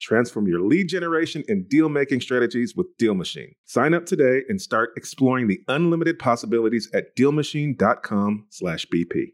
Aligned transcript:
Transform 0.00 0.46
your 0.46 0.60
lead 0.60 0.88
generation 0.88 1.42
and 1.48 1.68
deal 1.68 1.88
making 1.88 2.20
strategies 2.20 2.76
with 2.76 2.86
Deal 2.98 3.14
Machine. 3.14 3.54
Sign 3.64 3.94
up 3.94 4.06
today 4.06 4.42
and 4.48 4.60
start 4.60 4.90
exploring 4.96 5.48
the 5.48 5.60
unlimited 5.68 6.18
possibilities 6.18 6.88
at 6.94 7.16
dealmachine.com/bp. 7.16 9.32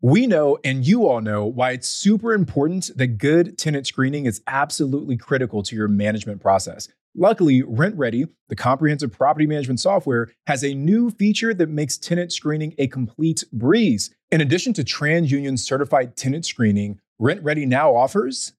We 0.00 0.28
know, 0.28 0.58
and 0.62 0.86
you 0.86 1.08
all 1.08 1.20
know, 1.20 1.44
why 1.44 1.72
it's 1.72 1.88
super 1.88 2.32
important 2.32 2.92
that 2.96 3.18
good 3.18 3.58
tenant 3.58 3.84
screening 3.86 4.26
is 4.26 4.40
absolutely 4.46 5.16
critical 5.16 5.64
to 5.64 5.74
your 5.74 5.88
management 5.88 6.40
process. 6.40 6.88
Luckily, 7.16 7.62
RentRedi, 7.62 8.28
the 8.48 8.54
comprehensive 8.54 9.10
property 9.10 9.46
management 9.46 9.80
software, 9.80 10.30
has 10.46 10.62
a 10.62 10.74
new 10.74 11.10
feature 11.10 11.52
that 11.52 11.68
makes 11.68 11.98
tenant 11.98 12.32
screening 12.32 12.74
a 12.78 12.86
complete 12.86 13.42
breeze. 13.52 14.14
In 14.30 14.40
addition 14.40 14.72
to 14.74 14.84
TransUnion 14.84 15.58
certified 15.58 16.16
tenant 16.16 16.46
screening, 16.46 17.00
RentRedi 17.20 17.66
now 17.66 17.96
offers 17.96 18.52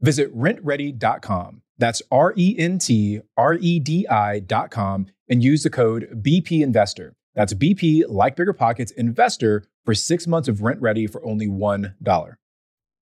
Visit 0.00 0.36
rentredi.com. 0.36 1.62
That's 1.78 2.02
R 2.10 2.34
E 2.36 2.56
N 2.58 2.78
T 2.78 3.20
R 3.36 3.54
E 3.54 3.80
D 3.80 4.06
I.com 4.08 5.06
and 5.28 5.42
use 5.42 5.62
the 5.62 5.70
code 5.70 6.22
BP 6.22 6.62
Investor. 6.62 7.14
That's 7.34 7.54
BP, 7.54 8.04
like 8.08 8.36
Bigger 8.36 8.52
Pockets, 8.52 8.92
Investor 8.92 9.64
for 9.84 9.94
six 9.94 10.26
months 10.26 10.48
of 10.48 10.58
RentRedi 10.58 11.10
for 11.10 11.24
only 11.24 11.46
$1. 11.46 12.34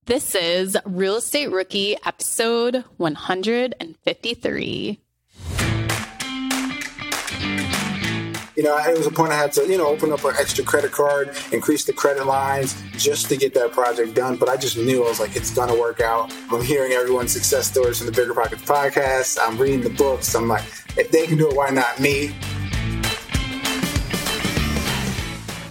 This 0.07 0.35
is 0.35 0.77
Real 0.85 1.17
Estate 1.17 1.51
Rookie 1.51 1.97
episode 2.05 2.85
153. 2.99 5.01
You 8.59 8.65
know, 8.65 8.77
it 8.77 8.99
was 8.99 9.07
a 9.07 9.13
point 9.13 9.31
I 9.31 9.37
had 9.37 9.53
to, 9.53 9.69
you 9.69 9.79
know, 9.79 9.87
open 9.87 10.11
up 10.11 10.25
an 10.25 10.35
extra 10.37 10.65
credit 10.65 10.91
card, 10.91 11.31
increase 11.53 11.85
the 11.85 11.93
credit 11.93 12.27
lines 12.27 12.75
just 12.97 13.29
to 13.29 13.37
get 13.37 13.55
that 13.55 13.71
project 13.71 14.15
done. 14.15 14.35
But 14.35 14.49
I 14.49 14.57
just 14.57 14.77
knew 14.77 15.05
I 15.05 15.09
was 15.09 15.21
like, 15.21 15.37
it's 15.37 15.55
gonna 15.55 15.79
work 15.79 16.01
out. 16.01 16.35
I'm 16.51 16.61
hearing 16.61 16.91
everyone's 16.91 17.31
success 17.31 17.71
stories 17.71 17.99
from 17.99 18.07
the 18.07 18.13
Bigger 18.13 18.35
Pockets 18.35 18.63
podcast. 18.63 19.39
I'm 19.41 19.59
reading 19.59 19.83
the 19.83 19.91
books. 19.91 20.35
I'm 20.35 20.49
like, 20.49 20.65
if 20.97 21.09
they 21.13 21.25
can 21.29 21.39
do 21.39 21.49
it, 21.49 21.55
why 21.55 21.71
not 21.71 22.01
me? 22.01 22.35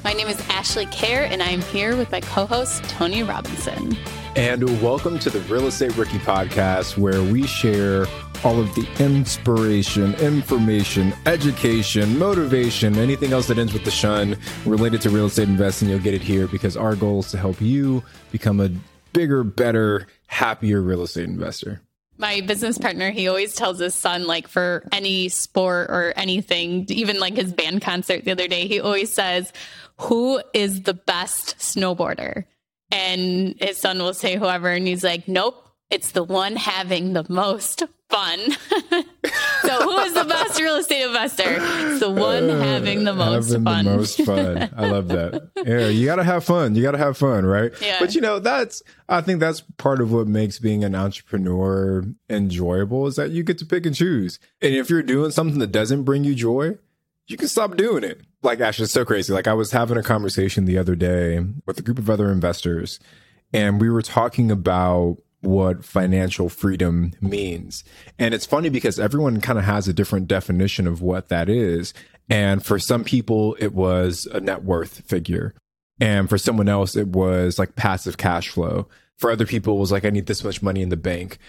My 0.06 0.14
name 0.14 0.30
is 0.30 0.40
Ashley 0.48 0.86
Kerr, 0.86 1.24
and 1.24 1.44
I'm 1.44 1.60
here 1.64 1.98
with 1.98 2.10
my 2.10 2.22
co 2.22 2.46
host, 2.46 2.86
Tony 2.86 3.22
Robinson. 3.22 3.98
And 4.38 4.64
welcome 4.82 5.20
to 5.20 5.30
the 5.30 5.42
Real 5.54 5.68
Estate 5.68 5.98
Rookie 5.98 6.20
Podcast, 6.20 6.98
where 6.98 7.22
we 7.22 7.48
share 7.48 8.06
all 8.44 8.60
of 8.60 8.74
the 8.76 8.88
inspiration, 9.00 10.14
information, 10.16 11.14
education, 11.26 12.18
motivation, 12.18 12.98
anything 12.98 13.34
else 13.34 13.48
that 13.48 13.58
ends 13.58 13.74
with 13.74 13.84
the 13.84 13.92
shun 13.92 14.38
related 14.66 15.02
to 15.02 15.10
real 15.10 15.26
estate 15.26 15.48
investing. 15.48 15.90
You'll 15.90 16.00
get 16.00 16.14
it 16.14 16.22
here 16.22 16.48
because 16.48 16.78
our 16.78 16.96
goal 16.96 17.20
is 17.20 17.32
to 17.32 17.38
help 17.38 17.62
you 17.62 18.04
become 18.32 18.60
a 18.60 18.70
bigger, 19.14 19.44
better, 19.44 20.08
happier 20.28 20.82
real 20.82 21.04
estate 21.04 21.26
investor 21.26 21.82
my 22.18 22.42
business 22.42 22.78
partner 22.78 23.12
he 23.12 23.28
always 23.28 23.56
tells 23.56 23.80
his 23.80 23.96
son 23.96 24.26
like 24.26 24.48
for 24.48 24.88
any 24.92 25.30
sport 25.30 25.90
or 25.90 26.14
anything 26.16 26.86
even 26.90 27.20
like 27.20 27.36
his 27.36 27.54
band 27.54 27.82
concert 27.82 28.26
the 28.26 28.32
other 28.32 28.48
day 28.48 28.68
he 28.68 28.80
always 28.80 29.12
says 29.12 29.54
who 29.98 30.42
is 30.54 30.84
the 30.84 30.94
best 30.94 31.58
snowboarder 31.60 32.46
and 32.92 33.56
his 33.60 33.78
son 33.78 34.00
will 34.00 34.14
say 34.14 34.36
whoever 34.36 34.70
and 34.70 34.88
he's 34.88 35.04
like 35.04 35.28
nope 35.28 35.70
it's 35.90 36.12
the 36.12 36.24
one 36.24 36.56
having 36.56 37.14
the 37.14 37.26
most 37.30 37.84
fun. 38.10 38.40
so 39.62 39.82
who 39.82 39.98
is 40.00 40.14
the 40.14 40.26
best 40.28 40.60
real 40.60 40.76
estate 40.76 41.04
investor? 41.04 41.44
It's 41.48 42.00
the 42.00 42.10
one 42.10 42.50
uh, 42.50 42.60
having 42.60 43.04
the 43.04 43.14
most 43.14 43.50
having 43.50 43.66
fun. 43.66 43.86
The 43.86 43.98
most 43.98 44.22
fun. 44.22 44.70
I 44.76 44.88
love 44.88 45.08
that. 45.10 45.50
Yeah, 45.68 45.88
you 45.88 46.06
gotta 46.06 46.24
have 46.24 46.46
fun. 46.46 46.76
You 46.76 46.84
gotta 46.84 46.98
have 46.98 47.18
fun, 47.18 47.46
right? 47.46 47.74
Yeah. 47.82 47.98
But 48.00 48.16
you 48.16 48.22
know, 48.22 48.40
that's 48.40 48.82
I 49.10 49.20
think 49.20 49.42
that's 49.42 49.62
part 49.78 50.00
of 50.00 50.14
what 50.14 50.28
makes 50.28 50.60
being 50.60 50.84
an 50.84 50.96
entrepreneur 50.96 52.06
enjoyable 52.30 53.06
is 53.08 53.18
that 53.18 53.32
you 53.32 53.44
get 53.44 53.58
to 53.58 53.66
pick 53.66 53.86
and 53.86 53.94
choose. 53.94 54.40
And 54.62 54.74
if 54.74 54.90
you're 54.90 55.04
doing 55.04 55.32
something 55.32 55.60
that 55.60 55.74
doesn't 55.74 56.04
bring 56.04 56.24
you 56.24 56.36
joy, 56.36 56.78
you 57.28 57.36
can 57.36 57.50
stop 57.50 57.76
doing 57.76 58.04
it. 58.06 58.22
Like 58.44 58.62
Ash, 58.62 58.80
it's 58.80 58.94
so 58.94 59.04
crazy. 59.04 59.34
Like 59.34 59.48
I 59.48 59.54
was 59.54 59.72
having 59.72 59.98
a 59.98 60.04
conversation 60.04 60.64
the 60.66 60.78
other 60.78 60.96
day 60.96 61.44
with 61.66 61.80
a 61.80 61.82
group 61.82 61.98
of 61.98 62.10
other 62.10 62.32
investors, 62.32 63.00
and 63.52 63.82
we 63.82 63.90
were 63.90 64.02
talking 64.04 64.50
about 64.52 65.18
what 65.48 65.86
financial 65.86 66.50
freedom 66.50 67.14
means. 67.22 67.84
And 68.20 68.34
it's 68.34 68.46
funny 68.46 68.70
because 68.70 69.00
everyone 69.00 69.42
kind 69.42 69.58
of 69.58 69.66
has 69.66 69.88
a 69.88 69.94
different 69.94 70.28
definition 70.28 70.86
of 70.86 71.02
what 71.02 71.30
that 71.30 71.50
is. 71.50 71.94
And 72.30 72.64
for 72.64 72.78
some 72.78 73.04
people, 73.04 73.56
it 73.60 73.74
was 73.74 74.28
a 74.34 74.40
net 74.40 74.64
worth 74.64 75.02
figure. 75.08 75.56
And 76.00 76.30
for 76.30 76.38
someone 76.38 76.70
else, 76.70 76.96
it 76.96 77.08
was 77.08 77.58
like 77.58 77.76
passive 77.76 78.18
cash 78.18 78.50
flow. 78.50 78.88
For 79.18 79.32
other 79.32 79.46
people, 79.46 79.78
it 79.78 79.80
was 79.80 79.92
like, 79.92 80.06
I 80.06 80.12
need 80.12 80.28
this 80.28 80.44
much 80.44 80.62
money 80.62 80.82
in 80.82 80.90
the 80.90 80.98
bank. 80.98 81.40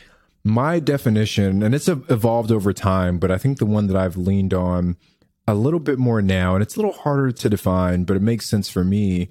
my 0.45 0.79
definition, 0.81 1.63
and 1.63 1.75
it's 1.75 1.89
evolved 1.89 2.51
over 2.51 2.73
time, 2.73 3.19
but 3.19 3.31
I 3.31 3.39
think 3.39 3.59
the 3.59 3.67
one 3.67 3.87
that 3.89 3.97
I've 3.97 4.17
leaned 4.17 4.55
on 4.55 4.97
a 5.47 5.55
little 5.55 5.81
bit 5.81 5.99
more 5.99 6.23
now, 6.23 6.55
and 6.55 6.63
it's 6.63 6.77
a 6.77 6.79
little 6.79 6.93
harder 6.93 7.33
to 7.33 7.49
define, 7.49 8.05
but 8.05 8.17
it 8.17 8.23
makes 8.23 8.47
sense 8.47 8.69
for 8.69 8.85
me, 8.85 9.29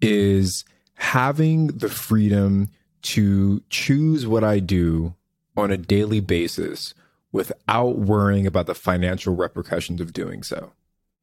is 0.00 0.64
having 0.94 1.68
the 1.68 1.88
freedom 1.88 2.70
to 3.04 3.62
choose 3.68 4.26
what 4.26 4.42
I 4.42 4.58
do 4.58 5.14
on 5.56 5.70
a 5.70 5.76
daily 5.76 6.20
basis 6.20 6.94
without 7.32 7.98
worrying 7.98 8.46
about 8.46 8.66
the 8.66 8.74
financial 8.74 9.34
repercussions 9.34 10.00
of 10.00 10.12
doing 10.12 10.42
so. 10.42 10.72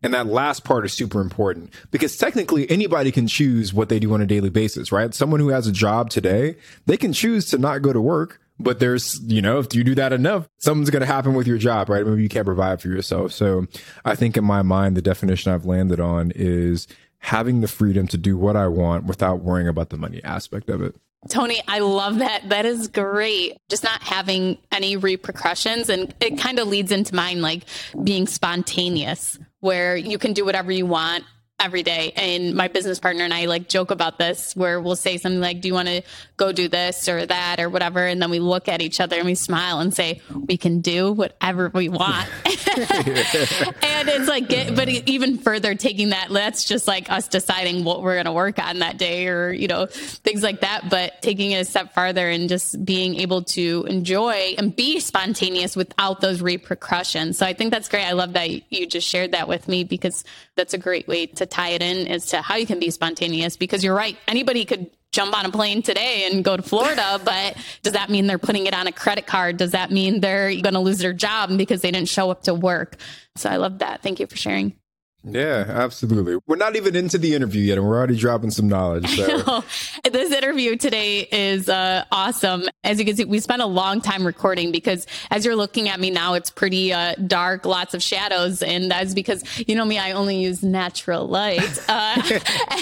And 0.04 0.13
that 0.13 0.28
last 0.28 0.63
part 0.63 0.86
is 0.86 0.94
super 0.94 1.22
important 1.22 1.74
because 1.92 2.18
technically 2.18 2.69
anybody 2.69 3.12
can 3.12 3.28
choose 3.28 3.74
what 3.74 3.89
they 3.89 4.00
do 4.00 4.13
on 4.13 4.22
a 4.22 4.25
daily 4.25 4.50
basis, 4.50 4.92
right? 4.92 5.13
Someone 5.13 5.39
who 5.39 5.50
has 5.50 5.68
a 5.68 5.72
job 5.72 6.10
today, 6.10 6.56
they 6.86 6.98
can 6.98 7.13
choose 7.13 7.45
to 7.51 7.57
not 7.57 7.81
go 7.81 7.94
to 7.94 8.01
work, 8.01 8.39
but 8.60 8.80
there's, 8.80 9.19
you 9.22 9.42
know, 9.42 9.60
if 9.60 9.74
you 9.75 9.83
do 9.83 9.95
that 9.95 10.12
enough, 10.12 10.50
something's 10.57 10.89
going 10.89 11.01
to 11.01 11.06
happen 11.06 11.33
with 11.33 11.48
your 11.48 11.60
job, 11.60 11.88
right? 11.88 12.06
Maybe 12.06 12.24
you 12.24 12.30
can't 12.30 12.45
provide 12.45 12.81
for 12.81 12.88
yourself. 12.88 13.31
So 13.31 13.68
I 14.04 14.16
think 14.16 14.38
in 14.38 14.44
my 14.44 14.63
mind, 14.63 14.98
the 14.98 15.01
definition 15.01 15.51
I've 15.51 15.66
landed 15.66 16.00
on 16.00 16.31
is 16.36 16.88
having 17.19 17.62
the 17.62 17.68
freedom 17.68 18.07
to 18.07 18.18
do 18.18 18.38
what 18.38 18.56
I 18.56 18.68
want 18.68 19.06
without 19.06 19.42
worrying 19.42 19.68
about 19.68 19.92
the 19.92 19.98
money 19.98 20.24
aspect 20.24 20.69
of 20.69 20.81
it. 20.81 20.95
Tony, 21.29 21.62
I 21.68 21.79
love 21.79 22.19
that. 22.19 22.50
That 22.50 22.65
is 22.65 22.88
great. 22.88 23.57
Just 23.69 23.83
not 23.83 24.01
having 24.01 24.57
any 24.71 24.97
repercussions. 24.97 25.89
And 25.89 26.13
it 26.19 26.38
kind 26.39 26.57
of 26.59 26.68
leads 26.68 26.91
into 26.91 27.13
mine, 27.13 27.41
like 27.41 27.63
being 28.03 28.25
spontaneous, 28.27 29.38
where 29.59 29.95
you 29.95 30.18
can 30.18 30.33
do 30.33 30.44
whatever 30.45 30.71
you 30.71 30.85
want 30.85 31.23
every 31.62 31.84
day. 31.84 32.12
And 32.16 32.56
my 32.56 32.68
business 32.68 33.00
partner 33.00 33.24
and 33.24 33.34
I 33.34 33.46
like 33.46 33.69
joke 33.69 33.92
about 33.92 34.18
this 34.18 34.56
where 34.56 34.81
we'll 34.81 34.96
say 34.96 35.18
something 35.18 35.40
like, 35.40 35.62
Do 35.62 35.68
you 35.68 35.74
want 35.74 35.88
to 35.88 36.02
go 36.38 36.52
do 36.52 36.68
this 36.68 37.08
or 37.08 37.25
that 37.25 37.60
or 37.60 37.69
whatever? 37.69 38.06
And 38.06 38.22
then 38.22 38.31
we 38.31 38.40
look 38.40 38.68
at 38.68 38.81
each 38.81 39.00
other 39.00 39.18
and 39.18 39.25
we 39.25 39.36
smile 39.36 39.80
and 39.80 39.94
say, 39.94 40.22
We 40.34 40.58
can 40.58 40.81
do 40.81 41.12
whatever 41.12 41.72
we 41.74 41.88
want. 41.88 42.28
and 42.46 44.10
it's 44.10 44.28
like, 44.28 44.50
get, 44.50 44.75
but 44.75 44.90
even 44.90 45.38
further 45.38 45.75
taking 45.75 46.10
that, 46.10 46.30
that's 46.31 46.66
just 46.66 46.88
like 46.88 47.12
us 47.12 47.28
deciding 47.28 47.84
what 47.84 48.02
we're 48.02 48.16
going 48.16 48.25
to 48.25 48.34
work 48.34 48.57
on 48.60 48.80
that 48.80 48.98
day 48.98 49.28
or, 49.28 49.52
you 49.52 49.68
know, 49.68 49.86
things 49.86 50.42
like 50.42 50.62
that. 50.62 50.90
But 50.90 51.22
taking 51.22 51.52
it 51.52 51.62
a 51.62 51.66
step 51.66 51.94
farther 51.94 52.28
and 52.28 52.50
just 52.50 52.84
being 52.84 53.16
able 53.16 53.44
to 53.44 53.86
enjoy 53.88 54.56
and 54.57 54.75
be 54.75 55.00
spontaneous 55.00 55.75
without 55.75 56.22
those 56.22 56.42
repercussions. 56.42 57.38
So 57.38 57.46
I 57.46 57.54
think 57.54 57.72
that's 57.72 57.88
great. 57.88 58.06
I 58.06 58.14
love 58.14 58.34
that 58.34 58.50
you 58.72 58.88
just 58.88 59.07
shared 59.07 59.34
that 59.34 59.48
with 59.48 59.68
me 59.68 59.84
because 59.84 60.24
that's 60.56 60.74
a 60.74 60.78
great 60.78 61.07
way 61.07 61.28
to 61.28 61.46
tie 61.51 61.69
it 61.69 61.81
in 61.81 62.07
as 62.07 62.27
to 62.27 62.42
how 62.42 62.56
you 62.56 62.65
can 62.65 62.80
be 62.80 62.89
spontaneous 62.89 63.57
because 63.57 63.83
you're 63.83 63.95
right. 63.95 64.18
Anybody 64.27 64.65
could 64.65 64.89
jump 65.12 65.38
on 65.38 65.45
a 65.45 65.51
plane 65.51 65.81
today 65.81 66.30
and 66.31 66.44
go 66.44 66.57
to 66.57 66.63
Florida, 66.63 67.19
but 67.25 67.57
does 67.83 67.94
that 67.94 68.09
mean 68.09 68.27
they're 68.27 68.39
putting 68.39 68.65
it 68.65 68.74
on 68.74 68.88
a 68.88 68.92
credit 68.92 69.27
card? 69.27 69.57
Does 69.57 69.71
that 69.71 69.92
mean 69.92 70.21
they're 70.21 70.50
going 70.50 70.74
to 70.74 70.80
lose 70.80 71.00
their 71.00 71.13
job 71.13 71.56
because 71.57 71.81
they 71.81 71.92
didn't 71.92 72.09
show 72.09 72.31
up 72.31 72.44
to 72.44 72.53
work? 72.53 72.95
So 73.36 73.50
I 73.50 73.57
love 73.57 73.80
that. 73.80 74.01
Thank 74.01 74.19
you 74.19 74.27
for 74.27 74.38
sharing. 74.38 74.74
Yeah, 75.23 75.65
absolutely. 75.68 76.38
We're 76.47 76.56
not 76.56 76.75
even 76.75 76.95
into 76.95 77.19
the 77.19 77.35
interview 77.35 77.62
yet, 77.62 77.77
and 77.77 77.88
we're 77.88 77.95
already 77.95 78.15
dropping 78.15 78.50
some 78.51 78.68
knowledge. 78.68 79.07
So. 79.15 79.63
this 80.12 80.31
interview 80.31 80.75
today 80.77 81.27
is 81.31 81.69
uh, 81.69 82.06
awesome. 82.12 82.63
As 82.83 82.97
you 82.97 83.06
can 83.06 83.15
see, 83.15 83.25
we 83.25 83.39
spent 83.39 83.62
a 83.62 83.68
long 83.68 84.01
time 84.01 84.25
recording 84.25 84.71
because 84.71 85.06
as 85.29 85.45
you're 85.45 85.56
looking 85.56 85.89
at 85.89 86.00
me 86.00 86.09
now, 86.09 86.33
it's 86.33 86.50
pretty 86.50 86.91
uh, 86.91 87.13
dark, 87.27 87.65
lots 87.65 87.94
of 87.94 88.01
shadows, 88.01 88.63
and 88.63 88.89
that's 88.89 89.13
because 89.13 89.44
you 89.68 89.75
know 89.75 89.85
me, 89.85 90.00
I 90.00 90.13
only 90.13 90.41
use 90.41 90.63
natural 90.63 91.27
light, 91.27 91.79
uh, 91.88 92.15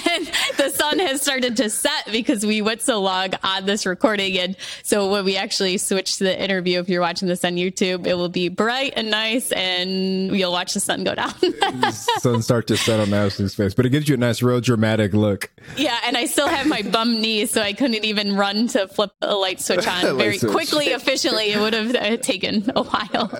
and 0.09 0.31
the 0.57 0.71
sun 0.73 0.99
has 0.99 1.21
started 1.21 1.57
to 1.57 1.69
set 1.69 2.09
because 2.11 2.45
we 2.45 2.61
went 2.61 2.81
so 2.81 3.01
long 3.01 3.31
on 3.43 3.65
this 3.65 3.85
recording, 3.85 4.37
and 4.37 4.55
so 4.83 5.11
when 5.11 5.25
we 5.25 5.35
actually 5.35 5.77
switch 5.77 6.17
to 6.17 6.23
the 6.23 6.41
interview, 6.41 6.79
if 6.79 6.87
you're 6.87 7.01
watching 7.01 7.27
this 7.27 7.43
on 7.43 7.53
YouTube, 7.55 8.07
it 8.07 8.13
will 8.13 8.29
be 8.29 8.47
bright 8.47 8.93
and 8.95 9.11
nice, 9.11 9.51
and 9.51 10.35
you'll 10.35 10.53
watch 10.53 10.73
the 10.73 10.79
sun 10.79 11.03
go 11.03 11.15
down 11.15 11.33
sun 12.33 12.41
start 12.41 12.67
to 12.67 12.77
set 12.77 12.99
on 12.99 13.13
Ashley's 13.13 13.55
face, 13.55 13.73
but 13.73 13.85
it 13.85 13.89
gives 13.89 14.07
you 14.07 14.15
a 14.15 14.17
nice, 14.17 14.41
real 14.41 14.61
dramatic 14.61 15.13
look. 15.13 15.51
Yeah, 15.77 15.97
and 16.05 16.15
I 16.17 16.25
still 16.25 16.47
have 16.47 16.67
my 16.67 16.81
bum 16.81 17.21
knee, 17.21 17.45
so 17.45 17.61
I 17.61 17.73
couldn't 17.73 18.05
even 18.05 18.35
run 18.35 18.67
to 18.69 18.87
flip 18.87 19.11
a 19.21 19.35
light 19.35 19.61
switch 19.61 19.87
on 19.87 20.01
very 20.17 20.37
switch. 20.37 20.51
quickly, 20.51 20.87
efficiently. 20.87 21.51
It 21.51 21.59
would 21.59 21.73
have 21.73 21.95
uh, 21.95 22.17
taken 22.17 22.71
a 22.75 22.83
while. 22.83 23.31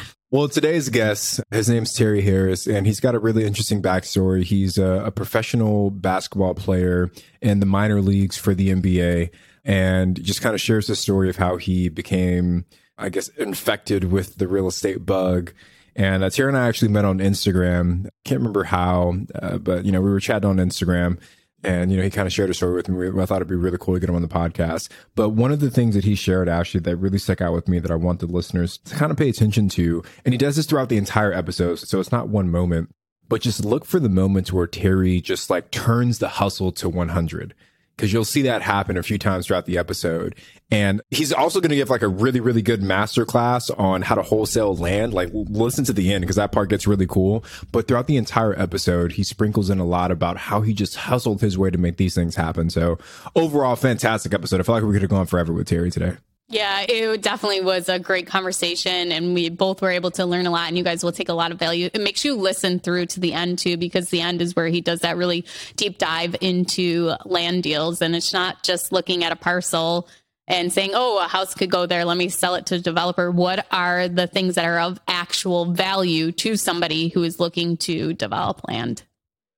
Well, 0.32 0.48
today's 0.48 0.88
guest, 0.88 1.40
his 1.52 1.68
name's 1.68 1.92
Terry 1.92 2.20
Harris, 2.20 2.66
and 2.66 2.84
he's 2.84 2.98
got 2.98 3.14
a 3.14 3.18
really 3.20 3.44
interesting 3.44 3.80
backstory. 3.80 4.42
He's 4.42 4.76
a, 4.76 5.04
a, 5.04 5.12
professional 5.12 5.92
basketball 5.92 6.54
player 6.54 7.12
in 7.40 7.60
the 7.60 7.64
minor 7.64 8.02
leagues 8.02 8.36
for 8.36 8.52
the 8.52 8.70
NBA, 8.70 9.30
and 9.64 10.20
just 10.20 10.42
kind 10.42 10.52
of 10.52 10.60
shares 10.60 10.88
the 10.88 10.96
story 10.96 11.30
of 11.30 11.36
how 11.36 11.58
he 11.58 11.88
became, 11.88 12.64
I 12.98 13.08
guess, 13.08 13.28
infected 13.28 14.10
with 14.10 14.34
the 14.34 14.48
real 14.48 14.66
estate 14.66 15.06
bug 15.06 15.52
and 15.96 16.22
uh, 16.22 16.30
Terry 16.30 16.48
and 16.48 16.58
I 16.58 16.68
actually 16.68 16.88
met 16.92 17.06
on 17.06 17.18
Instagram. 17.18 18.08
Can't 18.24 18.40
remember 18.40 18.64
how, 18.64 19.14
uh, 19.34 19.56
but 19.56 19.84
you 19.86 19.92
know, 19.92 20.02
we 20.02 20.10
were 20.10 20.20
chatting 20.20 20.48
on 20.48 20.58
Instagram. 20.58 21.18
And, 21.64 21.90
you 21.90 21.96
know, 21.96 22.04
he 22.04 22.10
kind 22.10 22.26
of 22.26 22.32
shared 22.32 22.50
a 22.50 22.54
story 22.54 22.74
with 22.74 22.88
me. 22.88 23.20
I 23.20 23.26
thought 23.26 23.36
it'd 23.36 23.48
be 23.48 23.56
really 23.56 23.78
cool 23.80 23.94
to 23.94 24.00
get 24.00 24.08
him 24.08 24.14
on 24.14 24.22
the 24.22 24.28
podcast. 24.28 24.88
But 25.16 25.30
one 25.30 25.50
of 25.50 25.58
the 25.58 25.70
things 25.70 25.94
that 25.94 26.04
he 26.04 26.14
shared 26.14 26.48
actually 26.48 26.80
that 26.80 26.96
really 26.96 27.18
stuck 27.18 27.40
out 27.40 27.54
with 27.54 27.66
me 27.66 27.78
that 27.80 27.90
I 27.90 27.96
want 27.96 28.20
the 28.20 28.26
listeners 28.26 28.76
to 28.78 28.94
kind 28.94 29.10
of 29.10 29.16
pay 29.16 29.30
attention 29.30 29.68
to, 29.70 30.04
and 30.24 30.32
he 30.32 30.38
does 30.38 30.56
this 30.56 30.66
throughout 30.66 30.90
the 30.90 30.98
entire 30.98 31.32
episode. 31.32 31.76
So 31.76 31.98
it's 31.98 32.12
not 32.12 32.28
one 32.28 32.50
moment, 32.50 32.90
but 33.28 33.40
just 33.40 33.64
look 33.64 33.84
for 33.84 33.98
the 33.98 34.10
moments 34.10 34.52
where 34.52 34.66
Terry 34.66 35.20
just 35.20 35.48
like 35.48 35.70
turns 35.70 36.18
the 36.18 36.28
hustle 36.28 36.72
to 36.72 36.88
100 36.88 37.54
because 37.96 38.12
you'll 38.12 38.24
see 38.24 38.42
that 38.42 38.62
happen 38.62 38.96
a 38.96 39.02
few 39.02 39.18
times 39.18 39.46
throughout 39.46 39.66
the 39.66 39.78
episode. 39.78 40.34
And 40.70 41.00
he's 41.10 41.32
also 41.32 41.60
going 41.60 41.70
to 41.70 41.76
give 41.76 41.88
like 41.88 42.02
a 42.02 42.08
really, 42.08 42.40
really 42.40 42.60
good 42.60 42.82
master 42.82 43.24
class 43.24 43.70
on 43.70 44.02
how 44.02 44.14
to 44.14 44.22
wholesale 44.22 44.76
land. 44.76 45.14
Like 45.14 45.30
listen 45.32 45.84
to 45.84 45.92
the 45.92 46.12
end 46.12 46.22
because 46.22 46.36
that 46.36 46.52
part 46.52 46.68
gets 46.68 46.86
really 46.86 47.06
cool. 47.06 47.44
But 47.72 47.88
throughout 47.88 48.06
the 48.06 48.16
entire 48.16 48.58
episode, 48.58 49.12
he 49.12 49.22
sprinkles 49.24 49.70
in 49.70 49.78
a 49.78 49.86
lot 49.86 50.10
about 50.10 50.36
how 50.36 50.60
he 50.60 50.74
just 50.74 50.96
hustled 50.96 51.40
his 51.40 51.56
way 51.56 51.70
to 51.70 51.78
make 51.78 51.96
these 51.96 52.14
things 52.14 52.36
happen. 52.36 52.68
So 52.68 52.98
overall, 53.34 53.76
fantastic 53.76 54.34
episode. 54.34 54.60
I 54.60 54.64
feel 54.64 54.74
like 54.74 54.84
we 54.84 54.92
could 54.92 55.02
have 55.02 55.10
gone 55.10 55.26
forever 55.26 55.52
with 55.52 55.66
Terry 55.66 55.90
today. 55.90 56.16
Yeah, 56.48 56.84
it 56.88 57.22
definitely 57.22 57.60
was 57.60 57.88
a 57.88 57.98
great 57.98 58.28
conversation, 58.28 59.10
and 59.10 59.34
we 59.34 59.48
both 59.48 59.82
were 59.82 59.90
able 59.90 60.12
to 60.12 60.24
learn 60.24 60.46
a 60.46 60.50
lot. 60.50 60.68
And 60.68 60.78
you 60.78 60.84
guys 60.84 61.02
will 61.02 61.10
take 61.10 61.28
a 61.28 61.34
lot 61.34 61.50
of 61.50 61.58
value. 61.58 61.90
It 61.92 62.00
makes 62.00 62.24
you 62.24 62.36
listen 62.36 62.78
through 62.78 63.06
to 63.06 63.20
the 63.20 63.32
end 63.32 63.58
too, 63.58 63.76
because 63.76 64.10
the 64.10 64.20
end 64.20 64.40
is 64.40 64.54
where 64.54 64.68
he 64.68 64.80
does 64.80 65.00
that 65.00 65.16
really 65.16 65.44
deep 65.74 65.98
dive 65.98 66.36
into 66.40 67.14
land 67.24 67.64
deals, 67.64 68.00
and 68.00 68.14
it's 68.14 68.32
not 68.32 68.62
just 68.62 68.92
looking 68.92 69.24
at 69.24 69.32
a 69.32 69.36
parcel 69.36 70.08
and 70.46 70.72
saying, 70.72 70.92
"Oh, 70.94 71.18
a 71.18 71.26
house 71.26 71.52
could 71.52 71.70
go 71.70 71.84
there. 71.84 72.04
Let 72.04 72.16
me 72.16 72.28
sell 72.28 72.54
it 72.54 72.66
to 72.66 72.76
a 72.76 72.78
developer." 72.78 73.28
What 73.32 73.66
are 73.72 74.06
the 74.06 74.28
things 74.28 74.54
that 74.54 74.64
are 74.64 74.78
of 74.78 75.00
actual 75.08 75.64
value 75.72 76.30
to 76.30 76.56
somebody 76.56 77.08
who 77.08 77.24
is 77.24 77.40
looking 77.40 77.76
to 77.78 78.12
develop 78.12 78.60
land, 78.68 79.02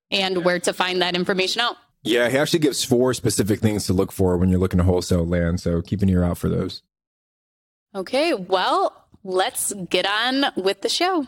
and 0.09 0.43
where 0.43 0.59
to 0.61 0.73
find 0.73 1.03
that 1.03 1.15
information 1.15 1.61
out? 1.61 1.77
Yeah, 2.03 2.29
he 2.29 2.37
actually 2.37 2.59
gives 2.59 2.83
four 2.83 3.13
specific 3.13 3.59
things 3.59 3.85
to 3.87 3.93
look 3.93 4.11
for 4.11 4.37
when 4.37 4.49
you're 4.49 4.59
looking 4.59 4.77
to 4.77 4.83
wholesale 4.83 5.25
land. 5.25 5.59
So 5.59 5.81
keep 5.81 6.01
an 6.01 6.09
ear 6.09 6.23
out 6.23 6.37
for 6.37 6.49
those. 6.49 6.81
Okay, 7.93 8.33
well, 8.33 9.07
let's 9.23 9.73
get 9.73 10.05
on 10.05 10.45
with 10.55 10.81
the 10.81 10.89
show. 10.89 11.27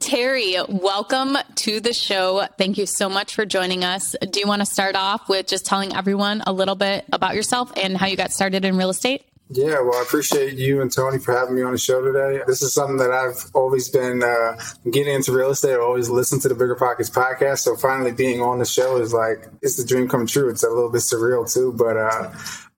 Terry, 0.00 0.56
welcome 0.66 1.36
to 1.56 1.78
the 1.78 1.92
show. 1.92 2.46
Thank 2.56 2.78
you 2.78 2.86
so 2.86 3.10
much 3.10 3.34
for 3.34 3.44
joining 3.44 3.84
us. 3.84 4.16
Do 4.30 4.40
you 4.40 4.46
want 4.46 4.62
to 4.62 4.66
start 4.66 4.96
off 4.96 5.28
with 5.28 5.46
just 5.46 5.66
telling 5.66 5.94
everyone 5.94 6.42
a 6.46 6.52
little 6.52 6.74
bit 6.74 7.04
about 7.12 7.34
yourself 7.34 7.70
and 7.76 7.96
how 7.96 8.06
you 8.06 8.16
got 8.16 8.32
started 8.32 8.64
in 8.64 8.78
real 8.78 8.88
estate? 8.88 9.24
Yeah, 9.52 9.80
well, 9.80 9.96
I 9.96 10.02
appreciate 10.02 10.54
you 10.54 10.80
and 10.80 10.92
Tony 10.92 11.18
for 11.18 11.36
having 11.36 11.56
me 11.56 11.62
on 11.62 11.72
the 11.72 11.78
show 11.78 12.00
today. 12.00 12.40
This 12.46 12.62
is 12.62 12.72
something 12.72 12.98
that 12.98 13.10
I've 13.10 13.50
always 13.52 13.88
been 13.88 14.22
uh, 14.22 14.56
getting 14.88 15.12
into 15.12 15.32
real 15.32 15.50
estate. 15.50 15.72
I 15.74 15.78
always 15.78 16.08
listened 16.08 16.42
to 16.42 16.48
the 16.48 16.54
Bigger 16.54 16.76
Pockets 16.76 17.10
podcast. 17.10 17.58
So 17.58 17.74
finally 17.74 18.12
being 18.12 18.40
on 18.40 18.60
the 18.60 18.64
show 18.64 18.98
is 18.98 19.12
like, 19.12 19.48
it's 19.60 19.76
the 19.76 19.84
dream 19.84 20.08
come 20.08 20.28
true. 20.28 20.50
It's 20.50 20.62
a 20.62 20.68
little 20.68 20.88
bit 20.88 21.00
surreal 21.00 21.52
too, 21.52 21.72
but 21.72 21.96
uh, 21.96 22.32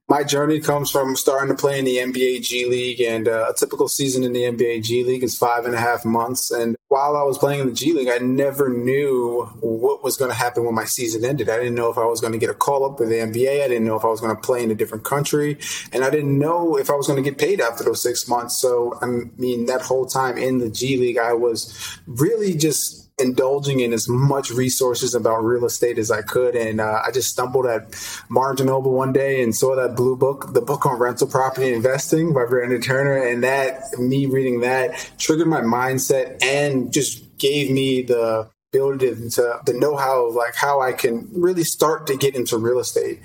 my 0.09 0.23
journey 0.23 0.59
comes 0.59 0.91
from 0.91 1.15
starting 1.15 1.47
to 1.47 1.59
play 1.59 1.79
in 1.79 1.85
the 1.85 1.97
NBA 1.97 2.43
G 2.43 2.65
League, 2.65 2.99
and 2.99 3.27
uh, 3.27 3.47
a 3.49 3.53
typical 3.53 3.87
season 3.87 4.23
in 4.23 4.33
the 4.33 4.41
NBA 4.41 4.83
G 4.83 5.03
League 5.03 5.23
is 5.23 5.37
five 5.37 5.65
and 5.65 5.73
a 5.73 5.79
half 5.79 6.03
months. 6.03 6.51
And 6.51 6.75
while 6.89 7.15
I 7.15 7.23
was 7.23 7.37
playing 7.37 7.61
in 7.61 7.67
the 7.67 7.73
G 7.73 7.93
League, 7.93 8.09
I 8.09 8.17
never 8.17 8.69
knew 8.69 9.45
what 9.61 10.03
was 10.03 10.17
going 10.17 10.29
to 10.29 10.35
happen 10.35 10.65
when 10.65 10.75
my 10.75 10.83
season 10.83 11.23
ended. 11.23 11.49
I 11.49 11.57
didn't 11.57 11.75
know 11.75 11.89
if 11.89 11.97
I 11.97 12.05
was 12.05 12.19
going 12.19 12.33
to 12.33 12.39
get 12.39 12.49
a 12.49 12.53
call 12.53 12.85
up 12.85 12.97
for 12.97 13.05
the 13.05 13.15
NBA. 13.15 13.63
I 13.63 13.67
didn't 13.67 13.85
know 13.85 13.95
if 13.95 14.03
I 14.03 14.09
was 14.09 14.19
going 14.19 14.35
to 14.35 14.41
play 14.41 14.61
in 14.61 14.71
a 14.71 14.75
different 14.75 15.05
country, 15.05 15.57
and 15.93 16.03
I 16.03 16.09
didn't 16.09 16.37
know 16.37 16.77
if 16.77 16.89
I 16.89 16.95
was 16.95 17.07
going 17.07 17.23
to 17.23 17.27
get 17.27 17.39
paid 17.39 17.61
after 17.61 17.85
those 17.85 18.01
six 18.01 18.27
months. 18.27 18.57
So, 18.57 18.99
I 19.01 19.05
mean, 19.05 19.67
that 19.67 19.81
whole 19.81 20.05
time 20.05 20.37
in 20.37 20.57
the 20.57 20.69
G 20.69 20.97
League, 20.97 21.17
I 21.17 21.33
was 21.33 21.97
really 22.07 22.55
just 22.55 23.02
indulging 23.19 23.79
in 23.79 23.93
as 23.93 24.09
much 24.09 24.49
resources 24.49 25.13
about 25.13 25.43
real 25.43 25.65
estate 25.65 25.97
as 25.97 26.09
I 26.09 26.21
could. 26.21 26.55
And 26.55 26.81
uh, 26.81 27.01
I 27.05 27.11
just 27.11 27.29
stumbled 27.29 27.65
at 27.65 27.95
Barnes 28.29 28.59
and 28.59 28.69
Noble 28.69 28.91
one 28.91 29.13
day 29.13 29.43
and 29.43 29.55
saw 29.55 29.75
that 29.75 29.95
blue 29.95 30.15
book, 30.15 30.53
the 30.53 30.61
book 30.61 30.85
on 30.85 30.99
rental 30.99 31.27
property 31.27 31.73
investing 31.73 32.33
by 32.33 32.45
Brandon 32.45 32.81
Turner. 32.81 33.17
And 33.17 33.43
that, 33.43 33.81
me 33.99 34.25
reading 34.25 34.61
that 34.61 35.11
triggered 35.17 35.47
my 35.47 35.61
mindset 35.61 36.43
and 36.43 36.91
just 36.91 37.37
gave 37.37 37.71
me 37.71 38.01
the 38.01 38.49
ability 38.73 39.29
to, 39.29 39.59
the 39.65 39.73
know-how 39.73 40.27
of 40.27 40.35
like 40.35 40.55
how 40.55 40.81
I 40.81 40.93
can 40.93 41.29
really 41.33 41.63
start 41.63 42.07
to 42.07 42.17
get 42.17 42.35
into 42.35 42.57
real 42.57 42.79
estate. 42.79 43.19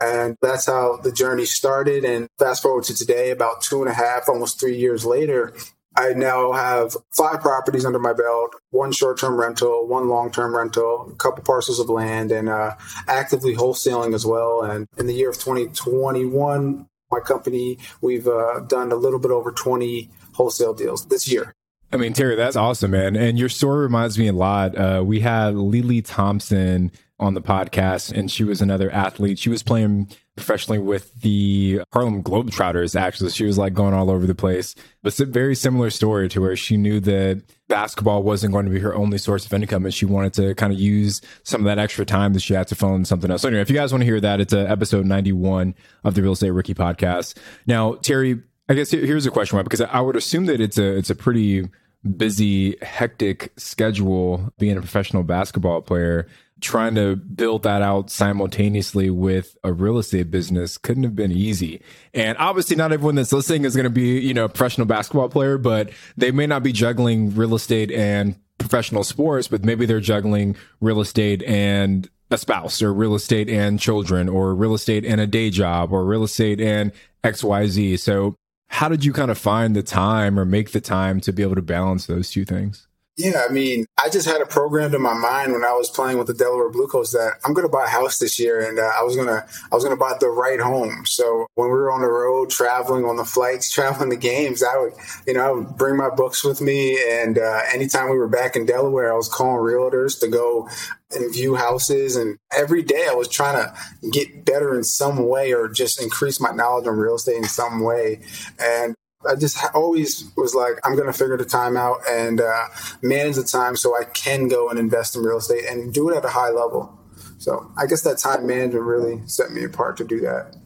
And 0.00 0.36
that's 0.42 0.66
how 0.66 0.98
the 0.98 1.12
journey 1.12 1.46
started. 1.46 2.04
And 2.04 2.28
fast 2.38 2.62
forward 2.62 2.84
to 2.84 2.94
today, 2.94 3.30
about 3.30 3.62
two 3.62 3.82
and 3.82 3.90
a 3.90 3.94
half, 3.94 4.28
almost 4.28 4.60
three 4.60 4.76
years 4.76 5.04
later, 5.04 5.54
I 5.96 6.12
now 6.12 6.52
have 6.52 6.96
five 7.10 7.40
properties 7.40 7.84
under 7.84 7.98
my 7.98 8.12
belt, 8.12 8.54
one 8.70 8.92
short 8.92 9.18
term 9.18 9.36
rental, 9.36 9.86
one 9.86 10.08
long 10.08 10.30
term 10.30 10.54
rental, 10.54 11.10
a 11.10 11.16
couple 11.16 11.42
parcels 11.42 11.80
of 11.80 11.88
land, 11.88 12.30
and 12.30 12.48
uh, 12.48 12.76
actively 13.08 13.54
wholesaling 13.54 14.14
as 14.14 14.26
well. 14.26 14.62
And 14.62 14.86
in 14.98 15.06
the 15.06 15.14
year 15.14 15.30
of 15.30 15.36
2021, 15.36 16.86
my 17.10 17.20
company, 17.20 17.78
we've 18.00 18.26
uh, 18.26 18.60
done 18.60 18.92
a 18.92 18.96
little 18.96 19.18
bit 19.18 19.30
over 19.30 19.50
20 19.50 20.10
wholesale 20.34 20.74
deals 20.74 21.06
this 21.06 21.30
year. 21.30 21.54
I 21.92 21.96
mean, 21.96 22.12
Terry, 22.12 22.34
that's 22.34 22.56
awesome, 22.56 22.90
man. 22.90 23.16
And 23.16 23.38
your 23.38 23.48
story 23.48 23.82
reminds 23.82 24.18
me 24.18 24.26
a 24.26 24.32
lot. 24.32 24.76
Uh, 24.76 25.02
we 25.06 25.20
had 25.20 25.54
Lili 25.54 26.02
Thompson 26.02 26.90
on 27.18 27.34
the 27.34 27.40
podcast, 27.40 28.12
and 28.12 28.30
she 28.30 28.44
was 28.44 28.60
another 28.60 28.90
athlete. 28.90 29.38
She 29.38 29.48
was 29.48 29.62
playing 29.62 30.08
professionally 30.36 30.78
with 30.78 31.14
the 31.22 31.80
Harlem 31.92 32.22
Globetrotters, 32.22 32.98
actually. 32.98 33.30
She 33.30 33.44
was 33.44 33.56
like 33.56 33.72
going 33.72 33.94
all 33.94 34.10
over 34.10 34.26
the 34.26 34.34
place. 34.34 34.74
But 35.02 35.08
it's 35.08 35.20
a 35.20 35.24
very 35.24 35.54
similar 35.54 35.88
story 35.88 36.28
to 36.28 36.40
where 36.42 36.56
she 36.56 36.76
knew 36.76 37.00
that 37.00 37.42
basketball 37.68 38.22
wasn't 38.22 38.52
going 38.52 38.66
to 38.66 38.70
be 38.70 38.80
her 38.80 38.94
only 38.94 39.18
source 39.18 39.46
of 39.46 39.52
income 39.54 39.84
and 39.84 39.94
she 39.94 40.04
wanted 40.04 40.34
to 40.34 40.54
kind 40.54 40.72
of 40.72 40.78
use 40.78 41.20
some 41.42 41.62
of 41.62 41.64
that 41.64 41.78
extra 41.78 42.04
time 42.04 42.32
that 42.34 42.40
she 42.40 42.54
had 42.54 42.68
to 42.68 42.74
phone 42.74 43.04
something 43.04 43.30
else. 43.30 43.42
So 43.42 43.48
anyway, 43.48 43.62
if 43.62 43.70
you 43.70 43.76
guys 43.76 43.92
want 43.92 44.02
to 44.02 44.06
hear 44.06 44.20
that, 44.20 44.40
it's 44.40 44.52
uh, 44.52 44.58
episode 44.58 45.06
91 45.06 45.74
of 46.04 46.14
the 46.14 46.22
Real 46.22 46.32
Estate 46.32 46.50
Rookie 46.50 46.74
podcast. 46.74 47.36
Now, 47.66 47.94
Terry, 47.94 48.40
I 48.68 48.74
guess 48.74 48.90
here's 48.90 49.26
a 49.26 49.30
question? 49.30 49.60
Because 49.62 49.80
I 49.80 50.00
would 50.00 50.16
assume 50.16 50.46
that 50.46 50.60
it's 50.60 50.78
a, 50.78 50.96
it's 50.96 51.10
a 51.10 51.14
pretty 51.14 51.68
busy, 52.16 52.76
hectic 52.82 53.52
schedule 53.56 54.52
being 54.58 54.76
a 54.76 54.80
professional 54.80 55.22
basketball 55.22 55.80
player 55.82 56.28
trying 56.66 56.96
to 56.96 57.16
build 57.16 57.62
that 57.62 57.80
out 57.80 58.10
simultaneously 58.10 59.08
with 59.08 59.56
a 59.62 59.72
real 59.72 59.98
estate 59.98 60.30
business 60.30 60.76
couldn't 60.76 61.04
have 61.04 61.14
been 61.14 61.30
easy. 61.30 61.80
And 62.12 62.36
obviously 62.38 62.76
not 62.76 62.92
everyone 62.92 63.14
that's 63.14 63.32
listening 63.32 63.64
is 63.64 63.76
going 63.76 63.84
to 63.84 63.90
be, 63.90 64.18
you 64.18 64.34
know, 64.34 64.44
a 64.44 64.48
professional 64.48 64.86
basketball 64.86 65.28
player, 65.28 65.58
but 65.58 65.90
they 66.16 66.32
may 66.32 66.46
not 66.46 66.62
be 66.62 66.72
juggling 66.72 67.34
real 67.34 67.54
estate 67.54 67.92
and 67.92 68.36
professional 68.58 69.04
sports, 69.04 69.46
but 69.46 69.64
maybe 69.64 69.86
they're 69.86 70.00
juggling 70.00 70.56
real 70.80 71.00
estate 71.00 71.42
and 71.44 72.10
a 72.30 72.38
spouse 72.38 72.82
or 72.82 72.92
real 72.92 73.14
estate 73.14 73.48
and 73.48 73.78
children 73.78 74.28
or 74.28 74.54
real 74.54 74.74
estate 74.74 75.04
and 75.04 75.20
a 75.20 75.26
day 75.26 75.50
job 75.50 75.92
or 75.92 76.04
real 76.04 76.24
estate 76.24 76.60
and 76.60 76.90
XYZ. 77.22 77.98
So 78.00 78.34
how 78.68 78.88
did 78.88 79.04
you 79.04 79.12
kind 79.12 79.30
of 79.30 79.38
find 79.38 79.76
the 79.76 79.82
time 79.82 80.38
or 80.38 80.44
make 80.44 80.72
the 80.72 80.80
time 80.80 81.20
to 81.20 81.32
be 81.32 81.42
able 81.42 81.54
to 81.54 81.62
balance 81.62 82.06
those 82.06 82.30
two 82.30 82.44
things? 82.44 82.88
Yeah, 83.18 83.46
I 83.48 83.50
mean, 83.50 83.86
I 84.02 84.10
just 84.10 84.28
had 84.28 84.42
a 84.42 84.46
program 84.46 84.94
in 84.94 85.00
my 85.00 85.14
mind 85.14 85.52
when 85.52 85.64
I 85.64 85.72
was 85.72 85.88
playing 85.88 86.18
with 86.18 86.26
the 86.26 86.34
Delaware 86.34 86.68
Blue 86.68 86.86
Coats 86.86 87.12
that 87.12 87.38
I'm 87.46 87.54
going 87.54 87.66
to 87.66 87.72
buy 87.72 87.84
a 87.86 87.88
house 87.88 88.18
this 88.18 88.38
year, 88.38 88.60
and 88.60 88.78
uh, 88.78 88.90
I 88.94 89.02
was 89.02 89.16
gonna 89.16 89.46
I 89.72 89.74
was 89.74 89.84
gonna 89.84 89.96
buy 89.96 90.18
the 90.20 90.28
right 90.28 90.60
home. 90.60 91.06
So 91.06 91.46
when 91.54 91.68
we 91.68 91.72
were 91.74 91.90
on 91.90 92.02
the 92.02 92.08
road, 92.08 92.50
traveling 92.50 93.06
on 93.06 93.16
the 93.16 93.24
flights, 93.24 93.70
traveling 93.72 94.10
the 94.10 94.16
games, 94.16 94.62
I 94.62 94.76
would 94.76 94.92
you 95.26 95.32
know 95.32 95.40
I 95.40 95.50
would 95.50 95.78
bring 95.78 95.96
my 95.96 96.10
books 96.10 96.44
with 96.44 96.60
me, 96.60 96.98
and 97.10 97.38
uh, 97.38 97.60
anytime 97.72 98.10
we 98.10 98.18
were 98.18 98.28
back 98.28 98.54
in 98.54 98.66
Delaware, 98.66 99.10
I 99.10 99.16
was 99.16 99.30
calling 99.30 99.62
realtors 99.64 100.20
to 100.20 100.28
go 100.28 100.68
and 101.10 101.32
view 101.32 101.54
houses, 101.54 102.16
and 102.16 102.36
every 102.54 102.82
day 102.82 103.06
I 103.10 103.14
was 103.14 103.28
trying 103.28 103.54
to 103.54 104.10
get 104.10 104.44
better 104.44 104.76
in 104.76 104.84
some 104.84 105.26
way 105.26 105.54
or 105.54 105.68
just 105.68 106.02
increase 106.02 106.38
my 106.38 106.50
knowledge 106.50 106.86
on 106.86 106.98
real 106.98 107.14
estate 107.14 107.36
in 107.36 107.44
some 107.44 107.80
way. 107.80 108.20
And 108.60 108.94
I 109.26 109.34
just 109.34 109.58
always 109.74 110.30
was 110.36 110.54
like, 110.54 110.74
I'm 110.84 110.94
going 110.94 111.06
to 111.06 111.12
figure 111.12 111.36
the 111.36 111.44
time 111.44 111.76
out 111.76 111.98
and 112.08 112.40
uh, 112.40 112.64
manage 113.02 113.36
the 113.36 113.44
time 113.44 113.76
so 113.76 113.96
I 113.96 114.04
can 114.04 114.48
go 114.48 114.68
and 114.68 114.78
invest 114.78 115.16
in 115.16 115.22
real 115.22 115.38
estate 115.38 115.64
and 115.68 115.92
do 115.92 116.08
it 116.10 116.16
at 116.16 116.24
a 116.24 116.28
high 116.28 116.50
level. 116.50 116.98
So 117.38 117.70
I 117.76 117.86
guess 117.86 118.02
that 118.02 118.18
time 118.18 118.46
management 118.46 118.84
really 118.84 119.22
set 119.26 119.50
me 119.50 119.64
apart 119.64 119.96
to 119.98 120.04
do 120.04 120.20
that. 120.20 120.56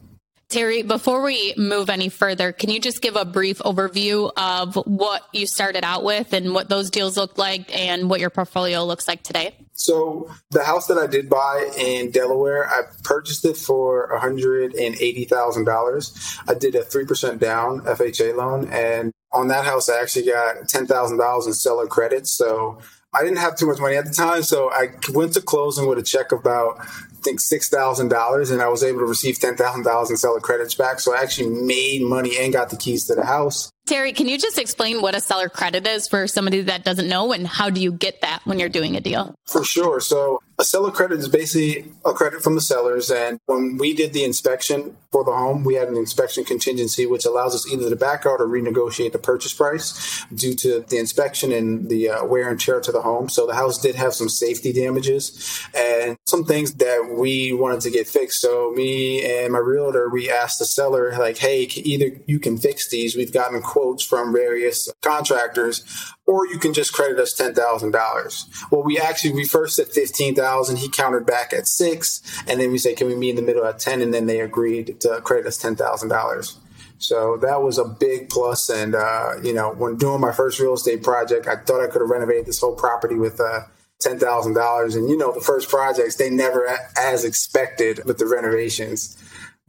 Terry, 0.51 0.83
before 0.83 1.23
we 1.23 1.53
move 1.55 1.89
any 1.89 2.09
further, 2.09 2.51
can 2.51 2.69
you 2.69 2.81
just 2.81 3.01
give 3.01 3.15
a 3.15 3.23
brief 3.23 3.59
overview 3.59 4.29
of 4.35 4.75
what 4.85 5.23
you 5.31 5.47
started 5.47 5.85
out 5.85 6.03
with 6.03 6.33
and 6.33 6.53
what 6.53 6.67
those 6.67 6.89
deals 6.89 7.15
looked 7.15 7.37
like 7.37 7.73
and 7.75 8.09
what 8.09 8.19
your 8.19 8.29
portfolio 8.29 8.83
looks 8.83 9.07
like 9.07 9.23
today? 9.23 9.55
So 9.71 10.29
the 10.49 10.65
house 10.65 10.87
that 10.87 10.97
I 10.97 11.07
did 11.07 11.29
buy 11.29 11.71
in 11.77 12.11
Delaware, 12.11 12.67
I 12.67 12.81
purchased 13.03 13.45
it 13.45 13.55
for 13.55 14.09
$180,000. 14.21 16.39
I 16.47 16.53
did 16.53 16.75
a 16.75 16.83
3% 16.83 17.39
down 17.39 17.79
FHA 17.81 18.35
loan. 18.35 18.67
And 18.69 19.13
on 19.31 19.47
that 19.47 19.63
house, 19.63 19.87
I 19.89 20.01
actually 20.01 20.25
got 20.25 20.67
$10,000 20.67 21.47
in 21.47 21.53
seller 21.53 21.87
credits. 21.87 22.29
So 22.31 22.79
I 23.13 23.23
didn't 23.23 23.39
have 23.39 23.57
too 23.57 23.67
much 23.67 23.79
money 23.79 23.95
at 23.95 24.03
the 24.05 24.13
time. 24.13 24.43
So 24.43 24.69
I 24.71 24.89
went 25.09 25.33
to 25.33 25.41
closing 25.41 25.87
with 25.87 25.97
a 25.97 26.03
check 26.03 26.31
about 26.31 26.85
think 27.23 27.39
six 27.39 27.69
thousand 27.69 28.09
dollars, 28.09 28.51
and 28.51 28.61
I 28.61 28.67
was 28.67 28.83
able 28.83 28.99
to 28.99 29.05
receive 29.05 29.39
ten 29.39 29.55
thousand 29.55 29.83
dollars 29.83 30.09
in 30.09 30.17
seller 30.17 30.39
credits 30.39 30.75
back. 30.75 30.99
So 30.99 31.15
I 31.15 31.21
actually 31.21 31.49
made 31.49 32.01
money 32.01 32.37
and 32.39 32.53
got 32.53 32.69
the 32.69 32.77
keys 32.77 33.05
to 33.07 33.15
the 33.15 33.25
house. 33.25 33.71
Terry, 33.87 34.13
can 34.13 34.27
you 34.27 34.37
just 34.37 34.57
explain 34.57 35.01
what 35.01 35.15
a 35.15 35.21
seller 35.21 35.49
credit 35.49 35.85
is 35.87 36.07
for 36.07 36.27
somebody 36.27 36.61
that 36.61 36.83
doesn't 36.83 37.09
know, 37.09 37.33
and 37.33 37.47
how 37.47 37.69
do 37.69 37.81
you 37.81 37.91
get 37.91 38.21
that 38.21 38.41
when 38.45 38.59
you're 38.59 38.69
doing 38.69 38.95
a 38.95 39.01
deal? 39.01 39.35
For 39.47 39.63
sure. 39.63 39.99
So 39.99 40.41
a 40.61 40.63
seller 40.63 40.91
credit 40.91 41.17
is 41.17 41.27
basically 41.27 41.91
a 42.05 42.13
credit 42.13 42.43
from 42.43 42.53
the 42.53 42.61
sellers. 42.61 43.09
And 43.09 43.39
when 43.47 43.77
we 43.77 43.93
did 43.95 44.13
the 44.13 44.23
inspection 44.23 44.95
for 45.11 45.23
the 45.23 45.31
home, 45.31 45.63
we 45.63 45.73
had 45.73 45.87
an 45.87 45.97
inspection 45.97 46.45
contingency, 46.45 47.07
which 47.07 47.25
allows 47.25 47.55
us 47.55 47.69
either 47.71 47.89
to 47.89 47.95
back 47.95 48.27
out 48.27 48.39
or 48.39 48.47
renegotiate 48.47 49.11
the 49.11 49.17
purchase 49.17 49.53
price 49.53 50.23
due 50.33 50.53
to 50.53 50.85
the 50.87 50.99
inspection 50.99 51.51
and 51.51 51.89
the 51.89 52.09
uh, 52.09 52.23
wear 52.23 52.47
and 52.47 52.59
tear 52.59 52.79
to 52.79 52.91
the 52.91 53.01
home. 53.01 53.27
So 53.27 53.47
the 53.47 53.55
house 53.55 53.79
did 53.79 53.95
have 53.95 54.13
some 54.13 54.29
safety 54.29 54.71
damages 54.71 55.65
and 55.73 56.15
some 56.27 56.45
things 56.45 56.75
that 56.75 57.15
we 57.17 57.51
wanted 57.53 57.81
to 57.81 57.89
get 57.89 58.07
fixed. 58.07 58.39
So 58.39 58.71
me 58.75 59.25
and 59.25 59.51
my 59.51 59.59
realtor, 59.59 60.09
we 60.09 60.29
asked 60.29 60.59
the 60.59 60.65
seller, 60.65 61.11
like, 61.17 61.39
hey, 61.39 61.63
either 61.63 62.21
you 62.27 62.39
can 62.39 62.57
fix 62.57 62.87
these. 62.87 63.15
We've 63.15 63.33
gotten 63.33 63.61
quotes 63.71 64.03
from 64.03 64.33
various 64.33 64.89
contractors 65.01 66.13
or 66.25 66.45
you 66.45 66.59
can 66.59 66.73
just 66.73 66.91
credit 66.91 67.17
us 67.19 67.33
ten 67.33 67.53
thousand 67.53 67.91
dollars. 67.91 68.45
Well, 68.69 68.83
we 68.83 68.99
actually 68.99 69.33
we 69.33 69.45
first 69.45 69.77
said 69.77 69.87
fifteen 69.87 70.35
thousand. 70.35 70.77
He 70.77 70.89
countered 70.89 71.25
back 71.25 71.53
at 71.53 71.67
six, 71.67 72.21
and 72.47 72.59
then 72.59 72.71
we 72.71 72.77
said, 72.77 72.97
"Can 72.97 73.07
we 73.07 73.15
meet 73.15 73.31
in 73.31 73.35
the 73.37 73.41
middle 73.41 73.65
at 73.65 73.79
10? 73.79 74.01
And 74.01 74.13
then 74.13 74.25
they 74.25 74.41
agreed 74.41 74.99
to 75.01 75.21
credit 75.21 75.47
us 75.47 75.57
ten 75.57 75.77
thousand 75.77 76.09
dollars. 76.09 76.57
So 76.97 77.37
that 77.37 77.61
was 77.61 77.77
a 77.77 77.85
big 77.85 78.29
plus. 78.29 78.69
And 78.69 78.93
uh, 78.93 79.35
you 79.41 79.53
know, 79.53 79.71
when 79.71 79.95
doing 79.95 80.19
my 80.19 80.33
first 80.33 80.59
real 80.59 80.73
estate 80.73 81.01
project, 81.01 81.47
I 81.47 81.55
thought 81.55 81.81
I 81.81 81.87
could 81.87 82.01
have 82.01 82.09
renovated 82.09 82.45
this 82.45 82.59
whole 82.59 82.75
property 82.75 83.15
with. 83.15 83.39
Uh, 83.39 83.61
ten 83.99 84.17
thousand 84.17 84.55
dollars, 84.55 84.95
and 84.95 85.07
you 85.07 85.15
know 85.15 85.31
the 85.31 85.39
first 85.39 85.69
projects 85.69 86.15
they 86.15 86.27
never 86.27 86.67
as 86.97 87.23
expected 87.23 88.03
with 88.03 88.17
the 88.17 88.25
renovations. 88.25 89.15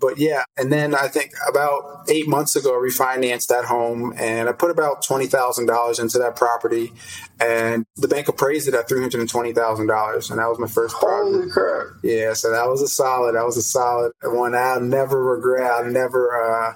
But 0.02 0.18
yeah, 0.18 0.42
and 0.56 0.73
then 0.73 0.97
I 0.97 1.06
think 1.06 1.30
about 1.49 2.06
eight 2.11 2.26
months 2.26 2.56
ago, 2.56 2.71
I 2.71 2.85
refinanced 2.85 3.47
that 3.47 3.64
home 3.64 4.12
and 4.16 4.49
I 4.49 4.52
put 4.52 4.73
about 4.73 5.04
$20,000 5.04 6.00
into 6.00 6.18
that 6.18 6.35
property 6.35 6.92
and 7.40 7.87
the 7.94 8.09
bank 8.09 8.26
appraised 8.26 8.66
it 8.66 8.75
at 8.75 8.88
$320,000. 8.88 10.30
And 10.30 10.38
that 10.40 10.49
was 10.49 10.59
my 10.59 10.66
first 10.66 10.97
property. 10.97 11.37
Holy 11.37 11.50
crap. 11.50 11.87
Yeah, 12.02 12.32
so 12.32 12.50
that 12.50 12.66
was 12.66 12.82
a 12.82 12.88
solid, 12.88 13.37
that 13.37 13.47
was 13.47 13.56
a 13.56 13.62
solid 13.62 14.11
one. 14.25 14.56
I'll 14.56 14.80
never 14.80 15.23
regret. 15.23 15.71
I'll 15.71 15.85
never, 15.85 16.35
uh, 16.35 16.75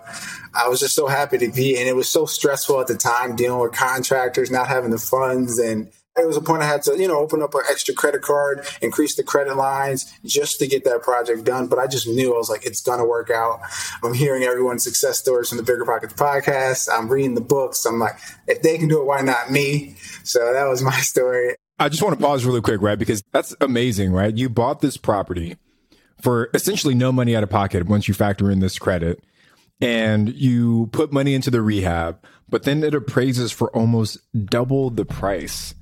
I 0.54 0.68
was 0.68 0.78
just 0.78 0.94
so 0.94 1.08
happy 1.08 1.38
to 1.38 1.50
be, 1.50 1.76
and 1.76 1.88
it 1.88 1.96
was 1.96 2.08
so 2.08 2.26
stressful 2.26 2.80
at 2.80 2.86
the 2.86 2.96
time 2.96 3.34
dealing 3.34 3.60
with 3.60 3.72
contractors, 3.72 4.52
not 4.52 4.68
having 4.68 4.92
the 4.92 4.98
funds 4.98 5.58
and 5.58 5.90
it 6.16 6.26
was 6.26 6.36
a 6.36 6.40
point 6.40 6.62
I 6.62 6.66
had 6.66 6.82
to, 6.84 6.98
you 6.98 7.06
know, 7.06 7.18
open 7.18 7.42
up 7.42 7.54
an 7.54 7.62
extra 7.70 7.94
credit 7.94 8.22
card, 8.22 8.66
increase 8.80 9.16
the 9.16 9.22
credit 9.22 9.56
lines 9.56 10.12
just 10.24 10.58
to 10.60 10.66
get 10.66 10.84
that 10.84 11.02
project 11.02 11.44
done. 11.44 11.66
But 11.66 11.78
I 11.78 11.86
just 11.86 12.08
knew 12.08 12.34
I 12.34 12.38
was 12.38 12.48
like, 12.48 12.64
it's 12.64 12.80
to 12.80 13.04
work 13.04 13.30
out. 13.30 13.60
I'm 14.02 14.14
hearing 14.14 14.42
everyone's 14.42 14.82
success 14.84 15.18
stories 15.18 15.48
from 15.48 15.58
the 15.58 15.64
Bigger 15.64 15.84
Pockets 15.84 16.14
podcast. 16.14 16.88
I'm 16.92 17.08
reading 17.08 17.34
the 17.34 17.42
books. 17.42 17.84
I'm 17.84 17.98
like, 17.98 18.16
if 18.46 18.62
they 18.62 18.78
can 18.78 18.88
do 18.88 19.00
it, 19.00 19.06
why 19.06 19.20
not 19.20 19.50
me? 19.50 19.96
So 20.24 20.52
that 20.52 20.64
was 20.64 20.82
my 20.82 20.96
story. 21.00 21.56
I 21.78 21.90
just 21.90 22.02
want 22.02 22.18
to 22.18 22.24
pause 22.24 22.46
really 22.46 22.62
quick, 22.62 22.80
right? 22.80 22.98
Because 22.98 23.22
that's 23.32 23.54
amazing, 23.60 24.12
right? 24.12 24.34
You 24.34 24.48
bought 24.48 24.80
this 24.80 24.96
property 24.96 25.56
for 26.22 26.48
essentially 26.54 26.94
no 26.94 27.12
money 27.12 27.36
out 27.36 27.42
of 27.42 27.50
pocket 27.50 27.86
once 27.86 28.08
you 28.08 28.14
factor 28.14 28.50
in 28.50 28.60
this 28.60 28.78
credit 28.78 29.22
and 29.82 30.34
you 30.34 30.88
put 30.92 31.12
money 31.12 31.34
into 31.34 31.50
the 31.50 31.60
rehab, 31.60 32.24
but 32.48 32.62
then 32.62 32.82
it 32.82 32.94
appraises 32.94 33.52
for 33.52 33.70
almost 33.76 34.18
double 34.46 34.88
the 34.88 35.04
price 35.04 35.74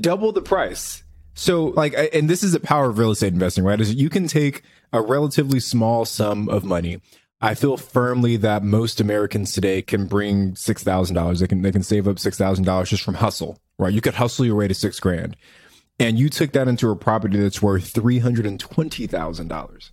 double 0.00 0.32
the 0.32 0.42
price. 0.42 1.02
So 1.34 1.66
like, 1.66 1.94
and 2.12 2.30
this 2.30 2.42
is 2.42 2.52
the 2.52 2.60
power 2.60 2.88
of 2.88 2.98
real 2.98 3.10
estate 3.10 3.32
investing, 3.32 3.64
right? 3.64 3.80
Is 3.80 3.94
you 3.94 4.08
can 4.08 4.26
take 4.26 4.62
a 4.92 5.02
relatively 5.02 5.60
small 5.60 6.04
sum 6.04 6.48
of 6.48 6.64
money. 6.64 7.00
I 7.40 7.54
feel 7.54 7.76
firmly 7.76 8.36
that 8.38 8.62
most 8.62 9.00
Americans 9.00 9.52
today 9.52 9.82
can 9.82 10.06
bring 10.06 10.56
six 10.56 10.82
thousand 10.82 11.14
dollars. 11.16 11.40
They 11.40 11.46
can 11.46 11.60
they 11.60 11.72
can 11.72 11.82
save 11.82 12.08
up 12.08 12.18
six 12.18 12.38
thousand 12.38 12.64
dollars 12.64 12.88
just 12.88 13.02
from 13.02 13.14
hustle, 13.14 13.60
right? 13.78 13.92
You 13.92 14.00
could 14.00 14.14
hustle 14.14 14.46
your 14.46 14.56
way 14.56 14.68
to 14.68 14.74
six 14.74 14.98
grand, 14.98 15.36
and 16.00 16.18
you 16.18 16.30
took 16.30 16.52
that 16.52 16.68
into 16.68 16.90
a 16.90 16.96
property 16.96 17.38
that's 17.38 17.60
worth 17.60 17.88
three 17.88 18.20
hundred 18.20 18.46
and 18.46 18.58
twenty 18.58 19.06
thousand 19.06 19.48
dollars. 19.48 19.92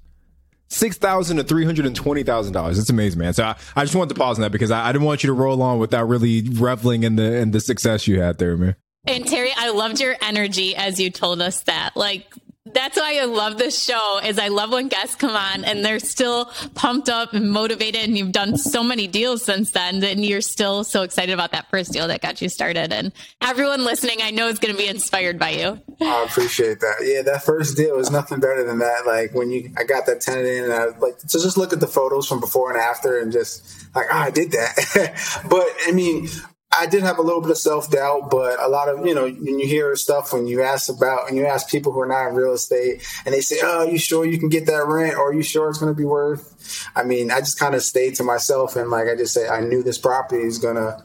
Six 0.70 0.98
thousand 0.98 1.36
to 1.38 1.44
three 1.44 1.66
hundred 1.66 1.86
and 1.86 1.96
twenty 1.96 2.24
thousand 2.24 2.54
dollars. 2.54 2.80
It's 2.80 2.90
amazing, 2.90 3.20
man. 3.20 3.34
So 3.34 3.44
I, 3.44 3.56
I 3.76 3.84
just 3.84 3.96
wanted 3.96 4.16
to 4.16 4.20
pause 4.20 4.38
on 4.38 4.44
that 4.44 4.54
because 4.54 4.72
I, 4.72 4.88
I 4.88 4.94
didn't 4.94 5.06
want 5.06 5.24
you 5.24 5.28
to 5.28 5.34
roll 5.34 5.62
on 5.62 5.80
without 5.80 6.08
really 6.08 6.48
reveling 6.50 7.04
in 7.04 7.18
the 7.18 7.36
in 7.36 7.52
the 7.52 7.60
success 7.60 8.08
you 8.08 8.22
had 8.22 8.38
there, 8.38 8.56
man. 8.56 8.78
And 9.06 9.28
Terry, 9.28 9.52
I 9.56 9.70
loved 9.72 10.00
your 10.00 10.16
energy 10.22 10.76
as 10.76 11.00
you 11.00 11.10
told 11.10 11.42
us 11.42 11.64
that. 11.64 11.92
Like 11.96 12.26
That's 12.66 12.98
why 12.98 13.20
I 13.22 13.26
love 13.26 13.58
this 13.58 13.78
show 13.82 14.20
is 14.24 14.40
I 14.40 14.48
love 14.48 14.72
when 14.72 14.88
guests 14.88 15.16
come 15.16 15.36
on 15.36 15.66
and 15.66 15.84
they're 15.84 16.00
still 16.00 16.46
pumped 16.74 17.10
up 17.10 17.34
and 17.34 17.52
motivated 17.52 18.02
and 18.04 18.18
you've 18.18 18.32
done 18.32 18.58
so 18.58 18.82
many 18.82 19.06
deals 19.08 19.44
since 19.44 19.72
then 19.72 20.02
and 20.04 20.26
you're 20.26 20.40
still 20.42 20.86
so 20.86 21.04
excited 21.04 21.34
about 21.34 21.52
that 21.52 21.70
first 21.70 21.92
deal 21.92 22.08
that 22.08 22.22
got 22.22 22.42
you 22.42 22.48
started. 22.48 22.94
And 22.94 23.12
everyone 23.42 23.84
listening, 23.84 24.20
I 24.22 24.32
know 24.32 24.48
is 24.48 24.58
going 24.60 24.74
to 24.74 24.78
be 24.78 24.88
inspired 24.88 25.38
by 25.38 25.50
you. 25.50 25.82
I 26.02 26.24
appreciate 26.24 26.80
that. 26.80 26.96
Yeah, 27.02 27.22
that 27.24 27.44
first 27.44 27.76
deal 27.76 27.98
was 27.98 28.10
nothing 28.10 28.40
better 28.40 28.64
than 28.64 28.80
that. 28.80 29.06
Like 29.06 29.34
when 29.34 29.52
you, 29.52 29.70
I 29.78 29.84
got 29.84 30.06
that 30.06 30.22
tenant 30.22 30.48
in 30.48 30.64
and 30.64 30.74
I 30.74 30.86
like 30.98 31.18
to 31.20 31.28
just 31.28 31.58
look 31.58 31.74
at 31.74 31.82
the 31.82 31.88
photos 31.88 32.26
from 32.28 32.40
before 32.40 32.72
and 32.72 32.80
after 32.80 33.20
and 33.20 33.34
just 33.34 33.94
like, 33.94 34.08
oh, 34.10 34.18
I 34.18 34.32
did 34.32 34.52
that. 34.52 35.44
but 35.50 35.68
I 35.86 35.92
mean, 35.92 36.30
I 36.76 36.88
did 36.88 37.04
have 37.04 37.20
a 37.20 37.22
little 37.22 37.42
bit 37.42 37.52
of 37.52 37.58
self 37.58 37.90
doubt, 37.92 38.30
but 38.30 38.62
a 38.62 38.68
lot 38.68 38.90
of 38.90 39.06
you 39.06 39.14
know 39.14 39.24
when 39.24 39.60
you 39.60 39.68
hear 39.68 39.96
stuff 39.96 40.34
when 40.34 40.48
you 40.48 40.62
ask 40.62 40.90
about 40.90 41.30
and 41.30 41.38
you 41.38 41.46
ask 41.46 41.70
people 41.70 41.92
who 41.92 42.00
are 42.00 42.08
not 42.08 42.30
in 42.30 42.36
real 42.36 42.54
estate 42.54 43.06
and 43.26 43.34
they 43.34 43.42
say, 43.42 43.60
"Oh, 43.64 43.84
you 43.84 43.98
sure 43.98 44.26
you 44.26 44.40
can 44.40 44.50
get 44.50 44.66
that 44.66 44.86
rent? 44.88 45.16
Or 45.16 45.30
are 45.30 45.34
you 45.34 45.44
sure 45.44 45.70
it's 45.70 45.80
going 45.80 45.94
to 45.94 45.98
be 45.98 46.06
worth?" 46.06 46.88
I 46.96 47.04
mean, 47.04 47.32
I 47.32 47.40
just 47.40 47.60
kind 47.60 47.76
of 47.76 47.84
stayed 47.84 48.16
to 48.16 48.24
myself 48.24 48.76
and 48.76 48.90
like 48.90 49.08
I 49.08 49.16
just 49.16 49.34
say, 49.34 49.48
I 49.48 49.62
knew 49.62 49.84
this 49.84 49.98
property 49.98 50.44
is 50.44 50.58
going 50.58 50.76
to 50.76 51.04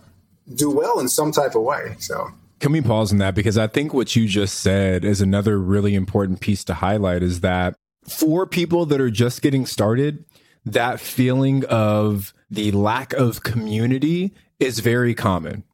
do 0.55 0.71
well 0.71 0.99
in 1.01 1.09
some 1.09 1.33
type 1.33 1.55
of 1.55 1.63
way. 1.63 1.97
So. 1.99 2.31
Can 2.61 2.73
we 2.73 2.81
pause 2.81 3.13
on 3.13 3.19
that? 3.19 3.35
Because 3.35 3.57
I 3.57 3.69
think 3.69 3.95
what 3.95 4.17
you 4.17 4.27
just 4.27 4.61
said 4.61 5.05
is 5.05 5.21
another 5.21 5.59
really 5.59 5.95
important 5.95 6.41
piece 6.41 6.65
to 6.65 6.75
highlight 6.75 7.23
is 7.23 7.41
that 7.41 7.77
for 8.09 8.47
people 8.47 8.87
that 8.87 9.01
are 9.01 9.11
just 9.11 9.43
getting 9.43 9.65
started, 9.65 10.25
that 10.65 10.99
feeling 10.99 11.65
of 11.67 12.35
the 12.51 12.73
lack 12.73 13.13
of 13.13 13.43
community 13.43 14.35
is 14.61 14.81
very 14.81 15.15
common 15.15 15.65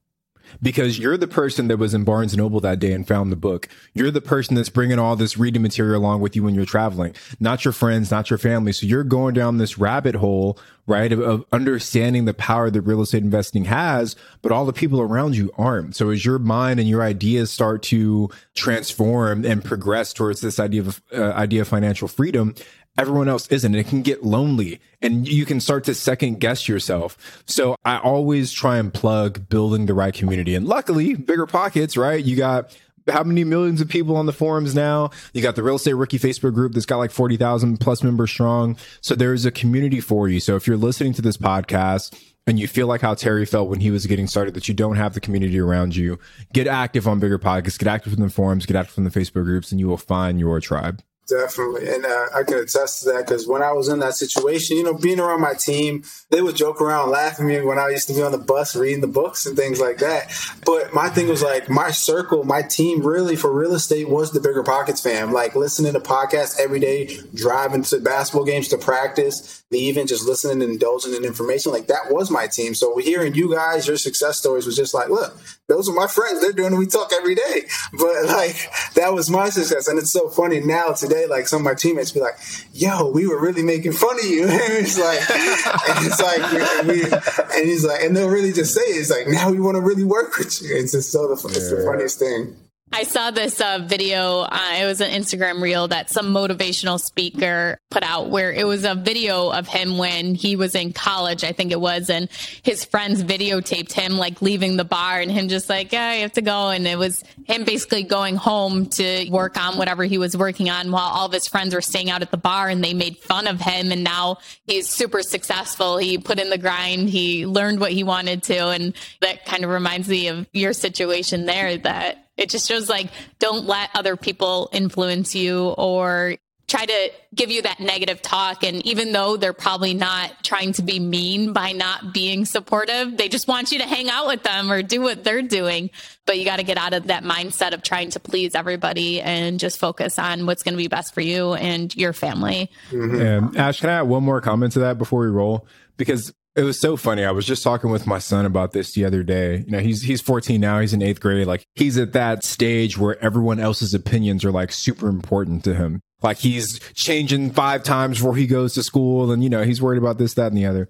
because 0.62 0.98
you're 0.98 1.16
the 1.16 1.26
person 1.26 1.68
that 1.68 1.78
was 1.78 1.94
in 1.94 2.04
Barnes 2.04 2.36
Noble 2.36 2.60
that 2.60 2.78
day 2.78 2.92
and 2.92 3.06
found 3.06 3.32
the 3.32 3.36
book. 3.36 3.68
You're 3.94 4.10
the 4.10 4.20
person 4.20 4.54
that's 4.54 4.68
bringing 4.68 4.98
all 4.98 5.16
this 5.16 5.36
reading 5.36 5.62
material 5.62 6.00
along 6.00 6.20
with 6.20 6.36
you 6.36 6.42
when 6.42 6.54
you're 6.54 6.64
traveling, 6.64 7.14
not 7.40 7.64
your 7.64 7.72
friends, 7.72 8.10
not 8.10 8.30
your 8.30 8.38
family. 8.38 8.72
So 8.72 8.86
you're 8.86 9.04
going 9.04 9.34
down 9.34 9.58
this 9.58 9.78
rabbit 9.78 10.16
hole, 10.16 10.58
right, 10.86 11.12
of, 11.12 11.20
of, 11.20 11.44
understanding 11.52 12.24
the 12.24 12.34
power 12.34 12.70
that 12.70 12.82
real 12.82 13.00
estate 13.00 13.22
investing 13.22 13.64
has, 13.64 14.16
but 14.42 14.52
all 14.52 14.66
the 14.66 14.72
people 14.72 15.00
around 15.00 15.36
you 15.36 15.50
aren't. 15.56 15.96
So 15.96 16.10
as 16.10 16.24
your 16.24 16.38
mind 16.38 16.78
and 16.78 16.88
your 16.88 17.02
ideas 17.02 17.50
start 17.50 17.82
to 17.84 18.28
transform 18.54 19.44
and 19.44 19.64
progress 19.64 20.12
towards 20.12 20.40
this 20.40 20.58
idea 20.60 20.82
of 20.82 21.02
uh, 21.12 21.32
idea 21.32 21.62
of 21.62 21.68
financial 21.68 22.08
freedom, 22.08 22.54
everyone 22.98 23.28
else 23.28 23.46
isn't. 23.48 23.74
It 23.74 23.88
can 23.88 24.02
get 24.02 24.24
lonely 24.24 24.80
and 25.02 25.26
you 25.28 25.44
can 25.44 25.60
start 25.60 25.84
to 25.84 25.94
second 25.94 26.40
guess 26.40 26.68
yourself. 26.68 27.42
So 27.46 27.76
I 27.84 27.98
always 27.98 28.52
try 28.52 28.78
and 28.78 28.92
plug 28.92 29.48
building 29.48 29.86
the 29.86 29.94
right 29.94 30.14
community. 30.14 30.54
And 30.54 30.66
luckily, 30.66 31.14
bigger 31.14 31.46
pockets, 31.46 31.96
right? 31.96 32.22
You 32.22 32.36
got 32.36 32.76
how 33.08 33.22
many 33.22 33.44
millions 33.44 33.80
of 33.80 33.88
people 33.88 34.16
on 34.16 34.26
the 34.26 34.32
forums 34.32 34.74
now? 34.74 35.10
You 35.32 35.42
got 35.42 35.56
the 35.56 35.62
real 35.62 35.76
estate 35.76 35.94
rookie 35.94 36.18
Facebook 36.18 36.54
group 36.54 36.72
that's 36.72 36.86
got 36.86 36.98
like 36.98 37.10
40,000 37.10 37.78
plus 37.78 38.02
members 38.02 38.30
strong. 38.30 38.76
So 39.00 39.14
there's 39.14 39.44
a 39.44 39.50
community 39.50 40.00
for 40.00 40.28
you. 40.28 40.40
So 40.40 40.56
if 40.56 40.66
you're 40.66 40.76
listening 40.76 41.12
to 41.14 41.22
this 41.22 41.36
podcast, 41.36 42.18
and 42.46 42.60
you 42.60 42.68
feel 42.68 42.86
like 42.86 43.00
how 43.00 43.14
Terry 43.14 43.46
felt 43.46 43.70
when 43.70 43.80
he 43.80 43.90
was 43.90 44.04
getting 44.06 44.26
started, 44.26 44.52
that 44.52 44.68
you 44.68 44.74
don't 44.74 44.96
have 44.96 45.14
the 45.14 45.20
community 45.20 45.58
around 45.58 45.96
you, 45.96 46.18
get 46.52 46.66
active 46.66 47.08
on 47.08 47.18
bigger 47.18 47.38
pockets, 47.38 47.78
get 47.78 47.88
active 47.88 48.12
in 48.12 48.20
the 48.20 48.28
forums, 48.28 48.66
get 48.66 48.76
active 48.76 48.98
in 48.98 49.04
the 49.04 49.10
Facebook 49.10 49.44
groups, 49.44 49.70
and 49.70 49.80
you 49.80 49.88
will 49.88 49.96
find 49.96 50.38
your 50.38 50.60
tribe. 50.60 51.02
Definitely. 51.26 51.88
And 51.88 52.04
uh, 52.04 52.26
I 52.34 52.42
can 52.42 52.58
attest 52.58 53.02
to 53.02 53.12
that 53.12 53.26
because 53.26 53.46
when 53.46 53.62
I 53.62 53.72
was 53.72 53.88
in 53.88 54.00
that 54.00 54.14
situation, 54.14 54.76
you 54.76 54.82
know, 54.82 54.92
being 54.92 55.18
around 55.18 55.40
my 55.40 55.54
team, 55.54 56.04
they 56.30 56.42
would 56.42 56.54
joke 56.54 56.82
around, 56.82 57.10
laugh 57.10 57.40
at 57.40 57.46
me 57.46 57.62
when 57.62 57.78
I 57.78 57.88
used 57.88 58.08
to 58.08 58.14
be 58.14 58.22
on 58.22 58.32
the 58.32 58.38
bus 58.38 58.76
reading 58.76 59.00
the 59.00 59.06
books 59.06 59.46
and 59.46 59.56
things 59.56 59.80
like 59.80 59.98
that. 59.98 60.30
But 60.66 60.92
my 60.92 61.08
thing 61.08 61.28
was 61.28 61.42
like, 61.42 61.70
my 61.70 61.90
circle, 61.92 62.44
my 62.44 62.60
team 62.60 63.02
really 63.02 63.36
for 63.36 63.50
real 63.50 63.74
estate 63.74 64.08
was 64.08 64.32
the 64.32 64.40
Bigger 64.40 64.62
Pockets 64.62 65.00
fam. 65.00 65.32
Like 65.32 65.54
listening 65.54 65.94
to 65.94 66.00
podcasts 66.00 66.60
every 66.60 66.78
day, 66.78 67.18
driving 67.34 67.82
to 67.84 68.00
basketball 68.00 68.44
games 68.44 68.68
to 68.68 68.78
practice, 68.78 69.64
even 69.70 70.06
just 70.06 70.26
listening 70.26 70.62
and 70.62 70.72
indulging 70.72 71.14
in 71.14 71.24
information. 71.24 71.72
Like 71.72 71.86
that 71.86 72.10
was 72.10 72.30
my 72.30 72.46
team. 72.46 72.74
So 72.74 72.98
hearing 72.98 73.34
you 73.34 73.52
guys, 73.52 73.86
your 73.86 73.96
success 73.96 74.36
stories 74.36 74.66
was 74.66 74.76
just 74.76 74.92
like, 74.92 75.08
look, 75.08 75.36
those 75.68 75.88
are 75.88 75.94
my 75.94 76.06
friends. 76.06 76.40
They're 76.40 76.52
doing 76.52 76.76
we 76.76 76.86
talk 76.86 77.12
every 77.14 77.34
day. 77.34 77.62
But 77.92 78.26
like 78.26 78.56
that 78.94 79.14
was 79.14 79.30
my 79.30 79.48
success. 79.48 79.88
And 79.88 79.98
it's 79.98 80.12
so 80.12 80.28
funny 80.28 80.60
now 80.60 80.92
today, 80.92 81.13
like 81.26 81.46
some 81.48 81.60
of 81.60 81.64
my 81.64 81.74
teammates 81.74 82.12
be 82.12 82.20
like, 82.20 82.38
yo, 82.72 83.10
we 83.10 83.26
were 83.26 83.40
really 83.40 83.62
making 83.62 83.92
fun 83.92 84.18
of 84.18 84.24
you. 84.24 84.42
and 84.48 84.72
it's 84.72 84.98
like 84.98 85.30
and 85.30 86.06
it's 86.06 86.20
like 86.20 86.40
and, 86.52 86.88
we, 86.88 87.04
and 87.04 87.68
he's 87.68 87.84
like 87.84 88.02
and 88.02 88.16
they'll 88.16 88.28
really 88.28 88.52
just 88.52 88.74
say 88.74 88.82
it. 88.82 89.00
it's 89.00 89.10
like 89.10 89.28
now 89.28 89.50
we 89.50 89.60
want 89.60 89.76
to 89.76 89.80
really 89.80 90.04
work 90.04 90.36
with 90.38 90.62
you. 90.62 90.76
It's 90.76 90.92
just 90.92 91.10
so 91.10 91.28
the, 91.28 91.34
it's 91.48 91.70
the 91.70 91.84
funniest 91.84 92.18
thing. 92.18 92.56
I 92.96 93.02
saw 93.02 93.32
this 93.32 93.60
uh, 93.60 93.80
video. 93.84 94.42
Uh, 94.42 94.76
it 94.76 94.84
was 94.84 95.00
an 95.00 95.10
Instagram 95.10 95.60
reel 95.60 95.88
that 95.88 96.10
some 96.10 96.32
motivational 96.32 97.00
speaker 97.00 97.80
put 97.90 98.04
out 98.04 98.30
where 98.30 98.52
it 98.52 98.68
was 98.68 98.84
a 98.84 98.94
video 98.94 99.50
of 99.50 99.66
him 99.66 99.98
when 99.98 100.36
he 100.36 100.54
was 100.54 100.76
in 100.76 100.92
college, 100.92 101.42
I 101.42 101.50
think 101.50 101.72
it 101.72 101.80
was, 101.80 102.08
and 102.08 102.28
his 102.62 102.84
friends 102.84 103.24
videotaped 103.24 103.90
him 103.90 104.16
like 104.16 104.40
leaving 104.42 104.76
the 104.76 104.84
bar 104.84 105.18
and 105.18 105.28
him 105.28 105.48
just 105.48 105.68
like, 105.68 105.90
yeah, 105.92 106.06
I 106.06 106.14
have 106.18 106.34
to 106.34 106.40
go. 106.40 106.68
And 106.68 106.86
it 106.86 106.96
was 106.96 107.24
him 107.48 107.64
basically 107.64 108.04
going 108.04 108.36
home 108.36 108.86
to 108.90 109.28
work 109.28 109.60
on 109.60 109.76
whatever 109.76 110.04
he 110.04 110.16
was 110.16 110.36
working 110.36 110.70
on 110.70 110.92
while 110.92 111.10
all 111.10 111.26
of 111.26 111.32
his 111.32 111.48
friends 111.48 111.74
were 111.74 111.82
staying 111.82 112.10
out 112.10 112.22
at 112.22 112.30
the 112.30 112.36
bar 112.36 112.68
and 112.68 112.84
they 112.84 112.94
made 112.94 113.18
fun 113.18 113.48
of 113.48 113.60
him. 113.60 113.90
And 113.90 114.04
now 114.04 114.38
he's 114.68 114.88
super 114.88 115.22
successful. 115.22 115.98
He 115.98 116.16
put 116.16 116.38
in 116.38 116.48
the 116.48 116.58
grind. 116.58 117.10
He 117.10 117.44
learned 117.44 117.80
what 117.80 117.90
he 117.90 118.04
wanted 118.04 118.44
to. 118.44 118.68
And 118.68 118.94
that 119.20 119.46
kind 119.46 119.64
of 119.64 119.70
reminds 119.70 120.08
me 120.08 120.28
of 120.28 120.46
your 120.52 120.72
situation 120.72 121.46
there 121.46 121.76
that 121.78 122.23
it 122.36 122.50
just 122.50 122.68
shows 122.68 122.88
like 122.88 123.10
don't 123.38 123.66
let 123.66 123.90
other 123.94 124.16
people 124.16 124.68
influence 124.72 125.34
you 125.34 125.68
or 125.68 126.36
try 126.66 126.86
to 126.86 127.10
give 127.34 127.50
you 127.50 127.62
that 127.62 127.78
negative 127.78 128.22
talk. 128.22 128.64
And 128.64 128.84
even 128.86 129.12
though 129.12 129.36
they're 129.36 129.52
probably 129.52 129.94
not 129.94 130.42
trying 130.42 130.72
to 130.74 130.82
be 130.82 130.98
mean 130.98 131.52
by 131.52 131.72
not 131.72 132.14
being 132.14 132.46
supportive, 132.46 133.16
they 133.16 133.28
just 133.28 133.46
want 133.46 133.70
you 133.70 133.78
to 133.78 133.84
hang 133.84 134.08
out 134.08 134.26
with 134.26 134.42
them 134.42 134.72
or 134.72 134.82
do 134.82 135.00
what 135.00 135.24
they're 135.24 135.42
doing. 135.42 135.90
But 136.26 136.38
you 136.38 136.44
got 136.44 136.56
to 136.56 136.62
get 136.62 136.78
out 136.78 136.94
of 136.94 137.08
that 137.08 137.22
mindset 137.22 137.74
of 137.74 137.82
trying 137.82 138.10
to 138.10 138.20
please 138.20 138.54
everybody 138.54 139.20
and 139.20 139.60
just 139.60 139.78
focus 139.78 140.18
on 140.18 140.46
what's 140.46 140.62
going 140.62 140.72
to 140.72 140.78
be 140.78 140.88
best 140.88 141.14
for 141.14 141.20
you 141.20 141.52
and 141.54 141.94
your 141.94 142.12
family. 142.12 142.70
Mm-hmm. 142.90 143.20
And 143.20 143.56
Ash, 143.56 143.80
can 143.80 143.90
I 143.90 143.98
add 143.98 144.02
one 144.02 144.24
more 144.24 144.40
comment 144.40 144.72
to 144.72 144.80
that 144.80 144.96
before 144.96 145.20
we 145.20 145.28
roll? 145.28 145.66
Because 145.96 146.32
it 146.56 146.62
was 146.62 146.80
so 146.80 146.96
funny. 146.96 147.24
I 147.24 147.32
was 147.32 147.46
just 147.46 147.62
talking 147.62 147.90
with 147.90 148.06
my 148.06 148.18
son 148.18 148.46
about 148.46 148.72
this 148.72 148.92
the 148.92 149.04
other 149.04 149.22
day. 149.22 149.64
You 149.66 149.72
know, 149.72 149.80
he's 149.80 150.02
he's 150.02 150.20
14 150.20 150.60
now. 150.60 150.80
He's 150.80 150.92
in 150.92 151.02
eighth 151.02 151.20
grade. 151.20 151.46
Like 151.46 151.64
he's 151.74 151.98
at 151.98 152.12
that 152.12 152.44
stage 152.44 152.96
where 152.96 153.22
everyone 153.22 153.58
else's 153.58 153.94
opinions 153.94 154.44
are 154.44 154.52
like 154.52 154.72
super 154.72 155.08
important 155.08 155.64
to 155.64 155.74
him. 155.74 156.00
Like 156.22 156.38
he's 156.38 156.78
changing 156.94 157.50
five 157.50 157.82
times 157.82 158.18
before 158.18 158.36
he 158.36 158.46
goes 158.46 158.74
to 158.74 158.82
school, 158.82 159.32
and 159.32 159.42
you 159.42 159.50
know 159.50 159.64
he's 159.64 159.82
worried 159.82 159.98
about 159.98 160.18
this, 160.18 160.34
that, 160.34 160.48
and 160.48 160.56
the 160.56 160.66
other. 160.66 160.88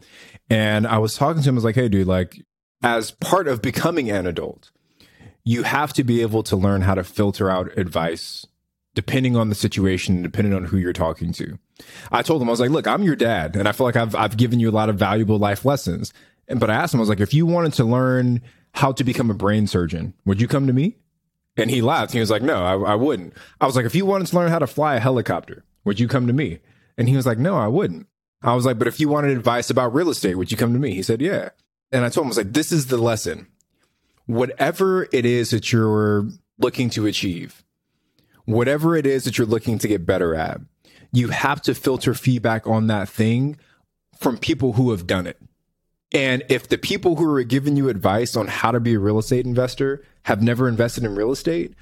And 0.50 0.86
I 0.86 0.98
was 0.98 1.16
talking 1.16 1.42
to 1.42 1.48
him. 1.48 1.54
I 1.54 1.56
was 1.56 1.64
like, 1.64 1.74
"Hey, 1.74 1.88
dude, 1.88 2.06
like 2.06 2.40
as 2.82 3.10
part 3.12 3.48
of 3.48 3.62
becoming 3.62 4.10
an 4.10 4.26
adult, 4.26 4.70
you 5.44 5.62
have 5.62 5.92
to 5.94 6.04
be 6.04 6.20
able 6.20 6.42
to 6.44 6.56
learn 6.56 6.82
how 6.82 6.94
to 6.94 7.04
filter 7.04 7.50
out 7.50 7.76
advice 7.78 8.46
depending 8.94 9.36
on 9.36 9.48
the 9.48 9.54
situation, 9.54 10.22
depending 10.22 10.54
on 10.54 10.66
who 10.66 10.76
you're 10.76 10.92
talking 10.92 11.32
to. 11.32 11.58
I 12.12 12.22
told 12.22 12.40
him, 12.40 12.48
I 12.48 12.52
was 12.52 12.60
like, 12.60 12.70
look, 12.70 12.86
I'm 12.86 13.02
your 13.02 13.16
dad, 13.16 13.56
and 13.56 13.68
I 13.68 13.72
feel 13.72 13.86
like 13.86 13.96
I've, 13.96 14.14
I've 14.14 14.36
given 14.36 14.60
you 14.60 14.70
a 14.70 14.72
lot 14.72 14.88
of 14.88 14.96
valuable 14.96 15.38
life 15.38 15.64
lessons. 15.64 16.12
And, 16.48 16.60
but 16.60 16.70
I 16.70 16.74
asked 16.74 16.94
him, 16.94 17.00
I 17.00 17.02
was 17.02 17.08
like, 17.08 17.20
if 17.20 17.34
you 17.34 17.46
wanted 17.46 17.72
to 17.74 17.84
learn 17.84 18.42
how 18.72 18.92
to 18.92 19.04
become 19.04 19.30
a 19.30 19.34
brain 19.34 19.66
surgeon, 19.66 20.14
would 20.24 20.40
you 20.40 20.48
come 20.48 20.66
to 20.66 20.72
me? 20.72 20.96
And 21.56 21.70
he 21.70 21.82
laughed. 21.82 22.12
He 22.12 22.20
was 22.20 22.30
like, 22.30 22.42
no, 22.42 22.64
I, 22.64 22.92
I 22.92 22.94
wouldn't. 22.94 23.32
I 23.60 23.66
was 23.66 23.76
like, 23.76 23.86
if 23.86 23.94
you 23.94 24.04
wanted 24.06 24.26
to 24.26 24.36
learn 24.36 24.50
how 24.50 24.58
to 24.58 24.66
fly 24.66 24.96
a 24.96 25.00
helicopter, 25.00 25.64
would 25.84 26.00
you 26.00 26.08
come 26.08 26.26
to 26.26 26.32
me? 26.32 26.58
And 26.98 27.08
he 27.08 27.16
was 27.16 27.26
like, 27.26 27.38
no, 27.38 27.56
I 27.56 27.68
wouldn't. 27.68 28.08
I 28.42 28.54
was 28.54 28.66
like, 28.66 28.78
but 28.78 28.88
if 28.88 29.00
you 29.00 29.08
wanted 29.08 29.30
advice 29.30 29.70
about 29.70 29.94
real 29.94 30.10
estate, 30.10 30.34
would 30.34 30.50
you 30.50 30.56
come 30.56 30.72
to 30.72 30.78
me? 30.78 30.94
He 30.94 31.02
said, 31.02 31.22
yeah. 31.22 31.50
And 31.92 32.04
I 32.04 32.08
told 32.08 32.24
him, 32.24 32.28
I 32.28 32.30
was 32.30 32.36
like, 32.38 32.52
this 32.52 32.72
is 32.72 32.86
the 32.86 32.96
lesson. 32.96 33.46
Whatever 34.26 35.08
it 35.12 35.24
is 35.24 35.50
that 35.50 35.72
you're 35.72 36.28
looking 36.58 36.90
to 36.90 37.06
achieve, 37.06 37.62
whatever 38.44 38.96
it 38.96 39.06
is 39.06 39.24
that 39.24 39.38
you're 39.38 39.46
looking 39.46 39.78
to 39.78 39.88
get 39.88 40.04
better 40.04 40.34
at, 40.34 40.60
you 41.14 41.28
have 41.28 41.62
to 41.62 41.74
filter 41.74 42.12
feedback 42.12 42.66
on 42.66 42.88
that 42.88 43.08
thing 43.08 43.56
from 44.18 44.36
people 44.36 44.74
who 44.74 44.90
have 44.90 45.06
done 45.06 45.26
it. 45.26 45.40
And 46.12 46.44
if 46.48 46.68
the 46.68 46.78
people 46.78 47.16
who 47.16 47.32
are 47.34 47.42
giving 47.42 47.76
you 47.76 47.88
advice 47.88 48.36
on 48.36 48.46
how 48.46 48.70
to 48.70 48.80
be 48.80 48.94
a 48.94 48.98
real 48.98 49.18
estate 49.18 49.46
investor 49.46 50.04
have 50.24 50.42
never 50.42 50.68
invested 50.68 51.04
in 51.04 51.14
real 51.14 51.32
estate, 51.32 51.74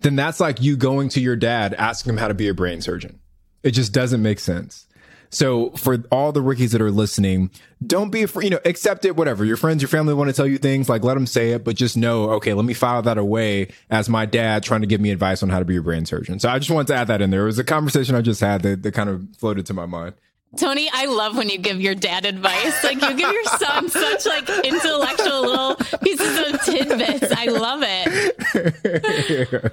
then 0.00 0.16
that's 0.16 0.40
like 0.40 0.60
you 0.60 0.76
going 0.76 1.08
to 1.10 1.20
your 1.20 1.36
dad 1.36 1.74
asking 1.74 2.10
him 2.10 2.16
how 2.18 2.28
to 2.28 2.34
be 2.34 2.48
a 2.48 2.54
brain 2.54 2.80
surgeon. 2.80 3.20
It 3.62 3.72
just 3.72 3.92
doesn't 3.92 4.22
make 4.22 4.38
sense. 4.40 4.87
So 5.30 5.70
for 5.70 6.02
all 6.10 6.32
the 6.32 6.42
rookies 6.42 6.72
that 6.72 6.80
are 6.80 6.90
listening, 6.90 7.50
don't 7.86 8.10
be 8.10 8.22
afraid, 8.22 8.44
you 8.44 8.50
know, 8.50 8.60
accept 8.64 9.04
it, 9.04 9.16
whatever. 9.16 9.44
Your 9.44 9.56
friends, 9.56 9.82
your 9.82 9.88
family 9.88 10.14
want 10.14 10.28
to 10.28 10.34
tell 10.34 10.46
you 10.46 10.58
things, 10.58 10.88
like 10.88 11.04
let 11.04 11.14
them 11.14 11.26
say 11.26 11.50
it, 11.52 11.64
but 11.64 11.76
just 11.76 11.96
know, 11.96 12.30
okay, 12.32 12.54
let 12.54 12.64
me 12.64 12.74
file 12.74 13.02
that 13.02 13.18
away 13.18 13.68
as 13.90 14.08
my 14.08 14.26
dad 14.26 14.62
trying 14.62 14.80
to 14.80 14.86
give 14.86 15.00
me 15.00 15.10
advice 15.10 15.42
on 15.42 15.48
how 15.48 15.58
to 15.58 15.64
be 15.64 15.76
a 15.76 15.82
brain 15.82 16.06
surgeon. 16.06 16.38
So 16.38 16.48
I 16.48 16.58
just 16.58 16.70
wanted 16.70 16.88
to 16.88 16.94
add 16.94 17.08
that 17.08 17.20
in 17.20 17.30
there. 17.30 17.42
It 17.42 17.46
was 17.46 17.58
a 17.58 17.64
conversation 17.64 18.14
I 18.14 18.22
just 18.22 18.40
had 18.40 18.62
that, 18.62 18.82
that 18.82 18.92
kind 18.92 19.10
of 19.10 19.26
floated 19.36 19.66
to 19.66 19.74
my 19.74 19.86
mind. 19.86 20.14
Tony, 20.56 20.88
I 20.92 21.04
love 21.06 21.36
when 21.36 21.50
you 21.50 21.58
give 21.58 21.80
your 21.80 21.94
dad 21.94 22.24
advice. 22.24 22.82
Like 22.82 23.02
you 23.02 23.14
give 23.14 23.30
your 23.30 23.44
son 23.44 23.88
such 23.90 24.26
like 24.26 24.48
intellectual 24.64 25.42
little 25.42 25.74
pieces 26.02 26.38
of 26.38 26.62
tidbits. 26.62 27.32
I 27.36 27.46
love 27.46 27.80
it. 27.82 29.72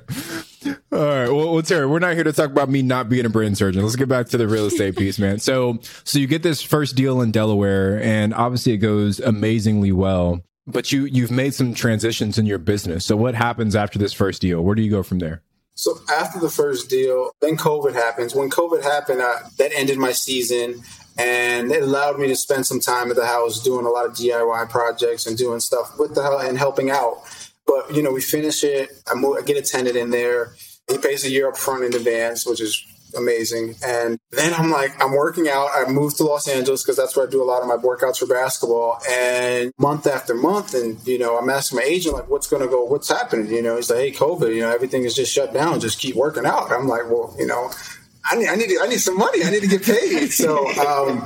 All 0.92 1.00
right. 1.00 1.30
Well, 1.30 1.54
well, 1.54 1.62
Terry, 1.62 1.88
we're 1.88 2.00
not 2.00 2.16
here 2.16 2.24
to 2.26 2.34
talk 2.34 2.50
about 2.50 2.70
me 2.70 2.82
not 2.82 3.08
being 3.08 3.26
a 3.26 3.30
brain 3.30 3.56
surgeon. 3.56 3.84
Let's 3.84 3.96
get 3.96 4.10
back 4.10 4.28
to 4.28 4.38
the 4.38 4.48
real 4.48 4.66
estate 4.66 4.98
piece, 4.98 5.18
man. 5.18 5.40
So, 5.40 5.80
so 6.04 6.20
you 6.20 6.28
get 6.28 6.44
this 6.44 6.62
first 6.62 6.96
deal 6.96 7.22
in 7.22 7.32
Delaware, 7.32 8.02
and 8.02 8.34
obviously 8.34 8.74
it 8.74 8.78
goes 8.78 9.20
amazingly 9.20 9.92
well. 9.92 10.42
But 10.68 10.92
you 10.92 11.06
you've 11.06 11.32
made 11.32 11.54
some 11.54 11.74
transitions 11.74 12.38
in 12.38 12.48
your 12.48 12.58
business. 12.58 13.06
So, 13.06 13.16
what 13.16 13.36
happens 13.36 13.76
after 13.76 14.00
this 14.00 14.14
first 14.14 14.42
deal? 14.42 14.62
Where 14.62 14.76
do 14.76 14.82
you 14.82 14.90
go 14.90 15.04
from 15.04 15.20
there? 15.20 15.44
So 15.76 16.00
after 16.10 16.40
the 16.40 16.50
first 16.50 16.90
deal, 16.90 17.32
then 17.42 17.58
COVID 17.58 17.94
happens. 17.94 18.34
When 18.34 18.50
COVID 18.50 18.82
happened, 18.82 19.22
uh, 19.22 19.40
that 19.58 19.72
ended 19.76 19.98
my 19.98 20.14
season 20.14 20.84
and 21.18 21.72
it 21.72 21.84
allowed 21.84 22.20
me 22.20 22.28
to 22.28 22.36
spend 22.36 22.66
some 22.66 22.80
time 22.80 23.10
at 23.10 23.16
the 23.16 23.26
house 23.26 23.62
doing 23.62 23.86
a 23.86 23.90
lot 23.90 24.06
of 24.06 24.14
DIY 24.14 24.70
projects 24.70 25.26
and 25.26 25.38
doing 25.38 25.60
stuff 25.60 25.98
with 25.98 26.16
the 26.16 26.38
and 26.38 26.58
helping 26.58 26.90
out. 26.90 27.24
But 27.66 27.94
you 27.94 28.04
know, 28.04 28.12
we 28.12 28.22
finish 28.22 28.64
it. 28.64 28.90
I, 29.10 29.16
move, 29.16 29.38
I 29.38 29.42
get 29.42 29.58
a 29.58 29.62
tenant 29.62 29.96
in 29.96 30.12
there. 30.12 30.56
He 30.90 30.98
pays 30.98 31.26
a 31.26 31.30
year 31.30 31.50
up 31.50 31.58
front 31.58 31.84
in 31.84 31.96
advance, 31.96 32.46
which 32.46 32.62
is 32.62 32.86
amazing. 33.16 33.76
And 33.86 34.20
then 34.32 34.54
I'm 34.54 34.70
like, 34.72 34.92
I'm 35.02 35.14
working 35.14 35.48
out. 35.48 35.70
I 35.74 35.90
moved 35.90 36.18
to 36.18 36.24
Los 36.24 36.48
Angeles 36.48 36.84
because 36.84 36.98
that's 36.98 37.16
where 37.16 37.28
I 37.28 37.30
do 37.30 37.42
a 37.42 37.46
lot 37.46 37.62
of 37.62 37.68
my 37.68 37.78
workouts 37.78 38.18
for 38.18 38.28
basketball. 38.28 39.00
And 39.10 39.72
month 39.78 40.08
after 40.08 40.34
month, 40.34 40.74
and 40.74 41.06
you 41.08 41.18
know, 41.18 41.38
I'm 41.38 41.50
asking 41.50 41.78
my 41.78 41.86
agent 41.86 42.16
like, 42.16 42.30
what's 42.30 42.48
going 42.48 42.62
to 42.62 42.68
go? 42.68 42.84
What's 42.84 43.10
happening? 43.10 43.52
You 43.52 43.62
know, 43.62 43.76
he's 43.76 43.90
like, 43.90 44.00
hey, 44.00 44.12
COVID. 44.12 44.54
You 44.54 44.62
know, 44.62 44.72
everything 44.72 45.04
is 45.04 45.16
just 45.16 45.34
shut 45.34 45.54
down. 45.54 45.80
Just 45.80 46.00
keep 46.00 46.16
working 46.16 46.46
out. 46.46 46.72
I'm 46.72 46.88
like, 46.88 47.10
well, 47.10 47.36
you 47.38 47.48
know. 47.48 47.72
I 48.28 48.36
need, 48.36 48.48
I 48.48 48.56
need, 48.56 48.78
I 48.82 48.88
need 48.88 49.00
some 49.00 49.18
money. 49.18 49.44
I 49.44 49.52
need 49.52 49.62
to 49.62 49.68
get 49.68 49.84
paid. 49.84 50.32
So 50.36 50.68
um, 50.68 51.24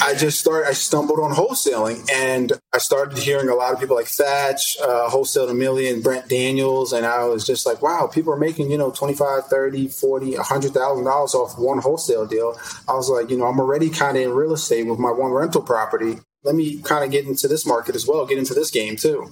I 0.00 0.14
just 0.16 0.38
started. 0.38 0.68
I 0.68 0.72
stumbled 0.72 1.18
on 1.18 1.32
wholesaling, 1.32 2.08
and 2.12 2.52
I 2.72 2.78
started 2.78 3.18
hearing 3.18 3.48
a 3.48 3.54
lot 3.54 3.72
of 3.72 3.80
people 3.80 3.96
like 3.96 4.06
Thach, 4.06 4.60
uh, 4.80 5.08
Wholesale 5.10 5.48
a 5.48 5.54
Million, 5.54 6.00
Brent 6.00 6.28
Daniels, 6.28 6.92
and 6.92 7.04
I 7.04 7.24
was 7.24 7.44
just 7.44 7.66
like, 7.66 7.82
wow, 7.82 8.08
people 8.12 8.32
are 8.32 8.38
making 8.38 8.70
you 8.70 8.78
know 8.78 8.90
25, 8.90 9.46
30, 9.46 9.88
40, 9.88 10.36
100,000 10.36 11.04
dollars 11.04 11.34
off 11.34 11.58
one 11.58 11.78
wholesale 11.78 12.26
deal. 12.26 12.56
I 12.88 12.94
was 12.94 13.08
like, 13.08 13.30
you 13.30 13.36
know, 13.36 13.46
I'm 13.46 13.58
already 13.58 13.90
kind 13.90 14.16
of 14.16 14.22
in 14.22 14.30
real 14.30 14.52
estate 14.52 14.86
with 14.86 14.98
my 14.98 15.10
one 15.10 15.32
rental 15.32 15.62
property 15.62 16.18
let 16.44 16.56
me 16.56 16.82
kind 16.82 17.04
of 17.04 17.10
get 17.10 17.24
into 17.24 17.46
this 17.46 17.64
market 17.64 17.94
as 17.94 18.06
well, 18.06 18.26
get 18.26 18.38
into 18.38 18.52
this 18.54 18.70
game 18.70 18.96
too. 18.96 19.30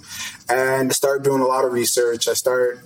And 0.48 0.90
I 0.90 0.92
started 0.92 1.24
doing 1.24 1.40
a 1.40 1.46
lot 1.46 1.64
of 1.64 1.72
research. 1.72 2.28
I 2.28 2.34
started 2.34 2.80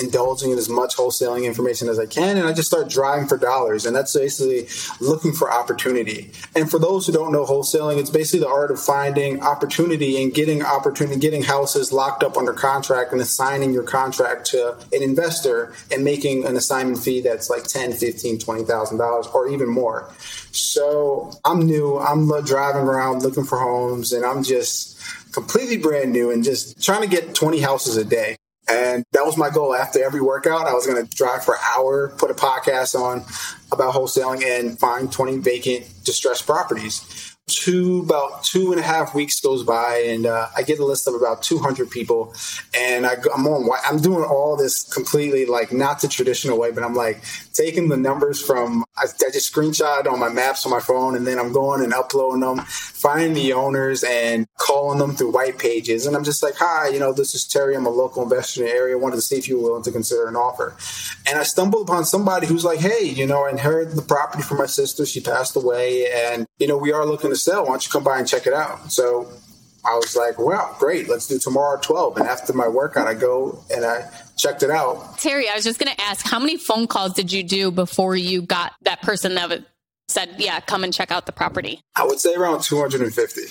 indulging 0.00 0.50
in 0.50 0.58
as 0.58 0.68
much 0.68 0.96
wholesaling 0.96 1.44
information 1.44 1.88
as 1.88 1.98
I 1.98 2.06
can, 2.06 2.36
and 2.36 2.46
I 2.46 2.52
just 2.52 2.68
start 2.68 2.88
driving 2.88 3.26
for 3.26 3.36
dollars. 3.36 3.86
And 3.86 3.94
that's 3.94 4.14
basically 4.14 4.68
looking 5.00 5.32
for 5.32 5.52
opportunity. 5.52 6.30
And 6.54 6.70
for 6.70 6.78
those 6.78 7.06
who 7.06 7.12
don't 7.12 7.32
know 7.32 7.44
wholesaling, 7.44 7.98
it's 7.98 8.10
basically 8.10 8.40
the 8.40 8.48
art 8.48 8.70
of 8.70 8.80
finding 8.80 9.42
opportunity 9.42 10.22
and 10.22 10.32
getting 10.32 10.62
opportunity, 10.62 11.18
getting 11.18 11.42
houses 11.42 11.92
locked 11.92 12.22
up 12.22 12.36
under 12.36 12.52
contract 12.52 13.12
and 13.12 13.20
assigning 13.20 13.72
your 13.72 13.82
contract 13.82 14.46
to 14.46 14.76
an 14.92 15.02
investor 15.02 15.74
and 15.90 16.04
making 16.04 16.44
an 16.44 16.56
assignment 16.56 16.98
fee 16.98 17.20
that's 17.20 17.50
like 17.50 17.64
10, 17.64 17.92
15, 17.92 18.38
20,000 18.38 18.98
dollars 18.98 19.26
or 19.28 19.48
even 19.48 19.68
more. 19.68 20.10
So 20.52 21.32
I'm 21.44 21.66
new. 21.66 21.98
I'm 21.98 22.28
driving 22.44 22.82
around 22.82 23.22
looking 23.22 23.44
for 23.44 23.58
homes, 23.58 24.12
and 24.12 24.24
I'm 24.24 24.42
just 24.42 24.98
completely 25.32 25.76
brand 25.76 26.12
new 26.12 26.30
and 26.30 26.42
just 26.42 26.82
trying 26.82 27.02
to 27.02 27.08
get 27.08 27.34
20 27.34 27.60
houses 27.60 27.96
a 27.96 28.04
day. 28.04 28.36
And 28.68 29.04
that 29.12 29.24
was 29.24 29.36
my 29.36 29.50
goal. 29.50 29.74
After 29.74 30.04
every 30.04 30.20
workout, 30.20 30.66
I 30.66 30.72
was 30.72 30.86
going 30.86 31.06
to 31.06 31.16
drive 31.16 31.44
for 31.44 31.54
an 31.54 31.60
hour, 31.76 32.08
put 32.18 32.30
a 32.30 32.34
podcast 32.34 33.00
on 33.00 33.24
about 33.70 33.94
wholesaling, 33.94 34.44
and 34.44 34.78
find 34.78 35.10
20 35.10 35.38
vacant 35.38 35.86
distressed 36.04 36.46
properties 36.46 37.35
two 37.48 38.02
about 38.04 38.42
two 38.42 38.72
and 38.72 38.80
a 38.80 38.82
half 38.82 39.14
weeks 39.14 39.38
goes 39.38 39.62
by 39.62 40.02
and 40.04 40.26
uh, 40.26 40.48
i 40.56 40.62
get 40.62 40.80
a 40.80 40.84
list 40.84 41.06
of 41.06 41.14
about 41.14 41.44
200 41.44 41.88
people 41.88 42.34
and 42.76 43.06
I, 43.06 43.12
am 43.12 43.46
on 43.46 43.70
i'm 43.84 44.00
doing 44.00 44.24
all 44.24 44.56
this 44.56 44.82
completely 44.82 45.46
like 45.46 45.72
not 45.72 46.00
the 46.00 46.08
traditional 46.08 46.58
way 46.58 46.72
but 46.72 46.82
i'm 46.82 46.94
like 46.94 47.22
taking 47.52 47.88
the 47.88 47.96
numbers 47.96 48.42
from 48.42 48.84
I, 48.96 49.04
I 49.04 49.30
just 49.30 49.54
screenshot 49.54 50.10
on 50.10 50.18
my 50.18 50.28
maps 50.28 50.66
on 50.66 50.72
my 50.72 50.80
phone 50.80 51.14
and 51.14 51.24
then 51.24 51.38
i'm 51.38 51.52
going 51.52 51.84
and 51.84 51.94
uploading 51.94 52.40
them 52.40 52.58
finding 52.66 53.34
the 53.34 53.52
owners 53.52 54.02
and 54.02 54.48
calling 54.58 54.98
them 54.98 55.12
through 55.12 55.30
white 55.30 55.56
pages 55.56 56.04
and 56.04 56.16
i'm 56.16 56.24
just 56.24 56.42
like 56.42 56.56
hi 56.56 56.88
you 56.88 56.98
know 56.98 57.12
this 57.12 57.32
is 57.32 57.46
terry. 57.46 57.76
I'm 57.76 57.86
a 57.86 57.90
local 57.90 58.22
investor 58.24 58.62
in 58.62 58.66
the 58.66 58.72
area. 58.72 58.98
Wanted 58.98 59.16
to 59.16 59.22
see 59.22 59.36
if 59.36 59.48
you 59.48 59.56
were 59.56 59.70
willing 59.70 59.84
to 59.84 59.92
consider 59.92 60.26
an 60.26 60.34
offer. 60.34 60.76
And 61.28 61.38
i 61.38 61.44
stumbled 61.44 61.88
upon 61.88 62.04
somebody 62.04 62.46
who's 62.46 62.64
like 62.64 62.80
hey 62.80 63.04
you 63.04 63.26
know 63.26 63.46
I 63.46 63.50
inherited 63.50 63.94
the 63.94 64.02
property 64.02 64.42
from 64.42 64.58
my 64.58 64.66
sister. 64.66 65.06
She 65.06 65.20
passed 65.20 65.54
away 65.54 66.10
and 66.12 66.46
you 66.58 66.66
know 66.66 66.76
we 66.76 66.92
are 66.92 67.06
looking 67.06 67.30
to 67.30 67.35
to 67.36 67.42
sell. 67.42 67.62
Why 67.62 67.70
don't 67.70 67.84
you 67.84 67.90
come 67.90 68.04
by 68.04 68.18
and 68.18 68.26
check 68.26 68.46
it 68.46 68.52
out? 68.52 68.90
So 68.90 69.28
I 69.84 69.94
was 69.94 70.16
like, 70.16 70.38
well, 70.38 70.74
great. 70.78 71.08
Let's 71.08 71.28
do 71.28 71.38
tomorrow 71.38 71.76
at 71.76 71.82
12. 71.82 72.16
And 72.16 72.26
after 72.26 72.52
my 72.52 72.68
workout, 72.68 73.06
I 73.06 73.14
go 73.14 73.62
and 73.72 73.84
I 73.84 74.10
checked 74.36 74.62
it 74.62 74.70
out. 74.70 75.18
Terry, 75.18 75.48
I 75.48 75.54
was 75.54 75.64
just 75.64 75.78
going 75.78 75.94
to 75.94 76.00
ask, 76.02 76.26
how 76.26 76.38
many 76.38 76.56
phone 76.56 76.86
calls 76.86 77.12
did 77.12 77.32
you 77.32 77.42
do 77.42 77.70
before 77.70 78.16
you 78.16 78.42
got 78.42 78.72
that 78.82 79.02
person 79.02 79.34
that 79.36 79.64
said, 80.08 80.34
yeah, 80.38 80.60
come 80.60 80.82
and 80.82 80.92
check 80.92 81.12
out 81.12 81.26
the 81.26 81.32
property? 81.32 81.80
I 81.94 82.04
would 82.04 82.18
say 82.18 82.34
around 82.34 82.62
250. 82.62 83.42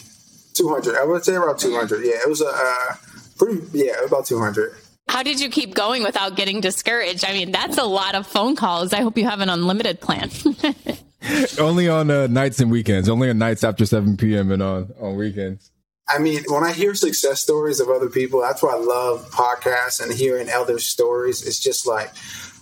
200. 0.55 0.95
I 0.95 1.03
would 1.03 1.23
say 1.23 1.35
around 1.35 1.59
200. 1.59 2.05
Yeah, 2.05 2.13
it 2.15 2.29
was 2.29 2.41
a 2.41 2.47
uh, 2.47 2.95
pretty, 3.37 3.61
yeah, 3.73 4.03
about 4.05 4.25
200. 4.25 4.73
How 5.07 5.23
did 5.23 5.39
you 5.39 5.49
keep 5.49 5.75
going 5.75 6.03
without 6.03 6.35
getting 6.35 6.61
discouraged? 6.61 7.25
I 7.25 7.33
mean, 7.33 7.51
that's 7.51 7.77
a 7.77 7.83
lot 7.83 8.15
of 8.15 8.25
phone 8.25 8.55
calls. 8.55 8.91
I 8.91 9.01
hope 9.01 9.17
you 9.17 9.25
have 9.25 9.39
an 9.39 9.49
unlimited 9.49 10.01
plan. 10.01 10.31
only 11.59 11.87
on 11.87 12.09
uh, 12.09 12.27
nights 12.27 12.59
and 12.59 12.71
weekends. 12.71 13.09
Only 13.09 13.29
on 13.29 13.37
nights 13.37 13.63
after 13.63 13.85
7 13.85 14.17
p.m. 14.17 14.51
and 14.51 14.61
on, 14.61 14.93
on 14.99 15.15
weekends. 15.15 15.71
I 16.07 16.19
mean, 16.19 16.43
when 16.47 16.63
I 16.63 16.71
hear 16.71 16.93
success 16.93 17.41
stories 17.41 17.79
of 17.79 17.89
other 17.89 18.09
people, 18.09 18.41
that's 18.41 18.61
why 18.61 18.73
I 18.73 18.77
love 18.77 19.29
podcasts 19.31 20.01
and 20.01 20.13
hearing 20.13 20.49
other 20.49 20.77
stories. 20.77 21.45
It's 21.45 21.59
just 21.59 21.87
like, 21.87 22.11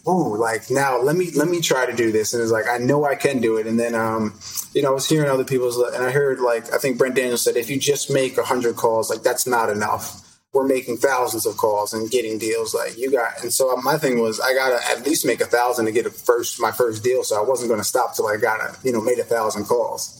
oh, 0.05 0.29
like 0.39 0.71
now 0.71 0.97
let 1.01 1.15
me 1.15 1.31
let 1.31 1.49
me 1.49 1.59
try 1.59 1.85
to 1.85 1.93
do 1.93 2.11
this. 2.11 2.33
And 2.33 2.41
it's 2.41 2.51
like 2.51 2.67
I 2.69 2.77
know 2.77 3.03
I 3.03 3.15
can 3.15 3.41
do 3.41 3.57
it. 3.57 3.67
And 3.67 3.77
then 3.77 3.95
um, 3.95 4.39
you 4.73 4.81
know, 4.81 4.91
I 4.91 4.93
was 4.93 5.09
hearing 5.09 5.29
other 5.29 5.43
people's 5.43 5.77
and 5.77 6.03
I 6.03 6.11
heard 6.11 6.39
like 6.39 6.73
I 6.73 6.77
think 6.77 6.97
Brent 6.97 7.15
Daniels 7.15 7.41
said 7.41 7.57
if 7.57 7.69
you 7.69 7.77
just 7.77 8.09
make 8.09 8.39
hundred 8.39 8.77
calls, 8.77 9.09
like 9.09 9.23
that's 9.23 9.45
not 9.45 9.69
enough 9.69 10.32
we're 10.53 10.67
making 10.67 10.97
thousands 10.97 11.45
of 11.45 11.57
calls 11.57 11.93
and 11.93 12.11
getting 12.11 12.37
deals 12.37 12.73
like 12.73 12.97
you 12.97 13.11
got 13.11 13.41
and 13.41 13.51
so 13.51 13.75
my 13.77 13.97
thing 13.97 14.19
was 14.19 14.39
i 14.39 14.53
gotta 14.53 14.79
at 14.89 15.05
least 15.05 15.25
make 15.25 15.41
a 15.41 15.45
thousand 15.45 15.85
to 15.85 15.91
get 15.91 16.05
a 16.05 16.09
first 16.11 16.61
my 16.61 16.71
first 16.71 17.03
deal 17.03 17.23
so 17.23 17.35
i 17.35 17.45
wasn't 17.45 17.67
going 17.67 17.79
to 17.79 17.85
stop 17.85 18.15
till 18.15 18.27
i 18.27 18.37
got 18.37 18.59
a 18.61 18.77
you 18.83 18.93
know 18.93 19.01
made 19.01 19.19
a 19.19 19.23
thousand 19.23 19.65
calls 19.65 20.19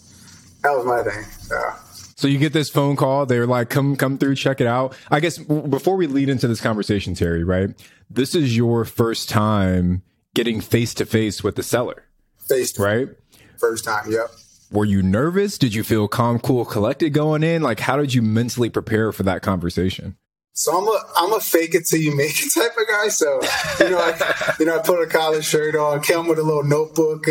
that 0.64 0.72
was 0.72 0.86
my 0.86 1.04
thing 1.04 1.24
yeah. 1.52 1.76
so 2.16 2.28
you 2.28 2.40
get 2.40 2.52
this 2.52 2.70
phone 2.70 2.96
call 2.96 3.26
they're 3.26 3.48
like 3.48 3.70
come 3.70 3.96
come 3.96 4.18
through 4.18 4.36
check 4.36 4.60
it 4.60 4.68
out 4.68 4.96
i 5.12 5.20
guess 5.20 5.38
before 5.38 5.96
we 5.96 6.08
lead 6.08 6.30
into 6.30 6.48
this 6.48 6.60
conversation 6.60 7.14
terry 7.14 7.44
right 7.44 7.70
this 8.10 8.34
is 8.34 8.58
your 8.58 8.86
first 8.86 9.30
time 9.30 10.02
getting 10.34 10.60
face 10.60 10.96
to 10.96 11.06
face 11.06 11.44
with 11.44 11.56
the 11.56 11.64
seller 11.64 12.06
face 12.38 12.78
right 12.80 13.10
first 13.58 13.86
time 13.86 14.12
yep 14.12 14.30
were 14.72 14.86
you 14.86 15.04
nervous? 15.04 15.60
Did 15.60 15.76
you 15.76 15.84
feel 15.84 16.08
calm, 16.08 16.40
cool, 16.40 16.66
collected 16.66 17.12
going 17.12 17.44
in? 17.44 17.62
Like, 17.62 17.80
how 17.80 17.96
did 17.96 18.16
you 18.16 18.24
mentally 18.24 18.72
prepare 18.72 19.12
for 19.12 19.22
that 19.22 19.44
conversation? 19.44 20.18
So 20.56 20.78
I'm 20.78 20.88
a 20.88 21.00
I'm 21.16 21.34
a 21.34 21.40
fake 21.40 21.74
it 21.74 21.88
till 21.88 22.00
you 22.00 22.16
make 22.16 22.40
it 22.40 22.54
type 22.54 22.78
of 22.78 22.88
guy. 22.88 23.08
So 23.08 23.42
you 23.80 23.90
know, 23.90 23.98
I, 23.98 24.56
you 24.60 24.66
know, 24.66 24.78
I 24.78 24.82
put 24.82 25.02
a 25.02 25.08
collar 25.08 25.42
shirt 25.42 25.76
on, 25.76 26.02
came 26.02 26.28
with 26.28 26.38
a 26.40 26.44
little 26.44 26.64
notebook, 26.64 27.26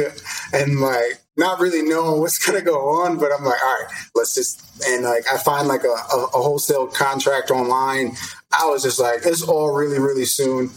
and 0.53 0.81
like 0.81 1.21
not 1.37 1.61
really 1.61 1.83
knowing 1.83 2.21
what's 2.21 2.45
gonna 2.45 2.63
go 2.63 3.03
on. 3.03 3.19
But 3.19 3.31
I'm 3.33 3.45
like, 3.45 3.63
all 3.63 3.75
right, 3.75 3.93
let's 4.17 4.35
just 4.35 4.85
and 4.87 5.05
like 5.05 5.25
I 5.33 5.39
find 5.39 5.69
like 5.69 5.85
a, 5.85 6.17
a, 6.17 6.25
a 6.35 6.43
wholesale 6.43 6.89
contract 6.89 7.51
online. 7.53 8.17
I 8.51 8.67
was 8.67 8.83
just 8.83 8.99
like, 8.99 9.21
it's 9.25 9.43
all 9.43 9.73
really 9.73 10.01
really 10.01 10.25
soon. 10.25 10.71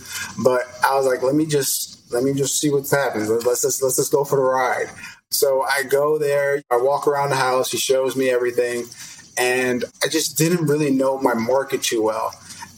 But 0.44 0.62
I 0.84 0.96
was 0.96 1.08
like, 1.08 1.24
let 1.24 1.34
me 1.34 1.48
just 1.48 2.12
let 2.14 2.24
me 2.24 2.34
just 2.34 2.60
see 2.60 2.70
what's 2.70 2.92
happening. 2.92 3.28
Let's 3.28 3.64
just 3.64 3.82
let's 3.82 3.96
just 3.96 4.12
go 4.12 4.24
for 4.24 4.36
the 4.36 4.44
ride. 4.44 4.88
So 5.32 5.64
I 5.64 5.84
go 5.84 6.20
there, 6.20 6.62
I 6.72 6.78
walk 6.78 7.08
around 7.08 7.32
the 7.32 7.36
house, 7.36 7.72
he 7.72 7.78
shows 7.78 8.16
me 8.16 8.30
everything 8.30 8.86
and 9.38 9.84
I 10.04 10.08
just 10.08 10.38
didn't 10.38 10.66
really 10.66 10.92
know 10.92 11.18
my 11.20 11.34
market 11.34 11.84
too 11.84 12.02
well. 12.04 12.34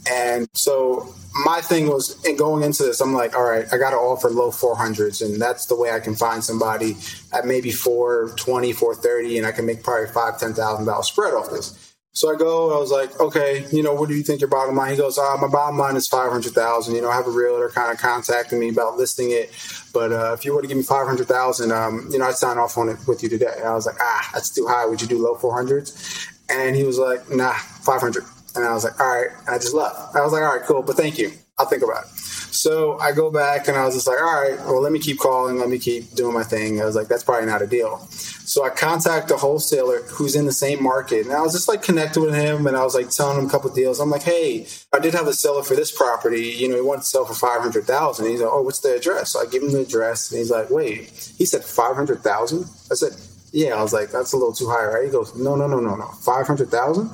And 0.10 0.48
so 0.54 1.14
my 1.44 1.62
thing 1.62 1.88
was 1.88 2.24
in 2.26 2.36
going 2.38 2.64
into 2.64 2.84
this, 2.84 3.02
I'm 3.02 3.14
like, 3.14 3.36
all 3.36 3.44
right, 3.44 3.66
I 3.72 3.78
got 3.78 3.92
to 3.92 3.98
offer 3.98 4.30
low 4.30 4.50
400s, 4.50 5.24
and 5.24 5.42
that's 5.42 5.66
the 5.66 5.76
way 5.76 5.92
I 5.92 6.00
can 6.00 6.16
find 6.16 6.44
somebody 6.44 6.98
at 7.34 7.46
maybe 7.46 7.72
420, 7.72 8.74
430, 8.74 9.38
and 9.38 9.48
I 9.48 9.52
can 9.52 9.66
make 9.66 9.84
probably 9.84 10.08
five, 10.12 10.40
ten 10.40 10.54
thousand 10.54 10.86
dollars 10.86 11.08
spread 11.08 11.34
off 11.34 11.50
this. 11.50 11.88
So 12.18 12.34
I 12.34 12.36
go, 12.36 12.76
I 12.76 12.80
was 12.80 12.90
like, 12.90 13.20
okay, 13.20 13.68
you 13.72 13.84
know, 13.84 13.94
what 13.94 14.10
do 14.10 14.16
you 14.16 14.24
think 14.24 14.42
your 14.42 14.50
bottom 14.50 14.76
line? 14.76 14.90
He 14.90 14.98
goes, 14.98 15.20
ah, 15.20 15.38
my 15.40 15.48
bottom 15.48 15.78
line 15.78 15.96
is 15.96 16.08
500,000. 16.08 16.96
You 16.96 17.02
know, 17.04 17.12
I 17.12 17.16
have 17.16 17.28
a 17.28 17.30
realtor 17.30 17.70
kind 17.70 17.92
of 17.92 18.00
contacting 18.00 18.60
me 18.60 18.70
about 18.70 18.98
listing 18.98 19.30
it. 19.30 19.52
But 19.94 20.12
uh, 20.12 20.34
if 20.34 20.44
you 20.44 20.56
were 20.56 20.64
to 20.64 20.68
give 20.68 20.78
me 20.78 20.82
500,000, 20.84 21.72
um, 21.72 22.10
you 22.10 22.18
know, 22.18 22.26
I'd 22.26 22.34
sign 22.34 22.58
off 22.58 22.76
on 22.76 22.90
it 22.90 22.98
with 23.08 23.22
you 23.22 23.30
today. 23.30 23.54
And 23.58 23.68
I 23.68 23.76
was 23.76 23.86
like, 23.86 23.98
ah, 24.02 24.32
that's 24.34 24.50
too 24.50 24.66
high. 24.66 24.88
Would 24.88 25.00
you 25.00 25.08
do 25.08 25.22
low 25.22 25.36
400s? 25.36 26.34
And 26.50 26.76
he 26.76 26.84
was 26.84 26.98
like, 26.98 27.30
nah, 27.30 27.54
500. 27.54 28.24
And 28.56 28.66
I 28.66 28.74
was 28.74 28.84
like, 28.84 29.00
all 29.00 29.08
right. 29.08 29.30
And 29.46 29.50
I 29.50 29.58
just 29.58 29.74
left. 29.74 30.16
I 30.16 30.22
was 30.22 30.32
like, 30.32 30.42
all 30.42 30.56
right, 30.56 30.66
cool, 30.66 30.82
but 30.82 30.96
thank 30.96 31.18
you. 31.18 31.32
I'll 31.60 31.66
think 31.66 31.84
about 31.84 32.06
it. 32.06 32.10
So 32.58 32.98
I 33.00 33.12
go 33.12 33.30
back 33.30 33.68
and 33.68 33.78
I 33.78 33.86
was 33.86 33.94
just 33.94 34.08
like, 34.08 34.20
all 34.20 34.42
right, 34.42 34.58
well, 34.60 34.82
let 34.82 34.92
me 34.92 35.00
keep 35.00 35.20
calling. 35.20 35.60
Let 35.60 35.70
me 35.70 35.78
keep 35.78 36.14
doing 36.16 36.34
my 36.34 36.44
thing. 36.44 36.82
I 36.82 36.86
was 36.86 36.96
like, 36.96 37.08
that's 37.08 37.24
probably 37.24 37.46
not 37.46 37.62
a 37.62 37.68
deal. 37.68 38.00
So 38.10 38.64
I 38.64 38.70
contact 38.70 39.30
a 39.30 39.38
wholesaler 39.38 40.02
who's 40.04 40.36
in 40.36 40.46
the 40.46 40.52
same 40.52 40.82
market. 40.82 41.26
And 41.26 41.36
I 41.36 41.42
was 41.42 41.54
just 41.54 41.68
like 41.68 41.84
connected 41.84 42.22
with 42.22 42.34
him 42.34 42.66
and 42.66 42.78
I 42.78 42.84
was 42.84 42.96
like 42.96 43.10
telling 43.10 43.38
him 43.38 43.46
a 43.46 43.50
couple 43.50 43.70
deals. 43.72 44.00
I'm 44.00 44.10
like, 44.10 44.24
hey, 44.24 44.66
I 44.94 45.00
did 45.00 45.14
have 45.14 45.28
a 45.28 45.34
seller 45.34 45.64
for 45.64 45.76
this 45.76 45.92
property. 45.92 46.48
You 46.48 46.70
know, 46.70 46.76
he 46.76 46.82
wanted 46.82 47.02
to 47.02 47.08
sell 47.08 47.26
for 47.26 47.34
500000 47.34 48.26
He's 48.26 48.42
like, 48.42 48.50
oh, 48.52 48.62
what's 48.62 48.80
the 48.80 48.96
address? 48.96 49.32
So 49.32 49.42
I 49.42 49.46
give 49.46 49.64
him 49.64 49.72
the 49.72 49.82
address 49.82 50.32
and 50.32 50.40
he's 50.40 50.50
like, 50.50 50.70
wait, 50.70 51.10
he 51.38 51.46
said 51.46 51.64
500000 51.64 52.66
I 52.90 52.96
said, 52.96 53.12
yeah. 53.52 53.76
I 53.76 53.82
was 53.82 53.94
like, 53.94 54.12
that's 54.12 54.34
a 54.34 54.38
little 54.38 54.54
too 54.54 54.70
high, 54.70 54.86
right? 54.86 55.06
He 55.06 55.12
goes, 55.12 55.36
no, 55.36 55.56
no, 55.56 55.68
no, 55.68 55.80
no, 55.80 55.96
no. 55.96 56.08
500000 56.08 57.10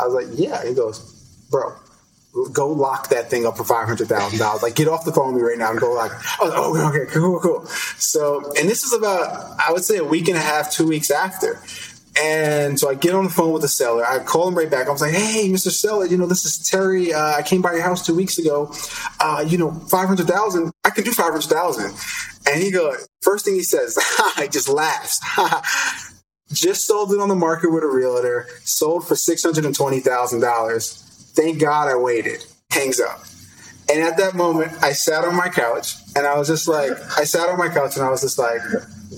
I 0.00 0.06
was 0.06 0.14
like, 0.14 0.38
yeah. 0.38 0.66
He 0.66 0.74
goes, 0.74 1.00
bro, 1.50 1.74
go 2.52 2.68
lock 2.68 3.08
that 3.10 3.30
thing 3.30 3.46
up 3.46 3.56
for 3.56 3.64
five 3.64 3.86
hundred 3.86 4.08
thousand 4.08 4.38
dollars. 4.38 4.62
Like, 4.64 4.74
get 4.74 4.88
off 4.88 5.04
the 5.04 5.12
phone 5.12 5.34
with 5.34 5.42
me 5.42 5.48
right 5.48 5.58
now 5.58 5.70
and 5.70 5.80
go 5.80 5.92
like, 5.92 6.12
oh, 6.40 6.50
oh, 6.54 6.88
okay, 6.88 7.10
cool, 7.12 7.38
cool. 7.40 7.66
So, 7.98 8.52
and 8.58 8.68
this 8.68 8.82
is 8.82 8.92
about, 8.92 9.58
I 9.60 9.72
would 9.72 9.84
say, 9.84 9.98
a 9.98 10.04
week 10.04 10.28
and 10.28 10.36
a 10.36 10.40
half, 10.40 10.72
two 10.72 10.86
weeks 10.86 11.10
after. 11.10 11.60
And 12.22 12.78
so 12.78 12.88
I 12.88 12.94
get 12.94 13.14
on 13.14 13.24
the 13.24 13.30
phone 13.30 13.52
with 13.52 13.62
the 13.62 13.68
seller. 13.68 14.04
I 14.06 14.20
call 14.20 14.46
him 14.46 14.54
right 14.54 14.70
back. 14.70 14.86
I 14.86 14.90
was 14.90 15.00
like, 15.00 15.14
"Hey, 15.14 15.48
Mr. 15.48 15.70
Seller, 15.70 16.06
you 16.06 16.16
know 16.16 16.26
this 16.26 16.44
is 16.44 16.68
Terry. 16.68 17.12
Uh, 17.12 17.36
I 17.36 17.42
came 17.42 17.60
by 17.60 17.72
your 17.72 17.82
house 17.82 18.06
two 18.06 18.14
weeks 18.14 18.38
ago. 18.38 18.72
Uh, 19.18 19.44
you 19.46 19.58
know, 19.58 19.72
five 19.90 20.06
hundred 20.06 20.28
thousand. 20.28 20.70
I 20.84 20.90
can 20.90 21.04
do 21.04 21.12
five 21.12 21.32
hundred 21.32 21.44
thousand. 21.44 21.92
And 22.46 22.62
he 22.62 22.70
goes, 22.70 23.08
first 23.22 23.44
thing 23.44 23.54
he 23.54 23.62
says, 23.62 23.98
he 24.38 24.48
just 24.48 24.68
laughs. 24.68 25.18
just 26.52 26.86
sold 26.86 27.12
it 27.12 27.18
on 27.18 27.28
the 27.28 27.34
market 27.34 27.72
with 27.72 27.82
a 27.82 27.88
realtor. 27.88 28.46
Sold 28.62 29.08
for 29.08 29.16
six 29.16 29.42
hundred 29.42 29.64
and 29.64 29.74
twenty 29.74 30.00
thousand 30.00 30.40
dollars 30.40 31.00
Thank 31.34 31.60
God 31.60 31.88
I 31.88 31.96
waited. 31.96 32.44
Hangs 32.70 33.00
up. 33.00 33.20
And 33.92 34.00
at 34.02 34.16
that 34.18 34.34
moment, 34.34 34.72
I 34.82 34.92
sat 34.92 35.24
on 35.24 35.34
my 35.34 35.48
couch 35.48 35.96
and 36.16 36.26
I 36.26 36.38
was 36.38 36.46
just 36.46 36.68
like, 36.68 36.92
I 37.18 37.24
sat 37.24 37.48
on 37.48 37.58
my 37.58 37.68
couch 37.68 37.96
and 37.96 38.04
I 38.04 38.08
was 38.08 38.20
just 38.22 38.38
like, 38.38 38.60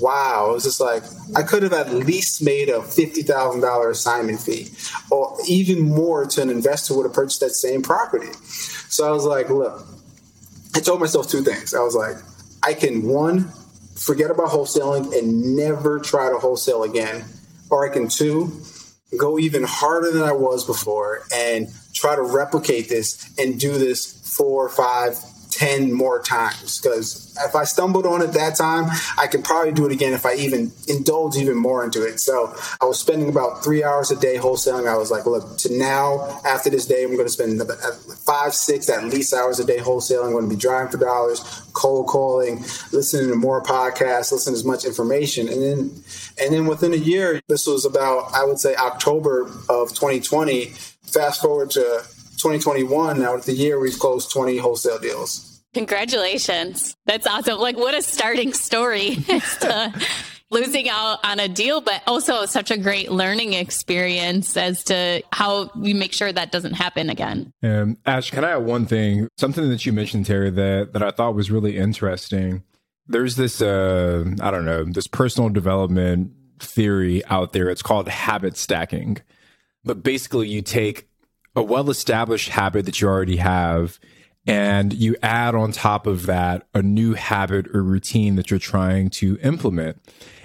wow. 0.00 0.50
It 0.50 0.54
was 0.54 0.64
just 0.64 0.80
like, 0.80 1.02
I 1.34 1.42
could 1.42 1.62
have 1.62 1.72
at 1.72 1.92
least 1.92 2.42
made 2.42 2.68
a 2.68 2.78
$50,000 2.78 3.90
assignment 3.90 4.40
fee 4.40 4.68
or 5.10 5.36
even 5.48 5.82
more 5.82 6.26
to 6.26 6.42
an 6.42 6.50
investor 6.50 6.94
who 6.94 7.00
would 7.00 7.06
have 7.06 7.14
purchased 7.14 7.40
that 7.40 7.50
same 7.50 7.82
property. 7.82 8.32
So 8.88 9.06
I 9.06 9.10
was 9.10 9.24
like, 9.24 9.50
look, 9.50 9.86
I 10.74 10.80
told 10.80 11.00
myself 11.00 11.28
two 11.28 11.42
things. 11.42 11.74
I 11.74 11.80
was 11.80 11.94
like, 11.94 12.16
I 12.62 12.74
can, 12.74 13.02
one, 13.02 13.50
forget 13.94 14.30
about 14.30 14.48
wholesaling 14.48 15.16
and 15.16 15.56
never 15.56 15.98
try 15.98 16.30
to 16.30 16.38
wholesale 16.38 16.82
again. 16.82 17.24
Or 17.70 17.88
I 17.88 17.92
can, 17.92 18.08
two, 18.08 18.52
go 19.16 19.38
even 19.38 19.64
harder 19.64 20.10
than 20.12 20.22
I 20.22 20.32
was 20.32 20.64
before 20.64 21.22
and 21.32 21.68
try 21.94 22.14
to 22.14 22.22
replicate 22.22 22.88
this 22.88 23.32
and 23.38 23.58
do 23.58 23.78
this 23.78 24.34
four, 24.36 24.68
five, 24.68 25.16
ten 25.56 25.90
more 25.90 26.20
times. 26.20 26.80
Because 26.80 27.34
if 27.42 27.54
I 27.54 27.64
stumbled 27.64 28.04
on 28.04 28.20
it 28.20 28.32
that 28.32 28.56
time, 28.56 28.90
I 29.18 29.26
could 29.26 29.42
probably 29.42 29.72
do 29.72 29.86
it 29.86 29.92
again 29.92 30.12
if 30.12 30.26
I 30.26 30.34
even 30.34 30.70
indulge 30.86 31.36
even 31.36 31.56
more 31.56 31.82
into 31.82 32.04
it. 32.04 32.20
So 32.20 32.54
I 32.80 32.84
was 32.84 33.00
spending 33.00 33.30
about 33.30 33.64
three 33.64 33.82
hours 33.82 34.10
a 34.10 34.16
day 34.16 34.36
wholesaling. 34.36 34.86
I 34.86 34.96
was 34.96 35.10
like, 35.10 35.24
look, 35.24 35.56
to 35.58 35.78
now, 35.78 36.40
after 36.44 36.68
this 36.68 36.86
day, 36.86 37.04
I'm 37.04 37.14
going 37.14 37.24
to 37.24 37.30
spend 37.30 37.58
uh, 37.58 37.64
five, 38.26 38.52
six 38.54 38.90
at 38.90 39.04
least 39.04 39.32
hours 39.32 39.58
a 39.58 39.64
day 39.64 39.78
wholesaling. 39.78 40.26
I'm 40.26 40.32
going 40.32 40.48
to 40.48 40.54
be 40.54 40.60
driving 40.60 40.92
for 40.92 40.98
dollars, 40.98 41.40
cold 41.72 42.06
calling, 42.06 42.58
listening 42.92 43.30
to 43.30 43.36
more 43.36 43.62
podcasts, 43.62 44.32
listening 44.32 44.54
to 44.54 44.58
as 44.58 44.64
much 44.64 44.84
information. 44.84 45.48
And 45.48 45.62
then, 45.62 46.04
and 46.38 46.52
then 46.52 46.66
within 46.66 46.92
a 46.92 46.96
year, 46.96 47.40
this 47.48 47.66
was 47.66 47.86
about, 47.86 48.34
I 48.34 48.44
would 48.44 48.58
say 48.58 48.74
October 48.74 49.46
of 49.70 49.94
2020 49.94 50.66
fast 51.06 51.40
forward 51.40 51.70
to 51.70 52.02
2021 52.36 53.20
now 53.20 53.34
it's 53.34 53.46
the 53.46 53.52
year 53.52 53.80
we've 53.80 53.98
closed 53.98 54.30
20 54.30 54.58
wholesale 54.58 54.98
deals. 54.98 55.62
Congratulations. 55.74 56.96
That's 57.04 57.26
awesome. 57.26 57.58
Like 57.58 57.76
what 57.76 57.94
a 57.94 58.02
starting 58.02 58.52
story. 58.52 59.18
Losing 60.50 60.88
out 60.88 61.18
on 61.24 61.40
a 61.40 61.48
deal 61.48 61.80
but 61.80 62.02
also 62.06 62.46
such 62.46 62.70
a 62.70 62.78
great 62.78 63.10
learning 63.10 63.54
experience 63.54 64.56
as 64.56 64.84
to 64.84 65.22
how 65.32 65.70
we 65.74 65.92
make 65.92 66.12
sure 66.12 66.32
that 66.32 66.52
doesn't 66.52 66.74
happen 66.74 67.10
again. 67.10 67.52
Um, 67.62 67.98
ash 68.06 68.30
can 68.30 68.44
i 68.44 68.52
add 68.52 68.58
one 68.64 68.86
thing? 68.86 69.28
Something 69.38 69.68
that 69.70 69.84
you 69.84 69.92
mentioned 69.92 70.26
terry 70.26 70.50
that 70.50 70.92
that 70.92 71.02
i 71.02 71.10
thought 71.10 71.34
was 71.34 71.50
really 71.50 71.76
interesting. 71.76 72.62
There's 73.08 73.36
this 73.36 73.60
uh 73.60 74.24
i 74.40 74.50
don't 74.50 74.64
know 74.64 74.84
this 74.84 75.08
personal 75.08 75.50
development 75.50 76.32
theory 76.60 77.24
out 77.26 77.52
there. 77.52 77.68
It's 77.68 77.82
called 77.82 78.08
habit 78.08 78.56
stacking. 78.56 79.18
But 79.84 80.02
basically, 80.02 80.48
you 80.48 80.62
take 80.62 81.08
a 81.56 81.62
well 81.62 81.90
established 81.90 82.50
habit 82.50 82.84
that 82.84 83.00
you 83.00 83.08
already 83.08 83.38
have 83.38 83.98
and 84.46 84.92
you 84.92 85.16
add 85.22 85.54
on 85.54 85.72
top 85.72 86.06
of 86.06 86.26
that 86.26 86.66
a 86.74 86.82
new 86.82 87.14
habit 87.14 87.66
or 87.74 87.82
routine 87.82 88.36
that 88.36 88.50
you're 88.50 88.60
trying 88.60 89.10
to 89.10 89.38
implement. 89.42 90.00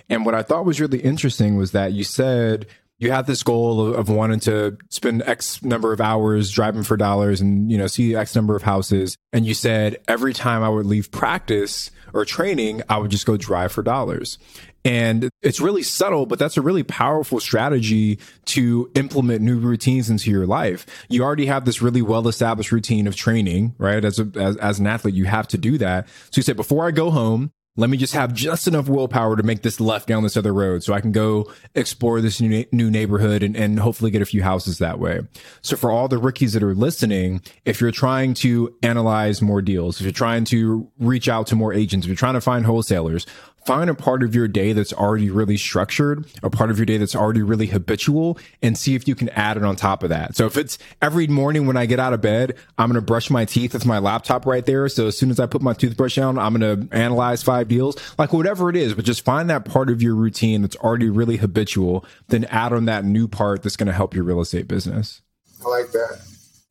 And 0.09 0.25
what 0.25 0.33
I 0.33 0.41
thought 0.41 0.65
was 0.65 0.81
really 0.81 0.99
interesting 0.99 1.55
was 1.55 1.71
that 1.71 1.93
you 1.93 2.03
said 2.03 2.65
you 2.97 3.11
had 3.11 3.27
this 3.27 3.41
goal 3.41 3.87
of, 3.87 3.95
of, 3.95 4.09
wanting 4.09 4.39
to 4.41 4.77
spend 4.89 5.23
X 5.23 5.63
number 5.63 5.91
of 5.91 5.99
hours 5.99 6.51
driving 6.51 6.83
for 6.83 6.95
dollars 6.95 7.41
and, 7.41 7.71
you 7.71 7.77
know, 7.77 7.87
see 7.87 8.15
X 8.15 8.35
number 8.35 8.55
of 8.55 8.61
houses. 8.61 9.17
And 9.33 9.45
you 9.45 9.55
said 9.55 9.97
every 10.07 10.33
time 10.33 10.61
I 10.61 10.69
would 10.69 10.85
leave 10.85 11.11
practice 11.11 11.89
or 12.13 12.25
training, 12.25 12.83
I 12.89 12.99
would 12.99 13.09
just 13.09 13.25
go 13.25 13.37
drive 13.37 13.71
for 13.71 13.81
dollars. 13.81 14.37
And 14.83 15.29
it's 15.41 15.59
really 15.59 15.83
subtle, 15.83 16.25
but 16.25 16.39
that's 16.39 16.57
a 16.57 16.61
really 16.61 16.83
powerful 16.83 17.39
strategy 17.39 18.19
to 18.45 18.89
implement 18.95 19.41
new 19.41 19.59
routines 19.59 20.09
into 20.09 20.31
your 20.31 20.47
life. 20.47 20.85
You 21.07 21.23
already 21.23 21.45
have 21.45 21.65
this 21.65 21.81
really 21.81 22.01
well 22.01 22.27
established 22.27 22.71
routine 22.71 23.05
of 23.05 23.15
training, 23.15 23.75
right? 23.77 24.03
As, 24.03 24.19
a, 24.19 24.31
as, 24.35 24.57
as 24.57 24.79
an 24.79 24.87
athlete, 24.87 25.13
you 25.13 25.25
have 25.25 25.47
to 25.49 25.57
do 25.57 25.77
that. 25.77 26.07
So 26.07 26.39
you 26.39 26.43
say, 26.43 26.53
before 26.53 26.87
I 26.87 26.91
go 26.91 27.11
home, 27.11 27.51
let 27.77 27.89
me 27.89 27.95
just 27.95 28.13
have 28.13 28.33
just 28.33 28.67
enough 28.67 28.89
willpower 28.89 29.37
to 29.37 29.43
make 29.43 29.61
this 29.61 29.79
left 29.79 30.07
down 30.07 30.23
this 30.23 30.35
other 30.35 30.53
road 30.53 30.83
so 30.83 30.93
I 30.93 30.99
can 30.99 31.13
go 31.13 31.49
explore 31.73 32.19
this 32.19 32.41
new, 32.41 32.65
new 32.73 32.91
neighborhood 32.91 33.43
and, 33.43 33.55
and 33.55 33.79
hopefully 33.79 34.11
get 34.11 34.21
a 34.21 34.25
few 34.25 34.43
houses 34.43 34.79
that 34.79 34.99
way. 34.99 35.21
So 35.61 35.77
for 35.77 35.89
all 35.89 36.09
the 36.09 36.17
rookies 36.17 36.51
that 36.51 36.63
are 36.63 36.75
listening, 36.75 37.41
if 37.63 37.79
you're 37.79 37.91
trying 37.91 38.33
to 38.35 38.75
analyze 38.83 39.41
more 39.41 39.61
deals, 39.61 40.01
if 40.01 40.03
you're 40.03 40.11
trying 40.11 40.43
to 40.45 40.91
reach 40.99 41.29
out 41.29 41.47
to 41.47 41.55
more 41.55 41.73
agents, 41.73 42.05
if 42.05 42.09
you're 42.09 42.17
trying 42.17 42.33
to 42.33 42.41
find 42.41 42.65
wholesalers, 42.65 43.25
find 43.65 43.89
a 43.89 43.95
part 43.95 44.23
of 44.23 44.33
your 44.33 44.47
day 44.47 44.73
that's 44.73 44.93
already 44.93 45.29
really 45.29 45.57
structured, 45.57 46.25
a 46.43 46.49
part 46.49 46.71
of 46.71 46.77
your 46.77 46.85
day 46.85 46.97
that's 46.97 47.15
already 47.15 47.41
really 47.41 47.67
habitual, 47.67 48.37
and 48.61 48.77
see 48.77 48.95
if 48.95 49.07
you 49.07 49.15
can 49.15 49.29
add 49.29 49.57
it 49.57 49.63
on 49.63 49.75
top 49.75 50.03
of 50.03 50.09
that. 50.09 50.35
So 50.35 50.45
if 50.45 50.57
it's 50.57 50.77
every 51.01 51.27
morning 51.27 51.67
when 51.67 51.77
I 51.77 51.85
get 51.85 51.99
out 51.99 52.13
of 52.13 52.21
bed, 52.21 52.55
I'm 52.77 52.89
going 52.89 52.99
to 52.99 53.05
brush 53.05 53.29
my 53.29 53.45
teeth 53.45 53.73
with 53.73 53.85
my 53.85 53.99
laptop 53.99 54.45
right 54.45 54.65
there. 54.65 54.89
So 54.89 55.07
as 55.07 55.17
soon 55.17 55.29
as 55.29 55.39
I 55.39 55.45
put 55.45 55.61
my 55.61 55.73
toothbrush 55.73 56.15
down, 56.15 56.37
I'm 56.37 56.55
going 56.55 56.89
to 56.89 56.95
analyze 56.95 57.43
five 57.43 57.67
deals, 57.67 57.97
like 58.17 58.33
whatever 58.33 58.69
it 58.69 58.75
is, 58.75 58.93
but 58.93 59.05
just 59.05 59.23
find 59.23 59.49
that 59.49 59.65
part 59.65 59.89
of 59.89 60.01
your 60.01 60.15
routine 60.15 60.61
that's 60.61 60.75
already 60.77 61.09
really 61.09 61.37
habitual, 61.37 62.05
then 62.29 62.45
add 62.45 62.73
on 62.73 62.85
that 62.85 63.05
new 63.05 63.27
part 63.27 63.63
that's 63.63 63.75
going 63.75 63.87
to 63.87 63.93
help 63.93 64.15
your 64.15 64.23
real 64.23 64.41
estate 64.41 64.67
business. 64.67 65.21
I 65.63 65.69
like 65.69 65.91
that. 65.91 66.21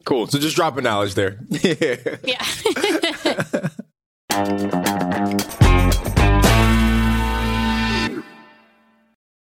Cool. 0.04 0.26
So 0.26 0.38
just 0.38 0.56
dropping 0.56 0.84
knowledge 0.84 1.14
there. 1.14 1.38
yeah. 1.50 2.38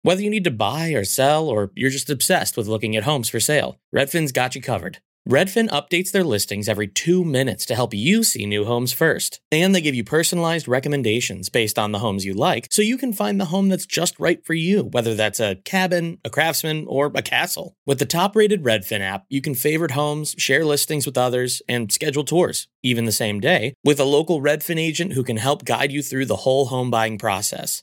Whether 0.08 0.22
you 0.22 0.30
need 0.30 0.44
to 0.44 0.50
buy 0.50 0.92
or 0.92 1.04
sell, 1.04 1.50
or 1.50 1.70
you're 1.74 1.90
just 1.90 2.08
obsessed 2.08 2.56
with 2.56 2.66
looking 2.66 2.96
at 2.96 3.04
homes 3.04 3.28
for 3.28 3.40
sale, 3.40 3.78
Redfin's 3.94 4.32
got 4.32 4.54
you 4.54 4.62
covered. 4.62 5.00
Redfin 5.28 5.68
updates 5.68 6.10
their 6.10 6.24
listings 6.24 6.70
every 6.70 6.88
two 6.88 7.22
minutes 7.22 7.66
to 7.66 7.74
help 7.74 7.92
you 7.92 8.22
see 8.22 8.46
new 8.46 8.64
homes 8.64 8.94
first. 8.94 9.42
And 9.52 9.74
they 9.74 9.82
give 9.82 9.94
you 9.94 10.02
personalized 10.02 10.66
recommendations 10.66 11.50
based 11.50 11.78
on 11.78 11.92
the 11.92 11.98
homes 11.98 12.24
you 12.24 12.32
like, 12.32 12.68
so 12.70 12.80
you 12.80 12.96
can 12.96 13.12
find 13.12 13.38
the 13.38 13.44
home 13.52 13.68
that's 13.68 13.84
just 13.84 14.18
right 14.18 14.42
for 14.42 14.54
you, 14.54 14.84
whether 14.84 15.14
that's 15.14 15.40
a 15.40 15.56
cabin, 15.66 16.16
a 16.24 16.30
craftsman, 16.30 16.86
or 16.88 17.12
a 17.14 17.20
castle. 17.20 17.76
With 17.84 17.98
the 17.98 18.06
top 18.06 18.34
rated 18.34 18.64
Redfin 18.64 19.00
app, 19.00 19.26
you 19.28 19.42
can 19.42 19.54
favorite 19.54 19.90
homes, 19.90 20.34
share 20.38 20.64
listings 20.64 21.04
with 21.04 21.18
others, 21.18 21.60
and 21.68 21.92
schedule 21.92 22.24
tours, 22.24 22.66
even 22.82 23.04
the 23.04 23.12
same 23.12 23.38
day, 23.38 23.74
with 23.84 24.00
a 24.00 24.04
local 24.04 24.40
Redfin 24.40 24.80
agent 24.80 25.12
who 25.12 25.22
can 25.22 25.36
help 25.36 25.66
guide 25.66 25.92
you 25.92 26.02
through 26.02 26.24
the 26.24 26.36
whole 26.36 26.66
home 26.66 26.90
buying 26.90 27.18
process. 27.18 27.82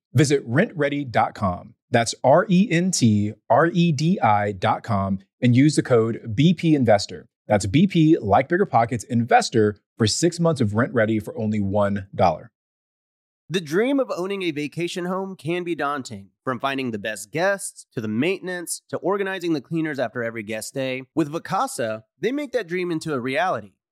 Visit 0.13 0.47
rentredi.com. 0.49 1.75
That's 1.89 2.15
R 2.23 2.45
E 2.49 2.67
N 2.71 2.91
T 2.91 3.33
R 3.49 3.67
E 3.67 3.91
D 3.91 4.19
I.com 4.21 5.19
and 5.41 5.55
use 5.55 5.75
the 5.75 5.83
code 5.83 6.35
BP 6.35 6.73
Investor. 6.73 7.27
That's 7.47 7.65
BP, 7.65 8.15
like 8.21 8.47
Bigger 8.47 8.65
Pockets, 8.65 9.03
Investor 9.03 9.77
for 9.97 10.07
six 10.07 10.39
months 10.39 10.61
of 10.61 10.69
RentRedi 10.69 11.21
for 11.21 11.37
only 11.37 11.59
$1. 11.59 12.47
The 13.49 13.59
dream 13.59 13.99
of 13.99 14.09
owning 14.15 14.43
a 14.43 14.51
vacation 14.51 15.03
home 15.03 15.35
can 15.35 15.65
be 15.65 15.75
daunting, 15.75 16.29
from 16.45 16.61
finding 16.61 16.91
the 16.91 16.97
best 16.97 17.31
guests 17.31 17.85
to 17.91 17.99
the 17.99 18.07
maintenance 18.07 18.81
to 18.87 18.97
organizing 18.99 19.51
the 19.51 19.59
cleaners 19.59 19.99
after 19.99 20.23
every 20.23 20.43
guest 20.43 20.73
day. 20.73 21.03
With 21.13 21.33
Vacasa, 21.33 22.03
they 22.17 22.31
make 22.31 22.53
that 22.53 22.69
dream 22.69 22.89
into 22.89 23.13
a 23.13 23.19
reality. 23.19 23.73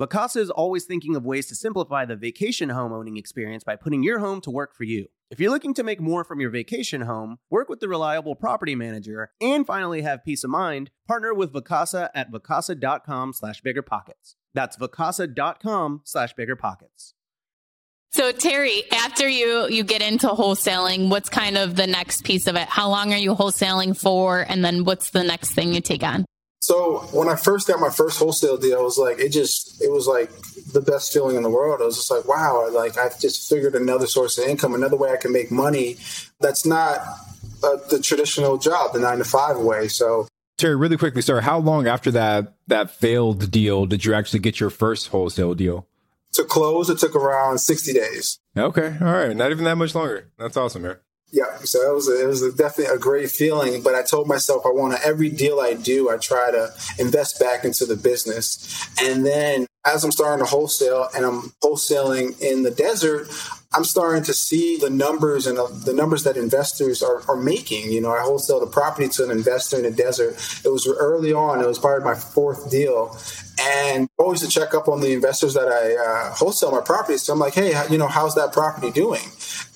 Vacasa 0.00 0.38
is 0.38 0.48
always 0.48 0.86
thinking 0.86 1.14
of 1.14 1.26
ways 1.26 1.46
to 1.48 1.54
simplify 1.54 2.06
the 2.06 2.16
vacation 2.16 2.70
home 2.70 2.90
owning 2.90 3.18
experience 3.18 3.62
by 3.62 3.76
putting 3.76 4.02
your 4.02 4.18
home 4.18 4.40
to 4.40 4.50
work 4.50 4.74
for 4.74 4.84
you. 4.84 5.08
If 5.30 5.38
you're 5.38 5.50
looking 5.50 5.74
to 5.74 5.82
make 5.82 6.00
more 6.00 6.24
from 6.24 6.40
your 6.40 6.48
vacation 6.48 7.02
home, 7.02 7.36
work 7.50 7.68
with 7.68 7.80
the 7.80 7.88
reliable 7.88 8.34
property 8.34 8.74
manager, 8.74 9.30
and 9.42 9.66
finally 9.66 10.00
have 10.00 10.24
peace 10.24 10.42
of 10.42 10.48
mind, 10.48 10.90
partner 11.06 11.34
with 11.34 11.52
Vacasa 11.52 12.08
at 12.14 12.32
vacasa.com 12.32 13.34
slash 13.34 13.60
biggerpockets. 13.60 14.36
That's 14.54 14.78
vacasa.com 14.78 16.00
slash 16.04 16.34
biggerpockets. 16.34 17.12
So 18.10 18.32
Terry, 18.32 18.84
after 18.90 19.28
you 19.28 19.68
you 19.68 19.84
get 19.84 20.00
into 20.00 20.28
wholesaling, 20.28 21.10
what's 21.10 21.28
kind 21.28 21.58
of 21.58 21.76
the 21.76 21.86
next 21.86 22.24
piece 22.24 22.46
of 22.46 22.56
it? 22.56 22.68
How 22.68 22.88
long 22.88 23.12
are 23.12 23.18
you 23.18 23.34
wholesaling 23.34 24.00
for? 24.00 24.40
And 24.48 24.64
then 24.64 24.84
what's 24.84 25.10
the 25.10 25.22
next 25.22 25.52
thing 25.52 25.74
you 25.74 25.82
take 25.82 26.02
on? 26.02 26.24
So 26.70 27.00
when 27.10 27.26
I 27.26 27.34
first 27.34 27.66
got 27.66 27.80
my 27.80 27.90
first 27.90 28.16
wholesale 28.16 28.56
deal, 28.56 28.78
I 28.78 28.82
was 28.82 28.96
like, 28.96 29.18
it 29.18 29.30
just, 29.30 29.82
it 29.82 29.90
was 29.90 30.06
like 30.06 30.30
the 30.72 30.80
best 30.80 31.12
feeling 31.12 31.34
in 31.34 31.42
the 31.42 31.50
world. 31.50 31.80
I 31.82 31.84
was 31.84 31.96
just 31.96 32.12
like, 32.12 32.26
wow, 32.26 32.70
like 32.70 32.96
I've 32.96 33.18
just 33.18 33.48
figured 33.48 33.74
another 33.74 34.06
source 34.06 34.38
of 34.38 34.46
income, 34.46 34.76
another 34.76 34.94
way 34.94 35.10
I 35.10 35.16
can 35.16 35.32
make 35.32 35.50
money. 35.50 35.96
That's 36.38 36.64
not 36.64 37.00
uh, 37.64 37.78
the 37.90 37.98
traditional 38.00 38.56
job, 38.56 38.92
the 38.92 39.00
nine 39.00 39.18
to 39.18 39.24
five 39.24 39.56
way. 39.58 39.88
So 39.88 40.28
Terry, 40.58 40.76
really 40.76 40.96
quickly, 40.96 41.22
sir, 41.22 41.40
how 41.40 41.58
long 41.58 41.88
after 41.88 42.12
that 42.12 42.54
that 42.68 42.92
failed 42.92 43.50
deal 43.50 43.84
did 43.84 44.04
you 44.04 44.14
actually 44.14 44.38
get 44.38 44.60
your 44.60 44.70
first 44.70 45.08
wholesale 45.08 45.56
deal? 45.56 45.88
To 46.34 46.44
close, 46.44 46.88
it 46.88 46.98
took 46.98 47.16
around 47.16 47.58
sixty 47.58 47.92
days. 47.92 48.38
Okay, 48.56 48.96
all 49.00 49.12
right, 49.12 49.36
not 49.36 49.50
even 49.50 49.64
that 49.64 49.74
much 49.74 49.96
longer. 49.96 50.30
That's 50.38 50.56
awesome, 50.56 50.82
man. 50.82 50.98
Yeah, 51.32 51.58
so 51.58 51.88
it 51.88 51.94
was 51.94 52.08
a, 52.08 52.22
it 52.22 52.26
was 52.26 52.42
a 52.42 52.50
definitely 52.50 52.94
a 52.94 52.98
great 52.98 53.30
feeling. 53.30 53.82
But 53.82 53.94
I 53.94 54.02
told 54.02 54.26
myself 54.26 54.66
I 54.66 54.70
want 54.70 54.96
to 54.96 55.06
every 55.06 55.30
deal 55.30 55.60
I 55.60 55.74
do, 55.74 56.10
I 56.10 56.16
try 56.16 56.50
to 56.50 56.72
invest 56.98 57.38
back 57.38 57.64
into 57.64 57.86
the 57.86 57.96
business. 57.96 58.88
And 59.00 59.24
then 59.24 59.66
as 59.86 60.04
I'm 60.04 60.12
starting 60.12 60.44
to 60.44 60.50
wholesale 60.50 61.08
and 61.14 61.24
I'm 61.24 61.52
wholesaling 61.62 62.40
in 62.40 62.64
the 62.64 62.70
desert, 62.70 63.28
I'm 63.72 63.84
starting 63.84 64.24
to 64.24 64.34
see 64.34 64.76
the 64.76 64.90
numbers 64.90 65.46
and 65.46 65.56
the 65.56 65.92
numbers 65.94 66.24
that 66.24 66.36
investors 66.36 67.02
are, 67.02 67.22
are 67.28 67.36
making. 67.36 67.92
You 67.92 68.00
know, 68.00 68.10
I 68.10 68.20
wholesale 68.20 68.60
the 68.60 68.66
property 68.66 69.08
to 69.08 69.24
an 69.24 69.30
investor 69.30 69.76
in 69.76 69.84
the 69.84 69.90
desert. 69.92 70.34
It 70.64 70.68
was 70.68 70.86
early 70.88 71.32
on. 71.32 71.62
It 71.62 71.66
was 71.68 71.78
part 71.78 71.98
of 71.98 72.04
my 72.04 72.14
fourth 72.14 72.70
deal, 72.70 73.16
and 73.60 74.08
always 74.18 74.40
to 74.40 74.48
check 74.48 74.74
up 74.74 74.88
on 74.88 75.00
the 75.00 75.12
investors 75.12 75.54
that 75.54 75.68
I 75.68 75.94
uh, 75.94 76.34
wholesale 76.34 76.72
my 76.72 76.80
properties 76.80 77.24
to. 77.24 77.32
I'm 77.32 77.38
like, 77.38 77.54
hey, 77.54 77.74
you 77.90 77.98
know, 77.98 78.08
how's 78.08 78.34
that 78.34 78.52
property 78.52 78.90
doing? 78.90 79.22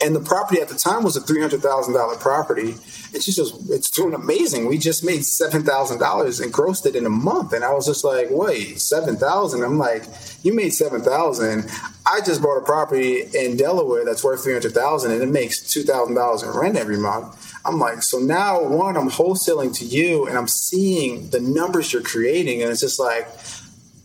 And 0.02 0.16
the 0.16 0.20
property 0.20 0.60
at 0.60 0.68
the 0.68 0.74
time 0.74 1.04
was 1.04 1.16
a 1.16 1.20
three 1.20 1.40
hundred 1.40 1.60
thousand 1.60 1.94
dollar 1.94 2.16
property. 2.16 2.76
And 3.12 3.22
she 3.22 3.30
says, 3.30 3.52
it's 3.70 3.90
doing 3.90 4.14
amazing. 4.14 4.66
We 4.66 4.78
just 4.78 5.04
made 5.04 5.24
seven 5.24 5.62
thousand 5.62 5.98
dollars 5.98 6.40
and 6.40 6.52
grossed 6.52 6.86
it 6.86 6.96
in 6.96 7.06
a 7.06 7.10
month. 7.10 7.52
And 7.52 7.64
I 7.64 7.72
was 7.72 7.86
just 7.86 8.04
like, 8.04 8.28
wait, 8.30 8.80
seven 8.80 9.16
thousand? 9.16 9.62
I'm 9.62 9.78
like, 9.78 10.04
you 10.42 10.54
made 10.54 10.70
seven 10.70 11.02
thousand. 11.02 11.70
I 12.06 12.20
just 12.20 12.42
bought 12.42 12.58
a 12.58 12.64
property 12.64 13.22
in 13.34 13.56
Delaware 13.56 14.04
that's 14.04 14.24
worth 14.24 14.42
three 14.42 14.52
hundred 14.54 14.72
thousand, 14.72 15.12
and 15.12 15.22
it 15.22 15.28
makes 15.28 15.60
two 15.60 15.82
thousand 15.82 16.14
dollars 16.14 16.42
in 16.42 16.50
rent 16.50 16.76
every 16.76 16.98
month. 16.98 17.52
I'm 17.66 17.78
like, 17.78 18.02
so 18.02 18.18
now 18.18 18.62
one, 18.62 18.96
I'm 18.96 19.08
wholesaling 19.08 19.74
to 19.78 19.84
you, 19.86 20.26
and 20.26 20.36
I'm 20.36 20.48
seeing 20.48 21.30
the 21.30 21.40
numbers 21.40 21.92
you're 21.92 22.02
creating, 22.02 22.62
and 22.62 22.70
it's 22.70 22.80
just 22.80 23.00
like, 23.00 23.26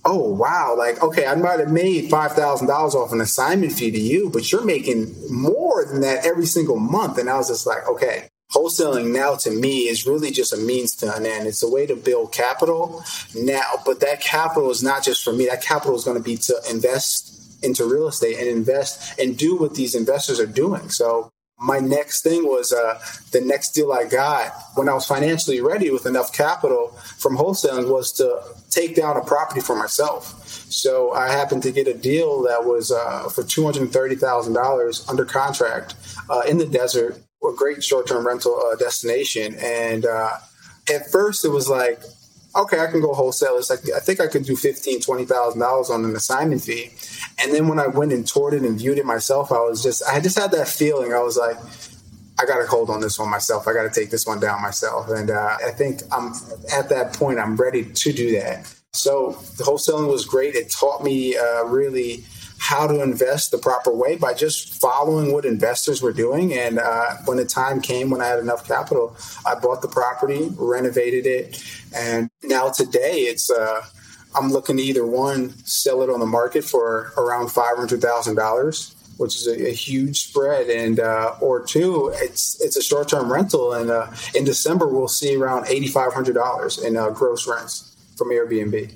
oh 0.05 0.33
wow, 0.33 0.75
like 0.77 1.01
okay, 1.01 1.25
I 1.25 1.35
might 1.35 1.59
have 1.59 1.71
made 1.71 2.09
five 2.09 2.33
thousand 2.33 2.67
dollars 2.67 2.95
off 2.95 3.11
an 3.11 3.21
assignment 3.21 3.73
fee 3.73 3.91
to 3.91 3.99
you, 3.99 4.29
but 4.29 4.51
you're 4.51 4.65
making 4.65 5.13
more 5.31 5.85
than 5.85 6.01
that 6.01 6.25
every 6.25 6.45
single 6.45 6.77
month, 6.77 7.17
and 7.17 7.29
I 7.29 7.37
was 7.37 7.49
just 7.49 7.67
like, 7.67 7.87
okay. 7.87 8.27
Wholesaling 8.51 9.13
now 9.13 9.35
to 9.35 9.51
me 9.51 9.81
is 9.87 10.07
really 10.07 10.31
just 10.31 10.53
a 10.53 10.57
means 10.57 10.95
to 10.95 11.15
an 11.15 11.23
end. 11.23 11.45
It's 11.45 11.61
a 11.61 11.69
way 11.69 11.85
to 11.85 11.95
build 11.95 12.31
capital 12.31 13.03
now, 13.35 13.73
but 13.85 13.99
that 13.99 14.21
capital 14.21 14.71
is 14.71 14.81
not 14.81 15.03
just 15.03 15.23
for 15.23 15.31
me. 15.31 15.45
That 15.45 15.61
capital 15.61 15.95
is 15.95 16.03
going 16.03 16.17
to 16.17 16.23
be 16.23 16.35
to 16.35 16.59
invest 16.67 17.63
into 17.63 17.85
real 17.85 18.07
estate 18.07 18.39
and 18.39 18.47
invest 18.47 19.19
and 19.19 19.37
do 19.37 19.55
what 19.55 19.75
these 19.75 19.93
investors 19.93 20.39
are 20.39 20.47
doing. 20.47 20.89
So 20.89 21.31
my 21.59 21.79
next 21.79 22.23
thing 22.23 22.45
was 22.45 22.71
uh, 22.71 22.99
the 23.31 23.41
next 23.41 23.71
deal 23.71 23.91
I 23.91 24.05
got 24.05 24.53
when 24.75 24.87
I 24.87 24.93
was 24.93 25.05
financially 25.05 25.61
ready 25.61 25.91
with 25.91 26.05
enough 26.05 26.31
capital 26.31 26.87
from 27.17 27.37
wholesaling 27.37 27.91
was 27.91 28.13
to 28.13 28.41
take 28.69 28.95
down 28.95 29.17
a 29.17 29.23
property 29.23 29.61
for 29.61 29.75
myself. 29.75 30.45
So 30.71 31.11
I 31.13 31.29
happened 31.29 31.63
to 31.63 31.71
get 31.71 31.87
a 31.87 31.93
deal 31.93 32.43
that 32.43 32.63
was 32.65 32.91
uh, 32.91 33.29
for 33.29 33.43
two 33.43 33.63
hundred 33.65 33.91
thirty 33.91 34.15
thousand 34.15 34.53
dollars 34.53 35.05
under 35.09 35.25
contract 35.25 35.95
uh, 36.29 36.41
in 36.47 36.57
the 36.57 36.65
desert 36.65 37.21
a 37.43 37.55
great 37.55 37.83
short-term 37.83 38.27
rental 38.27 38.59
uh, 38.59 38.75
destination. 38.75 39.55
And 39.59 40.05
uh, 40.05 40.37
at 40.93 41.09
first, 41.11 41.45
it 41.45 41.49
was 41.49 41.69
like, 41.69 42.01
okay, 42.55 42.79
I 42.79 42.87
can 42.87 43.01
go 43.01 43.13
wholesale. 43.13 43.57
It's 43.57 43.69
like 43.69 43.79
I 43.95 43.99
think 43.99 44.19
I 44.19 44.27
could 44.27 44.43
do 44.43 44.55
fifteen, 44.55 45.01
twenty 45.01 45.25
thousand 45.25 45.59
dollars 45.59 45.89
on 45.89 46.03
an 46.05 46.15
assignment 46.15 46.63
fee. 46.63 46.91
And 47.41 47.53
then 47.53 47.67
when 47.67 47.79
I 47.79 47.87
went 47.87 48.11
and 48.11 48.27
toured 48.27 48.53
it 48.53 48.63
and 48.63 48.77
viewed 48.77 48.97
it 48.97 49.05
myself, 49.05 49.51
I 49.51 49.59
was 49.59 49.81
just 49.81 50.03
I 50.03 50.19
just 50.19 50.37
had 50.37 50.51
that 50.51 50.67
feeling. 50.67 51.13
I 51.13 51.19
was 51.19 51.37
like, 51.37 51.57
I 52.39 52.45
got 52.45 52.59
to 52.59 52.67
hold 52.67 52.89
on 52.89 53.01
this 53.01 53.19
one 53.19 53.29
myself. 53.29 53.67
I 53.67 53.73
got 53.73 53.83
to 53.83 53.99
take 53.99 54.11
this 54.11 54.25
one 54.25 54.39
down 54.39 54.61
myself. 54.61 55.09
And 55.09 55.29
uh, 55.29 55.57
I 55.65 55.71
think 55.71 56.01
I'm 56.11 56.33
at 56.73 56.89
that 56.89 57.13
point. 57.13 57.37
I'm 57.37 57.55
ready 57.55 57.83
to 57.83 58.13
do 58.13 58.39
that. 58.39 58.73
So 58.93 59.31
the 59.57 59.63
wholesaling 59.63 60.09
was 60.09 60.25
great. 60.25 60.55
It 60.55 60.71
taught 60.71 61.03
me 61.03 61.37
uh, 61.37 61.65
really 61.65 62.23
how 62.59 62.87
to 62.87 63.01
invest 63.01 63.51
the 63.51 63.57
proper 63.57 63.91
way 63.91 64.15
by 64.15 64.33
just 64.33 64.79
following 64.81 65.33
what 65.33 65.45
investors 65.45 66.01
were 66.01 66.13
doing. 66.13 66.53
And 66.53 66.79
uh, 66.79 67.17
when 67.25 67.37
the 67.37 67.45
time 67.45 67.81
came 67.81 68.09
when 68.09 68.21
I 68.21 68.27
had 68.27 68.39
enough 68.39 68.67
capital, 68.67 69.15
I 69.45 69.55
bought 69.55 69.81
the 69.81 69.87
property, 69.87 70.49
renovated 70.57 71.25
it, 71.25 71.63
and 71.95 72.29
now 72.43 72.69
today 72.69 73.21
it's. 73.21 73.49
Uh, 73.49 73.81
I'm 74.35 74.51
looking 74.51 74.77
to 74.77 74.83
either 74.83 75.07
one 75.07 75.57
sell 75.65 76.03
it 76.03 76.09
on 76.11 76.19
the 76.19 76.25
market 76.27 76.63
for 76.63 77.13
around 77.17 77.49
five 77.49 77.77
hundred 77.77 77.99
thousand 77.99 78.35
dollars, 78.35 78.93
which 79.19 79.35
is 79.35 79.47
a, 79.47 79.67
a, 79.67 79.73
huge 79.73 80.27
spread, 80.27 80.69
and 80.69 80.99
uh, 80.99 81.35
or 81.41 81.61
two, 81.61 82.09
it's 82.15 82.59
it's 82.61 82.77
a 82.77 82.81
short 82.81 83.09
term 83.09 83.31
rental, 83.31 83.73
and 83.73 83.91
uh, 83.91 84.07
in 84.33 84.45
December 84.45 84.87
we'll 84.87 85.09
see 85.09 85.35
around 85.35 85.67
eighty 85.67 85.87
five 85.87 86.13
hundred 86.13 86.35
dollars 86.35 86.77
in 86.77 86.95
uh, 86.95 87.09
gross 87.09 87.45
rents 87.45 87.97
from 88.17 88.29
Airbnb. 88.29 88.93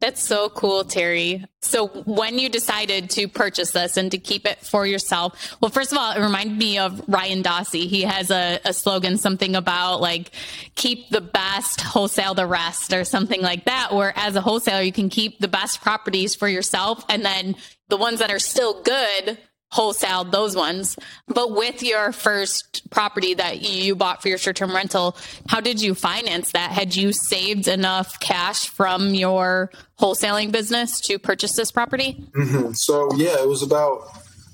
That's 0.00 0.22
so 0.22 0.48
cool, 0.48 0.84
Terry. 0.84 1.44
So 1.60 1.88
when 1.88 2.38
you 2.38 2.48
decided 2.48 3.10
to 3.10 3.26
purchase 3.26 3.72
this 3.72 3.96
and 3.96 4.12
to 4.12 4.18
keep 4.18 4.46
it 4.46 4.60
for 4.60 4.86
yourself, 4.86 5.56
well, 5.60 5.72
first 5.72 5.90
of 5.90 5.98
all, 5.98 6.12
it 6.12 6.20
reminded 6.20 6.56
me 6.56 6.78
of 6.78 7.02
Ryan 7.08 7.42
Dossey. 7.42 7.88
He 7.88 8.02
has 8.02 8.30
a, 8.30 8.60
a 8.64 8.72
slogan, 8.72 9.18
something 9.18 9.56
about 9.56 10.00
like 10.00 10.30
keep 10.76 11.10
the 11.10 11.20
best, 11.20 11.80
wholesale 11.80 12.34
the 12.34 12.46
rest 12.46 12.92
or 12.92 13.04
something 13.04 13.42
like 13.42 13.64
that, 13.64 13.92
where 13.92 14.16
as 14.16 14.36
a 14.36 14.40
wholesaler, 14.40 14.82
you 14.82 14.92
can 14.92 15.08
keep 15.08 15.40
the 15.40 15.48
best 15.48 15.82
properties 15.82 16.34
for 16.36 16.46
yourself. 16.46 17.04
And 17.08 17.24
then 17.24 17.56
the 17.88 17.96
ones 17.96 18.20
that 18.20 18.30
are 18.30 18.38
still 18.38 18.80
good, 18.82 19.38
wholesaled 19.72 20.32
those 20.32 20.56
ones. 20.56 20.96
But 21.26 21.52
with 21.52 21.82
your 21.82 22.12
first 22.12 22.88
property 22.90 23.34
that 23.34 23.62
you 23.62 23.94
bought 23.94 24.22
for 24.22 24.28
your 24.28 24.38
short 24.38 24.56
term 24.56 24.74
rental, 24.74 25.16
how 25.48 25.60
did 25.60 25.80
you 25.80 25.94
finance 25.94 26.52
that? 26.52 26.70
Had 26.70 26.96
you 26.96 27.12
saved 27.12 27.68
enough 27.68 28.18
cash 28.20 28.68
from 28.68 29.14
your 29.14 29.70
wholesaling 30.00 30.52
business 30.52 31.00
to 31.02 31.18
purchase 31.18 31.54
this 31.54 31.70
property? 31.70 32.24
Mm-hmm. 32.32 32.72
So, 32.72 33.14
yeah, 33.16 33.42
it 33.42 33.48
was 33.48 33.62
about, 33.62 34.04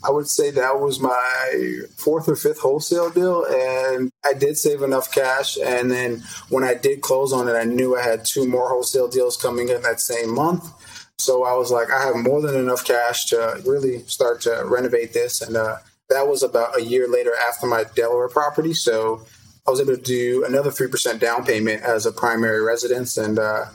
I 0.06 0.10
would 0.10 0.28
say 0.28 0.50
that 0.50 0.80
was 0.80 1.00
my 1.00 1.80
fourth 1.96 2.28
or 2.28 2.36
fifth 2.36 2.58
wholesale 2.58 3.10
deal. 3.10 3.44
And 3.44 4.10
I 4.24 4.34
did 4.34 4.58
save 4.58 4.82
enough 4.82 5.12
cash. 5.14 5.56
And 5.56 5.90
then 5.90 6.24
when 6.48 6.64
I 6.64 6.74
did 6.74 7.02
close 7.02 7.32
on 7.32 7.48
it, 7.48 7.52
I 7.52 7.64
knew 7.64 7.96
I 7.96 8.02
had 8.02 8.24
two 8.24 8.48
more 8.48 8.68
wholesale 8.68 9.08
deals 9.08 9.36
coming 9.36 9.68
in 9.68 9.80
that 9.82 10.00
same 10.00 10.34
month. 10.34 10.68
So 11.18 11.44
I 11.44 11.54
was 11.54 11.70
like, 11.70 11.90
I 11.90 12.04
have 12.04 12.16
more 12.16 12.40
than 12.42 12.56
enough 12.56 12.84
cash 12.84 13.26
to 13.26 13.62
really 13.64 14.00
start 14.06 14.42
to 14.42 14.62
renovate 14.66 15.12
this. 15.12 15.40
And 15.40 15.56
uh, 15.56 15.76
that 16.10 16.26
was 16.26 16.42
about 16.42 16.78
a 16.78 16.82
year 16.82 17.08
later 17.08 17.32
after 17.48 17.66
my 17.66 17.84
Delaware 17.94 18.28
property. 18.28 18.74
So 18.74 19.24
I 19.66 19.70
was 19.70 19.80
able 19.80 19.96
to 19.96 20.02
do 20.02 20.44
another 20.44 20.70
3% 20.70 21.18
down 21.20 21.44
payment 21.44 21.82
as 21.82 22.04
a 22.04 22.12
primary 22.12 22.62
residence. 22.62 23.16
And, 23.16 23.38
uh, 23.38 23.66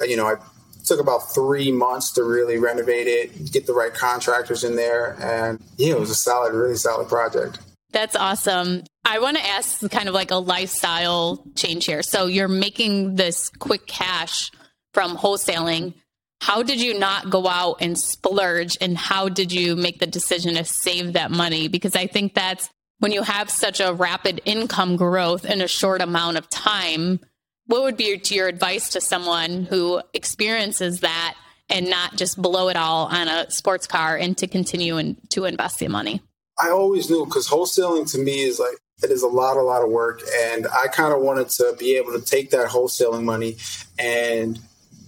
you 0.00 0.16
know, 0.16 0.26
I 0.26 0.36
took 0.84 1.00
about 1.00 1.34
three 1.34 1.72
months 1.72 2.12
to 2.12 2.24
really 2.24 2.58
renovate 2.58 3.06
it, 3.06 3.52
get 3.52 3.66
the 3.66 3.74
right 3.74 3.92
contractors 3.92 4.64
in 4.64 4.76
there. 4.76 5.16
And 5.20 5.62
yeah, 5.76 5.94
it 5.94 6.00
was 6.00 6.10
a 6.10 6.14
solid, 6.14 6.54
really 6.54 6.76
solid 6.76 7.08
project. 7.08 7.58
That's 7.90 8.16
awesome. 8.16 8.84
I 9.04 9.18
want 9.18 9.36
to 9.36 9.46
ask 9.46 9.88
kind 9.90 10.08
of 10.08 10.14
like 10.14 10.30
a 10.30 10.36
lifestyle 10.36 11.44
change 11.54 11.84
here. 11.84 12.02
So 12.02 12.26
you're 12.26 12.48
making 12.48 13.14
this 13.14 13.50
quick 13.58 13.86
cash 13.86 14.50
from 14.92 15.16
wholesaling 15.16 15.94
how 16.40 16.62
did 16.62 16.80
you 16.80 16.98
not 16.98 17.30
go 17.30 17.46
out 17.46 17.76
and 17.80 17.98
splurge 17.98 18.76
and 18.80 18.98
how 18.98 19.28
did 19.28 19.52
you 19.52 19.76
make 19.76 19.98
the 19.98 20.06
decision 20.06 20.54
to 20.54 20.64
save 20.64 21.14
that 21.14 21.30
money? 21.30 21.68
Because 21.68 21.96
i 21.96 22.06
think 22.06 22.34
that's 22.34 22.68
when 22.98 23.12
you 23.12 23.22
have 23.22 23.50
such 23.50 23.80
a 23.80 23.92
rapid 23.92 24.40
income 24.44 24.96
growth 24.96 25.44
in 25.44 25.60
a 25.60 25.68
short 25.68 26.00
amount 26.00 26.36
of 26.36 26.48
time 26.48 27.20
what 27.66 27.82
would 27.82 27.96
be 27.96 28.20
your 28.28 28.48
advice 28.48 28.90
to 28.90 29.00
someone 29.00 29.64
who 29.64 30.02
experiences 30.12 31.00
that 31.00 31.34
and 31.70 31.88
not 31.88 32.16
just 32.16 32.40
blow 32.40 32.68
it 32.68 32.76
all 32.76 33.06
on 33.06 33.28
a 33.28 33.50
sports 33.50 33.86
car 33.86 34.16
and 34.16 34.36
to 34.38 34.46
continue 34.46 34.96
and 34.98 35.16
to 35.30 35.46
invest 35.46 35.78
the 35.78 35.88
money? 35.88 36.20
I 36.58 36.70
always 36.70 37.08
knew 37.08 37.24
because 37.24 37.48
wholesaling 37.48 38.10
to 38.12 38.18
me 38.18 38.42
is 38.42 38.60
like 38.60 38.76
it 39.02 39.10
is 39.10 39.22
a 39.22 39.28
lot 39.28 39.56
a 39.56 39.62
lot 39.62 39.82
of 39.82 39.90
work 39.90 40.20
and 40.38 40.68
i 40.68 40.86
kind 40.86 41.12
of 41.12 41.20
wanted 41.20 41.48
to 41.48 41.74
be 41.78 41.96
able 41.96 42.12
to 42.12 42.24
take 42.24 42.50
that 42.50 42.68
wholesaling 42.68 43.24
money 43.24 43.56
and 43.98 44.60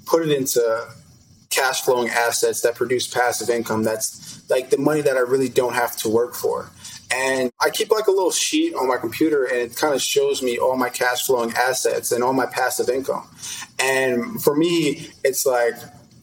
put 0.06 0.22
it 0.22 0.30
into 0.30 0.88
cash 1.56 1.82
flowing 1.82 2.08
assets 2.10 2.60
that 2.60 2.74
produce 2.74 3.06
passive 3.06 3.48
income. 3.48 3.82
That's 3.82 4.48
like 4.50 4.70
the 4.70 4.78
money 4.78 5.00
that 5.00 5.16
I 5.16 5.20
really 5.20 5.48
don't 5.48 5.74
have 5.74 5.96
to 5.98 6.08
work 6.08 6.34
for. 6.34 6.70
And 7.10 7.52
I 7.60 7.70
keep 7.70 7.90
like 7.90 8.08
a 8.08 8.10
little 8.10 8.32
sheet 8.32 8.74
on 8.74 8.88
my 8.88 8.96
computer 8.96 9.44
and 9.44 9.58
it 9.58 9.76
kind 9.76 9.94
of 9.94 10.02
shows 10.02 10.42
me 10.42 10.58
all 10.58 10.76
my 10.76 10.88
cash 10.88 11.24
flowing 11.24 11.52
assets 11.54 12.12
and 12.12 12.22
all 12.22 12.32
my 12.32 12.46
passive 12.46 12.88
income. 12.88 13.28
And 13.78 14.42
for 14.42 14.56
me, 14.56 15.08
it's 15.24 15.46
like 15.46 15.74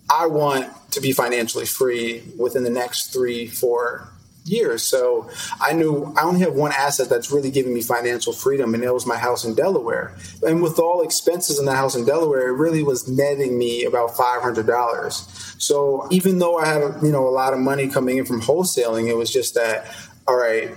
I 0.10 0.28
want 0.28 0.72
to 0.92 1.02
be 1.02 1.14
financially 1.14 1.66
free 1.66 2.22
within 2.38 2.64
the 2.64 2.70
next 2.70 3.14
three, 3.14 3.48
four 3.48 4.10
years. 4.46 4.84
So 4.84 5.30
I 5.62 5.74
knew 5.74 6.14
I 6.18 6.24
only 6.24 6.42
have 6.42 6.54
one 6.54 6.72
asset 6.72 7.10
that's 7.10 7.32
really 7.32 7.52
giving 7.52 7.74
me 7.74 7.82
financial 7.82 8.34
freedom, 8.34 8.74
and 8.74 8.84
it 8.84 8.94
was 8.94 9.06
my 9.06 9.18
house 9.18 9.46
in 9.46 9.56
Delaware. 9.56 10.16
And 10.46 10.62
with 10.62 10.80
all 10.80 11.02
expenses 11.02 11.60
in 11.60 11.66
the 11.66 11.76
house 11.76 11.96
in 11.96 12.06
Delaware, 12.06 12.50
it 12.50 12.54
really 12.54 12.84
was 12.84 13.08
netting 13.08 13.58
me 13.58 13.86
about 13.86 14.16
five 14.16 14.42
hundred 14.42 14.68
dollars. 14.68 15.28
So 15.58 16.08
even 16.12 16.40
though 16.40 16.58
I 16.58 16.68
had 16.68 16.82
you 17.02 17.12
know 17.12 17.28
a 17.28 17.32
lot 17.32 17.54
of 17.54 17.60
money 17.60 17.88
coming 17.88 18.18
in 18.18 18.26
from 18.26 18.42
wholesaling, 18.42 19.08
it 19.08 19.16
was 19.16 19.32
just 19.32 19.56
that 19.56 19.96
all 20.28 20.38
right. 20.38 20.72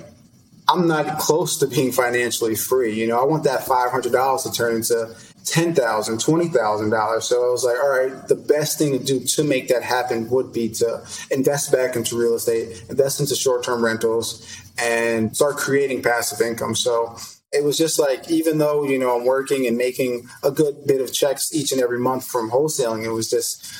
I'm 0.68 0.88
not 0.88 1.20
close 1.20 1.58
to 1.58 1.68
being 1.68 1.92
financially 1.92 2.56
free. 2.56 2.92
You 2.92 3.06
know, 3.06 3.20
I 3.20 3.24
want 3.24 3.44
that 3.44 3.60
$500 3.60 4.42
to 4.42 4.50
turn 4.50 4.74
into 4.74 5.14
ten 5.46 5.74
thousand, 5.74 6.20
twenty 6.20 6.48
thousand 6.48 6.90
dollars. 6.90 7.26
So 7.26 7.48
I 7.48 7.50
was 7.50 7.64
like, 7.64 7.78
all 7.78 7.88
right, 7.88 8.28
the 8.28 8.34
best 8.34 8.78
thing 8.78 8.98
to 8.98 9.02
do 9.02 9.20
to 9.20 9.44
make 9.44 9.68
that 9.68 9.82
happen 9.82 10.28
would 10.28 10.52
be 10.52 10.68
to 10.70 11.06
invest 11.30 11.72
back 11.72 11.96
into 11.96 12.18
real 12.18 12.34
estate, 12.34 12.84
invest 12.90 13.20
into 13.20 13.34
short 13.36 13.62
term 13.62 13.82
rentals, 13.82 14.44
and 14.78 15.34
start 15.34 15.56
creating 15.56 16.02
passive 16.02 16.44
income. 16.44 16.74
So 16.74 17.16
it 17.52 17.64
was 17.64 17.78
just 17.78 17.98
like 17.98 18.28
even 18.28 18.58
though 18.58 18.84
you 18.84 18.98
know 18.98 19.16
I'm 19.16 19.24
working 19.24 19.66
and 19.66 19.78
making 19.78 20.28
a 20.42 20.50
good 20.50 20.86
bit 20.86 21.00
of 21.00 21.12
checks 21.12 21.54
each 21.54 21.72
and 21.72 21.80
every 21.80 22.00
month 22.00 22.26
from 22.26 22.50
wholesaling, 22.50 23.04
it 23.04 23.12
was 23.12 23.30
just 23.30 23.72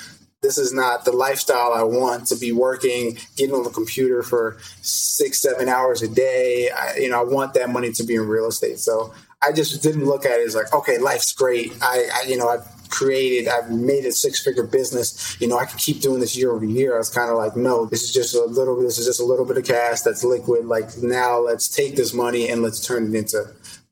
this 0.43 0.59
is 0.59 0.73
not 0.73 1.05
the 1.05 1.13
lifestyle 1.13 1.73
I 1.75 1.83
want 1.83 2.29
to 2.29 2.37
be 2.37 2.53
working, 2.53 3.19
getting 3.37 3.55
on 3.55 3.65
the 3.65 3.71
computer 3.71 4.23
for 4.23 4.59
six, 4.83 5.43
seven 5.43 5.69
hours 5.69 6.03
a 6.03 6.09
day. 6.09 6.71
I, 6.71 6.99
you 6.99 7.09
know, 7.09 7.21
I 7.21 7.25
want 7.25 7.55
that 7.55 7.71
money 7.71 7.91
to 7.93 8.05
be 8.05 8.15
in 8.15 8.29
real 8.29 8.47
estate. 8.47 8.79
So 8.79 9.13
I 9.43 9.53
just 9.53 9.83
didn't 9.83 10.07
look 10.07 10.25
at 10.25 10.41
it 10.41 10.47
as 10.47 10.55
like, 10.55 10.73
okay, 10.73 10.99
life's 10.99 11.33
great. 11.33 11.73
I, 11.83 12.09
I 12.15 12.29
you 12.29 12.37
know, 12.37 12.49
I've 12.49 12.67
created, 12.89 13.49
I've 13.49 13.71
made 13.71 14.05
a 14.05 14.13
six 14.13 14.43
figure 14.43 14.67
business. 14.67 15.37
You 15.41 15.49
know, 15.49 15.59
I 15.59 15.67
can 15.67 15.79
keep 15.79 16.01
doing 16.01 16.21
this 16.21 16.37
year 16.37 16.53
over 16.53 16.65
year. 16.65 16.95
I 16.95 16.99
was 16.99 17.11
kind 17.11 17.31
of 17.31 17.37
like, 17.37 17.57
no, 17.57 17.87
this 17.87 18.03
is 18.03 18.13
just 18.13 18.35
a 18.35 18.45
little, 18.45 18.81
this 18.81 18.99
is 18.99 19.07
just 19.07 19.21
a 19.21 19.25
little 19.25 19.45
bit 19.45 19.59
of 19.59 19.65
cash 19.65 20.01
that's 20.01 20.25
liquid. 20.25 20.67
Like 20.67 20.97
now 20.99 21.39
let's 21.39 21.69
take 21.69 21.97
this 21.97 22.15
money 22.15 22.49
and 22.49 22.63
let's 22.63 22.85
turn 22.85 23.09
it 23.09 23.15
into 23.15 23.45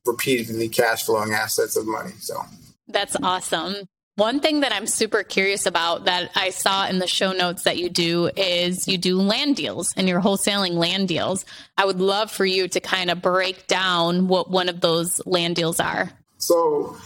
repeatedly 0.06 0.68
cash 0.68 1.04
flowing 1.04 1.32
assets 1.32 1.76
of 1.76 1.86
money. 1.86 2.12
So 2.20 2.42
that's 2.88 3.16
awesome. 3.22 3.88
One 4.16 4.38
thing 4.38 4.60
that 4.60 4.72
I'm 4.72 4.86
super 4.86 5.24
curious 5.24 5.66
about 5.66 6.04
that 6.04 6.30
I 6.36 6.50
saw 6.50 6.86
in 6.86 7.00
the 7.00 7.06
show 7.08 7.32
notes 7.32 7.64
that 7.64 7.78
you 7.78 7.88
do 7.88 8.30
is 8.36 8.86
you 8.86 8.96
do 8.96 9.20
land 9.20 9.56
deals 9.56 9.92
and 9.96 10.08
you're 10.08 10.20
wholesaling 10.20 10.74
land 10.74 11.08
deals. 11.08 11.44
I 11.76 11.84
would 11.84 12.00
love 12.00 12.30
for 12.30 12.46
you 12.46 12.68
to 12.68 12.78
kind 12.78 13.10
of 13.10 13.20
break 13.20 13.66
down 13.66 14.28
what 14.28 14.48
one 14.48 14.68
of 14.68 14.80
those 14.80 15.20
land 15.26 15.56
deals 15.56 15.80
are. 15.80 16.12
So 16.38 16.96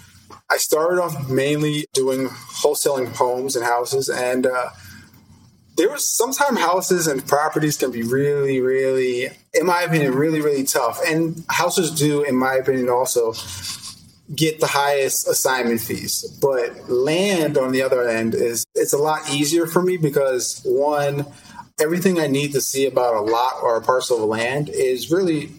I 0.50 0.58
started 0.58 1.00
off 1.00 1.30
mainly 1.30 1.86
doing 1.94 2.26
wholesaling 2.28 3.14
homes 3.14 3.56
and 3.56 3.64
houses 3.64 4.10
and 4.10 4.46
uh, 4.46 4.68
there 5.78 5.88
was 5.88 6.06
sometimes 6.06 6.58
houses 6.58 7.06
and 7.06 7.26
properties 7.26 7.78
can 7.78 7.90
be 7.90 8.02
really, 8.02 8.60
really, 8.60 9.30
in 9.54 9.64
my 9.64 9.82
opinion, 9.82 10.14
really, 10.14 10.42
really 10.42 10.64
tough. 10.64 11.00
And 11.06 11.42
houses 11.48 11.92
do, 11.92 12.22
in 12.22 12.34
my 12.34 12.56
opinion, 12.56 12.90
also 12.90 13.32
get 14.34 14.60
the 14.60 14.66
highest 14.66 15.26
assignment 15.28 15.80
fees. 15.80 16.22
But 16.40 16.90
land, 16.90 17.56
on 17.56 17.72
the 17.72 17.82
other 17.82 18.08
end, 18.08 18.34
is 18.34 18.64
it's 18.74 18.92
a 18.92 18.98
lot 18.98 19.30
easier 19.32 19.66
for 19.66 19.82
me 19.82 19.96
because 19.96 20.60
one, 20.64 21.26
everything 21.80 22.20
I 22.20 22.26
need 22.26 22.52
to 22.52 22.60
see 22.60 22.86
about 22.86 23.14
a 23.14 23.20
lot 23.20 23.54
or 23.62 23.76
a 23.76 23.82
parcel 23.82 24.22
of 24.22 24.28
land 24.28 24.68
is 24.68 25.10
really 25.10 25.50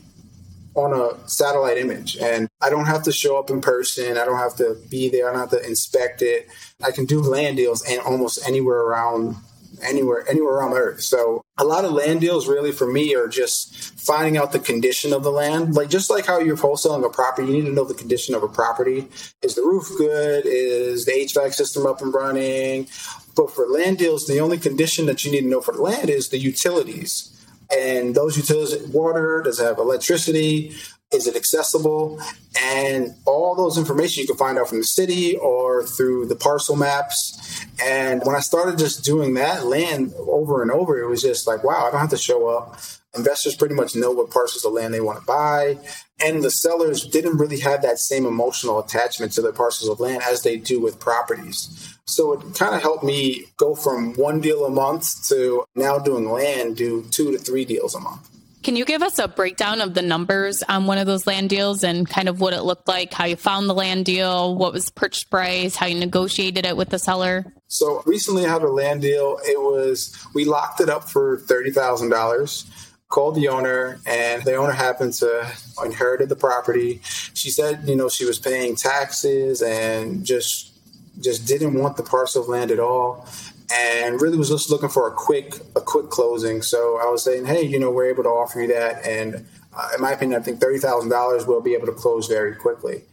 on 0.75 0.93
a 0.93 1.27
satellite 1.27 1.77
image 1.77 2.15
and 2.17 2.47
I 2.61 2.69
don't 2.69 2.85
have 2.85 3.03
to 3.03 3.11
show 3.11 3.37
up 3.37 3.49
in 3.49 3.59
person. 3.59 4.17
I 4.17 4.25
don't 4.25 4.37
have 4.37 4.55
to 4.57 4.77
be 4.89 5.09
there. 5.09 5.27
I 5.27 5.31
don't 5.31 5.49
have 5.49 5.61
to 5.61 5.67
inspect 5.67 6.21
it. 6.21 6.47
I 6.83 6.91
can 6.91 7.05
do 7.05 7.21
land 7.21 7.57
deals 7.57 7.83
and 7.83 7.99
almost 8.01 8.47
anywhere 8.47 8.79
around 8.79 9.35
anywhere 9.81 10.25
anywhere 10.29 10.61
on 10.61 10.73
earth. 10.73 11.01
So 11.01 11.43
a 11.57 11.63
lot 11.63 11.85
of 11.85 11.91
land 11.91 12.21
deals 12.21 12.47
really 12.47 12.71
for 12.71 12.91
me 12.91 13.15
are 13.15 13.27
just 13.27 13.75
finding 13.99 14.37
out 14.37 14.51
the 14.51 14.59
condition 14.59 15.13
of 15.13 15.23
the 15.23 15.31
land. 15.31 15.75
Like 15.75 15.89
just 15.89 16.09
like 16.09 16.25
how 16.25 16.39
you're 16.39 16.57
wholesaling 16.57 17.05
a 17.05 17.09
property, 17.09 17.47
you 17.47 17.53
need 17.53 17.65
to 17.65 17.73
know 17.73 17.85
the 17.85 17.93
condition 17.93 18.35
of 18.35 18.43
a 18.43 18.47
property. 18.47 19.07
Is 19.41 19.55
the 19.55 19.61
roof 19.61 19.87
good? 19.97 20.45
Is 20.45 21.05
the 21.05 21.11
HVAC 21.11 21.53
system 21.53 21.85
up 21.85 22.01
and 22.01 22.13
running? 22.13 22.87
But 23.35 23.51
for 23.51 23.67
land 23.67 23.97
deals, 23.97 24.27
the 24.27 24.39
only 24.39 24.57
condition 24.57 25.05
that 25.05 25.23
you 25.23 25.31
need 25.31 25.41
to 25.41 25.47
know 25.47 25.61
for 25.61 25.73
the 25.73 25.81
land 25.81 26.09
is 26.09 26.29
the 26.29 26.39
utilities. 26.39 27.35
And 27.71 28.15
those 28.15 28.35
utilities, 28.35 28.87
water, 28.89 29.41
does 29.43 29.59
it 29.59 29.65
have 29.65 29.77
electricity? 29.77 30.75
Is 31.11 31.25
it 31.25 31.35
accessible? 31.35 32.19
And 32.61 33.15
all 33.25 33.55
those 33.55 33.79
information 33.79 34.21
you 34.21 34.27
can 34.27 34.37
find 34.37 34.59
out 34.59 34.69
from 34.69 34.77
the 34.77 34.83
city 34.83 35.35
or 35.37 35.83
through 35.83 36.27
the 36.27 36.35
parcel 36.35 36.75
maps. 36.75 37.65
And 37.83 38.21
when 38.25 38.35
I 38.35 38.41
started 38.41 38.77
just 38.77 39.03
doing 39.03 39.33
that 39.33 39.65
land 39.65 40.13
over 40.19 40.61
and 40.61 40.69
over, 40.69 41.01
it 41.01 41.07
was 41.07 41.23
just 41.23 41.47
like, 41.47 41.63
wow, 41.63 41.87
I 41.87 41.91
don't 41.91 41.99
have 41.99 42.11
to 42.11 42.17
show 42.17 42.47
up. 42.47 42.79
Investors 43.15 43.55
pretty 43.55 43.73
much 43.73 43.95
know 43.95 44.11
what 44.11 44.29
parcels 44.29 44.63
of 44.65 44.73
land 44.73 44.93
they 44.93 45.01
want 45.01 45.19
to 45.19 45.25
buy. 45.25 45.79
And 46.23 46.43
the 46.43 46.51
sellers 46.51 47.07
didn't 47.07 47.37
really 47.37 47.59
have 47.61 47.81
that 47.81 47.97
same 47.97 48.27
emotional 48.27 48.77
attachment 48.77 49.31
to 49.33 49.41
their 49.41 49.51
parcels 49.51 49.89
of 49.89 49.99
land 49.99 50.21
as 50.29 50.43
they 50.43 50.57
do 50.57 50.79
with 50.79 50.99
properties. 50.99 51.97
So 52.05 52.33
it 52.33 52.55
kind 52.55 52.75
of 52.75 52.83
helped 52.83 53.03
me 53.03 53.45
go 53.57 53.73
from 53.73 54.13
one 54.13 54.41
deal 54.41 54.63
a 54.63 54.69
month 54.69 55.27
to 55.29 55.65
now 55.75 55.97
doing 55.97 56.29
land, 56.29 56.77
do 56.77 57.03
two 57.09 57.31
to 57.31 57.39
three 57.39 57.65
deals 57.65 57.95
a 57.95 57.99
month. 57.99 58.29
Can 58.61 58.75
you 58.75 58.83
give 58.83 59.01
us 59.01 59.19
a 59.19 59.27
breakdown 59.27 59.79
of 59.79 59.93
the 59.93 60.01
numbers 60.01 60.63
on 60.63 60.85
one 60.85 60.97
of 60.97 61.07
those 61.07 61.25
land 61.25 61.49
deals 61.49 61.83
and 61.83 62.07
kind 62.07 62.27
of 62.27 62.41
what 62.41 62.53
it 62.53 62.63
looked 62.63 62.87
like, 62.87 63.13
how 63.13 63.25
you 63.25 63.37
found 63.37 63.69
the 63.69 63.73
land 63.73 64.05
deal, 64.05 64.55
what 64.55 64.73
was 64.73 64.89
purchase 64.89 65.23
price, 65.23 65.75
how 65.77 65.85
you 65.85 65.97
negotiated 65.97 66.65
it 66.65 66.75
with 66.75 66.89
the 66.89 66.99
seller? 66.99 67.53
So 67.67 68.03
recently 68.05 68.45
I 68.45 68.51
had 68.51 68.61
a 68.61 68.69
land 68.69 69.01
deal. 69.01 69.39
It 69.43 69.59
was, 69.59 70.15
we 70.33 70.43
locked 70.43 70.81
it 70.81 70.89
up 70.89 71.09
for 71.09 71.37
$30,000 71.37 72.85
called 73.07 73.35
the 73.35 73.47
owner 73.47 73.99
and 74.05 74.43
the 74.43 74.55
owner 74.55 74.71
happened 74.71 75.13
to 75.13 75.51
inherited 75.83 76.29
the 76.29 76.35
property 76.35 77.01
she 77.33 77.49
said 77.49 77.81
you 77.87 77.95
know 77.95 78.07
she 78.07 78.23
was 78.23 78.37
paying 78.37 78.75
taxes 78.75 79.63
and 79.63 80.23
just 80.23 80.71
just 81.19 81.47
didn't 81.47 81.73
want 81.73 81.97
the 81.97 82.03
parcel 82.03 82.43
of 82.43 82.47
land 82.47 82.69
at 82.69 82.79
all 82.79 83.27
and 83.71 84.21
really 84.21 84.37
was 84.37 84.49
just 84.49 84.69
looking 84.69 84.89
for 84.89 85.07
a 85.07 85.11
quick 85.11 85.55
a 85.75 85.81
quick 85.81 86.09
closing. 86.09 86.61
So 86.61 86.99
I 87.01 87.09
was 87.09 87.23
saying, 87.23 87.45
hey, 87.45 87.63
you 87.63 87.79
know, 87.79 87.91
we're 87.91 88.09
able 88.09 88.23
to 88.23 88.29
offer 88.29 88.61
you 88.61 88.67
that, 88.67 89.05
and 89.05 89.45
uh, 89.75 89.89
in 89.95 90.01
my 90.01 90.11
opinion, 90.11 90.39
I 90.39 90.43
think 90.43 90.59
thirty 90.59 90.79
thousand 90.79 91.09
dollars 91.09 91.45
will 91.45 91.61
be 91.61 91.73
able 91.73 91.87
to 91.87 91.93
close 91.93 92.27
very 92.27 92.55
quickly. 92.55 93.03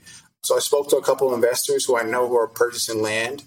So 0.43 0.57
I 0.57 0.61
spoke 0.61 0.89
to 0.91 0.97
a 0.97 1.03
couple 1.03 1.29
of 1.29 1.35
investors 1.35 1.85
who 1.85 1.99
I 1.99 2.03
know 2.03 2.29
who 2.29 2.37
are 2.37 2.47
purchasing 2.47 3.03
land 3.03 3.43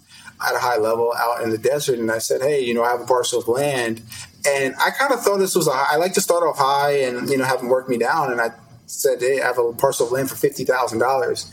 at 0.46 0.56
a 0.56 0.60
high 0.60 0.78
level 0.78 1.14
out 1.18 1.42
in 1.44 1.50
the 1.50 1.58
desert, 1.58 2.00
and 2.00 2.12
I 2.12 2.20
said, 2.20 2.42
hey, 2.42 2.62
you 2.62 2.74
know, 2.74 2.84
I 2.84 2.92
have 2.92 3.02
a 3.02 3.06
parcel 3.06 3.40
of 3.40 3.48
land, 3.48 4.02
and 4.48 4.76
I 4.80 4.90
kind 4.92 5.14
of 5.14 5.22
thought 5.22 5.38
this 5.38 5.56
was 5.56 5.68
a, 5.68 5.72
I 5.72 5.96
like 5.96 6.14
to 6.14 6.22
start 6.22 6.44
off 6.44 6.58
high 6.58 7.00
and 7.00 7.30
you 7.30 7.38
know 7.38 7.46
have 7.46 7.60
them 7.60 7.70
work 7.70 7.90
me 7.90 7.98
down, 7.98 8.32
and 8.32 8.40
I 8.40 8.52
said, 8.90 9.22
"Hey, 9.22 9.42
I 9.42 9.46
have 9.48 9.58
a 9.58 9.72
parcel 9.74 10.08
of 10.08 10.12
land 10.12 10.30
for 10.30 10.36
fifty 10.36 10.66
thousand 10.66 11.00
dollars," 11.00 11.46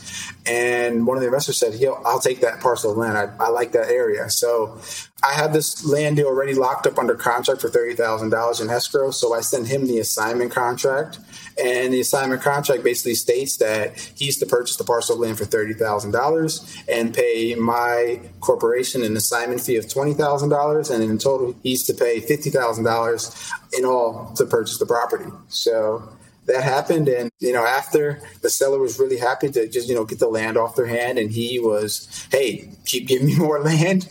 and 0.47 1.07
one 1.07 1.17
of 1.17 1.21
the 1.21 1.27
investors 1.27 1.59
said, 1.59 1.75
"Yo, 1.75 1.95
I'll 2.05 2.21
take 2.21 2.41
that 2.41 2.61
parcel 2.61 2.93
of 2.93 2.97
land. 2.97 3.17
I, 3.17 3.31
I 3.45 3.49
like 3.49 3.73
that 3.73 3.89
area." 3.89 4.29
So 4.31 4.81
I 5.23 5.35
had 5.35 5.53
this 5.53 5.85
land 5.85 6.17
deal 6.17 6.27
already 6.27 6.55
locked 6.55 6.87
up 6.87 6.99
under 6.99 7.15
contract 7.15 7.61
for 7.61 7.69
thirty 7.69 7.95
thousand 7.95 8.31
dollars 8.31 8.61
in 8.61 8.71
escrow. 8.71 9.11
So 9.11 9.35
I 9.35 9.41
sent 9.41 9.69
him 9.69 9.87
the 9.87 9.99
assignment 9.99 10.53
contract, 10.53 11.19
and 11.63 11.93
the 11.93 12.01
assignment 12.01 12.43
contract 12.43 12.83
basically 12.83 13.15
states 13.15 13.57
that 13.59 13.99
he's 14.15 14.39
to 14.39 14.47
purchase 14.47 14.77
the 14.77 14.85
parcel 14.85 15.15
of 15.15 15.21
land 15.21 15.39
for 15.39 15.45
thirty 15.45 15.75
thousand 15.75 16.13
dollars 16.13 16.77
and 16.89 17.15
pay 17.15 17.55
my 17.55 18.21
corporation 18.41 19.03
an 19.03 19.17
assignment 19.17 19.61
fee 19.61 19.77
of 19.77 19.89
twenty 19.89 20.15
thousand 20.15 20.49
dollars, 20.49 20.91
and 20.91 21.03
in 21.03 21.19
total 21.19 21.55
he's 21.63 21.83
to 21.85 21.95
pay 21.95 22.21
fifty 22.21 22.51
thousand 22.51 22.85
dollars 22.85 23.53
in 23.77 23.85
all 23.85 24.33
to 24.37 24.45
purchase 24.47 24.79
the 24.79 24.87
property. 24.87 25.31
So 25.49 26.16
that 26.47 26.63
happened 26.63 27.09
and 27.09 27.31
you 27.41 27.53
know 27.53 27.65
after 27.65 28.21
the 28.43 28.51
seller 28.51 28.79
was 28.79 28.99
really 28.99 29.19
happy 29.19 29.51
to 29.51 29.69
just 29.69 29.89
you 29.89 29.95
know 29.95 30.05
get 30.05 30.19
the 30.19 30.29
land 30.29 30.57
off 30.57 30.77
their 30.77 30.87
hand 30.87 31.19
and 31.19 31.31
he 31.31 31.59
was 31.59 32.27
hey 32.31 32.69
keep 32.85 33.07
giving 33.07 33.27
me 33.27 33.37
more 33.39 33.61
land 33.61 34.09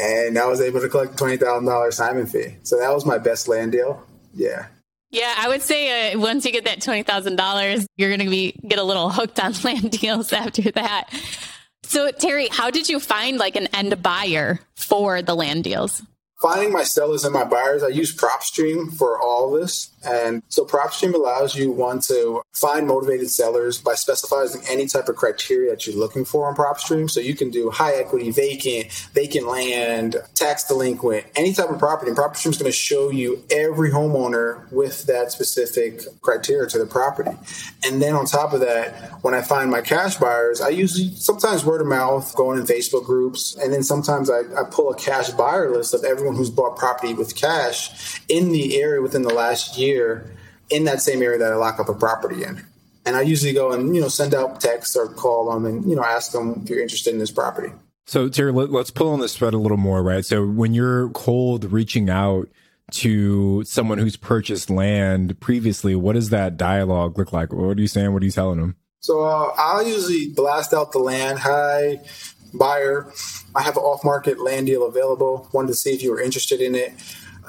and 0.00 0.38
i 0.38 0.46
was 0.46 0.60
able 0.60 0.80
to 0.80 0.88
collect 0.88 1.16
$20000 1.16 1.88
assignment 1.88 2.28
fee 2.28 2.56
so 2.62 2.78
that 2.78 2.92
was 2.92 3.06
my 3.06 3.18
best 3.18 3.48
land 3.48 3.72
deal 3.72 4.02
yeah 4.34 4.66
yeah, 5.10 5.34
I 5.38 5.48
would 5.48 5.62
say 5.62 6.12
uh, 6.12 6.18
once 6.18 6.44
you 6.44 6.52
get 6.52 6.64
that 6.64 6.82
twenty 6.82 7.02
thousand 7.02 7.36
dollars, 7.36 7.86
you're 7.96 8.10
going 8.10 8.20
to 8.20 8.28
be 8.28 8.58
get 8.66 8.78
a 8.78 8.82
little 8.82 9.08
hooked 9.08 9.38
on 9.40 9.54
land 9.64 9.92
deals 9.92 10.32
after 10.32 10.70
that. 10.72 11.08
So, 11.84 12.10
Terry, 12.10 12.48
how 12.50 12.70
did 12.70 12.88
you 12.88 12.98
find 12.98 13.38
like 13.38 13.56
an 13.56 13.68
end 13.68 14.02
buyer 14.02 14.58
for 14.74 15.22
the 15.22 15.34
land 15.34 15.64
deals? 15.64 16.02
Finding 16.42 16.72
my 16.72 16.82
sellers 16.82 17.24
and 17.24 17.32
my 17.32 17.44
buyers, 17.44 17.82
I 17.82 17.88
use 17.88 18.14
PropStream 18.14 18.92
for 18.92 19.18
all 19.18 19.50
this. 19.52 19.90
And 20.06 20.42
so 20.48 20.64
PropStream 20.64 21.14
allows 21.14 21.54
you 21.54 21.70
one 21.70 22.00
to 22.02 22.42
find 22.52 22.86
motivated 22.86 23.30
sellers 23.30 23.80
by 23.80 23.94
specifying 23.94 24.36
any 24.68 24.86
type 24.86 25.08
of 25.08 25.16
criteria 25.16 25.70
that 25.70 25.86
you're 25.86 25.96
looking 25.96 26.24
for 26.24 26.48
on 26.48 26.54
PropStream. 26.54 27.10
So 27.10 27.20
you 27.20 27.34
can 27.34 27.50
do 27.50 27.70
high 27.70 27.94
equity, 27.94 28.30
vacant, 28.30 28.92
vacant 29.12 29.46
land, 29.46 30.16
tax 30.34 30.64
delinquent, 30.64 31.26
any 31.34 31.52
type 31.52 31.70
of 31.70 31.78
property. 31.78 32.10
And 32.10 32.18
PropStream 32.18 32.50
is 32.50 32.58
going 32.58 32.70
to 32.70 32.76
show 32.76 33.10
you 33.10 33.42
every 33.50 33.90
homeowner 33.90 34.70
with 34.70 35.06
that 35.06 35.32
specific 35.32 36.02
criteria 36.20 36.68
to 36.68 36.78
the 36.78 36.86
property. 36.86 37.32
And 37.84 38.00
then 38.00 38.14
on 38.14 38.26
top 38.26 38.52
of 38.52 38.60
that, 38.60 39.10
when 39.22 39.34
I 39.34 39.42
find 39.42 39.70
my 39.70 39.80
cash 39.80 40.16
buyers, 40.16 40.60
I 40.60 40.68
usually 40.68 41.10
sometimes 41.14 41.64
word 41.64 41.80
of 41.80 41.86
mouth, 41.86 42.34
going 42.36 42.58
in 42.58 42.66
Facebook 42.66 43.04
groups, 43.04 43.56
and 43.56 43.72
then 43.72 43.82
sometimes 43.82 44.30
I, 44.30 44.40
I 44.56 44.64
pull 44.70 44.90
a 44.90 44.96
cash 44.96 45.30
buyer 45.30 45.70
list 45.70 45.94
of 45.94 46.04
everyone 46.04 46.36
who's 46.36 46.50
bought 46.50 46.76
property 46.76 47.14
with 47.14 47.34
cash 47.34 48.20
in 48.28 48.52
the 48.52 48.80
area 48.80 49.00
within 49.00 49.22
the 49.22 49.34
last 49.34 49.78
year 49.78 49.95
year 49.96 50.36
in 50.70 50.84
that 50.84 51.00
same 51.00 51.22
area 51.22 51.38
that 51.38 51.52
I 51.52 51.56
lock 51.56 51.80
up 51.80 51.88
a 51.88 51.94
property 51.94 52.44
in. 52.44 52.64
And 53.04 53.14
I 53.14 53.22
usually 53.22 53.52
go 53.52 53.72
and, 53.72 53.94
you 53.94 54.00
know, 54.00 54.08
send 54.08 54.34
out 54.34 54.60
texts 54.60 54.96
or 54.96 55.06
call 55.06 55.52
them 55.52 55.64
and, 55.64 55.88
you 55.88 55.94
know, 55.94 56.04
ask 56.04 56.32
them 56.32 56.62
if 56.62 56.70
you're 56.70 56.82
interested 56.82 57.12
in 57.12 57.20
this 57.20 57.30
property. 57.30 57.72
So, 58.06 58.28
Terry, 58.28 58.52
let, 58.52 58.70
us 58.70 58.90
pull 58.90 59.12
on 59.12 59.20
this 59.20 59.36
thread 59.36 59.54
a 59.54 59.58
little 59.58 59.76
more, 59.76 60.02
right? 60.02 60.24
So, 60.24 60.46
when 60.46 60.74
you're 60.74 61.08
cold 61.10 61.64
reaching 61.72 62.10
out 62.10 62.48
to 62.92 63.64
someone 63.64 63.98
who's 63.98 64.16
purchased 64.16 64.70
land 64.70 65.38
previously, 65.40 65.94
what 65.94 66.14
does 66.14 66.30
that 66.30 66.56
dialogue 66.56 67.16
look 67.18 67.32
like? 67.32 67.52
What 67.52 67.78
are 67.78 67.80
you 67.80 67.88
saying? 67.88 68.12
What 68.12 68.22
are 68.22 68.26
you 68.26 68.32
telling 68.32 68.60
them? 68.60 68.76
So, 69.00 69.24
uh, 69.24 69.52
I'll 69.56 69.86
usually 69.86 70.28
blast 70.28 70.74
out 70.74 70.92
the 70.92 70.98
land. 70.98 71.40
Hi, 71.40 72.00
buyer. 72.54 73.12
I 73.54 73.62
have 73.62 73.76
an 73.76 73.82
off 73.82 74.04
market 74.04 74.40
land 74.40 74.66
deal 74.66 74.84
available. 74.84 75.48
Wanted 75.52 75.68
to 75.68 75.74
see 75.74 75.92
if 75.92 76.02
you 76.02 76.10
were 76.10 76.20
interested 76.20 76.60
in 76.60 76.74
it 76.74 76.92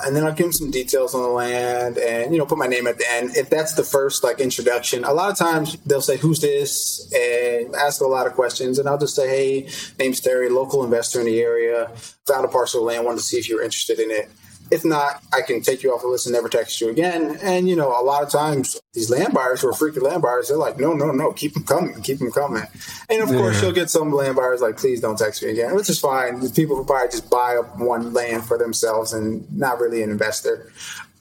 and 0.05 0.15
then 0.15 0.25
I'll 0.25 0.33
give 0.33 0.45
them 0.45 0.53
some 0.53 0.71
details 0.71 1.15
on 1.15 1.21
the 1.21 1.29
land 1.29 1.97
and 1.97 2.31
you 2.31 2.39
know 2.39 2.45
put 2.45 2.57
my 2.57 2.67
name 2.67 2.87
at 2.87 2.97
the 2.97 3.11
end. 3.11 3.35
If 3.35 3.49
that's 3.49 3.73
the 3.73 3.83
first 3.83 4.23
like 4.23 4.39
introduction, 4.39 5.03
a 5.03 5.13
lot 5.13 5.31
of 5.31 5.37
times 5.37 5.77
they'll 5.85 6.01
say 6.01 6.17
who's 6.17 6.39
this 6.39 7.11
and 7.13 7.75
ask 7.75 8.01
a 8.01 8.07
lot 8.07 8.27
of 8.27 8.33
questions, 8.33 8.79
and 8.79 8.87
I'll 8.87 8.97
just 8.97 9.15
say 9.15 9.27
hey, 9.27 9.69
name's 9.99 10.19
Terry, 10.19 10.49
local 10.49 10.83
investor 10.83 11.19
in 11.19 11.25
the 11.25 11.39
area, 11.39 11.87
found 12.25 12.45
a 12.45 12.47
parcel 12.47 12.81
of 12.81 12.87
land, 12.87 13.05
wanted 13.05 13.17
to 13.17 13.23
see 13.23 13.37
if 13.37 13.49
you're 13.49 13.63
interested 13.63 13.99
in 13.99 14.11
it. 14.11 14.29
If 14.70 14.84
not, 14.84 15.22
I 15.34 15.41
can 15.41 15.61
take 15.61 15.84
you 15.84 15.93
off 15.93 16.01
the 16.01 16.07
list 16.07 16.26
and 16.26 16.34
never 16.34 16.49
text 16.49 16.82
you 16.82 16.89
again. 16.89 17.38
And 17.41 17.68
you 17.68 17.76
know, 17.76 17.89
a 17.89 18.03
lot 18.03 18.24
of 18.24 18.30
times 18.30 18.80
these 18.93 19.09
land 19.09 19.34
buyers 19.34 19.61
who 19.61 19.70
are 19.70 19.74
freaking 19.74 20.01
land 20.01 20.22
buyers, 20.22 20.49
they're 20.49 20.57
like, 20.57 20.80
no, 20.80 20.93
no, 20.93 21.11
no, 21.11 21.32
keep 21.32 21.53
them 21.53 21.63
coming, 21.63 22.01
keep 22.01 22.20
them 22.20 22.32
coming. 22.32 22.63
And 23.09 23.22
of 23.22 23.30
yeah. 23.30 23.38
course, 23.38 23.61
you'll 23.61 23.72
get 23.72 23.89
some 23.89 24.11
land 24.11 24.36
buyers 24.36 24.61
like, 24.61 24.78
please 24.78 25.01
don't 25.01 25.18
text 25.18 25.43
me 25.43 25.51
again, 25.51 25.76
which 25.76 25.89
is 25.89 25.99
fine. 25.99 26.39
There's 26.39 26.51
people 26.51 26.76
who 26.76 26.86
probably 26.86 27.09
just 27.09 27.30
buy 27.30 27.57
up 27.57 27.78
one 27.78 28.13
land 28.13 28.45
for 28.45 28.57
themselves 28.57 29.13
and 29.13 29.45
not 29.55 29.80
really 29.80 30.03
an 30.03 30.09
investor. 30.09 30.72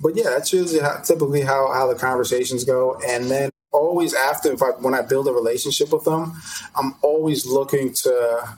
But 0.01 0.17
yeah, 0.17 0.31
that's 0.31 0.53
usually 0.53 0.81
how, 0.81 0.99
typically 0.99 1.43
how, 1.43 1.73
how 1.73 1.87
the 1.87 1.99
conversations 1.99 2.65
go. 2.65 3.01
And 3.07 3.31
then 3.31 3.51
always 3.73 4.15
after, 4.15 4.53
if 4.53 4.63
I, 4.63 4.71
when 4.79 4.95
I 4.95 5.03
build 5.03 5.29
a 5.29 5.33
relationship 5.33 5.93
with 5.93 6.05
them, 6.05 6.35
I'm 6.75 6.95
always 7.03 7.47
looking 7.47 7.93
to 7.95 8.57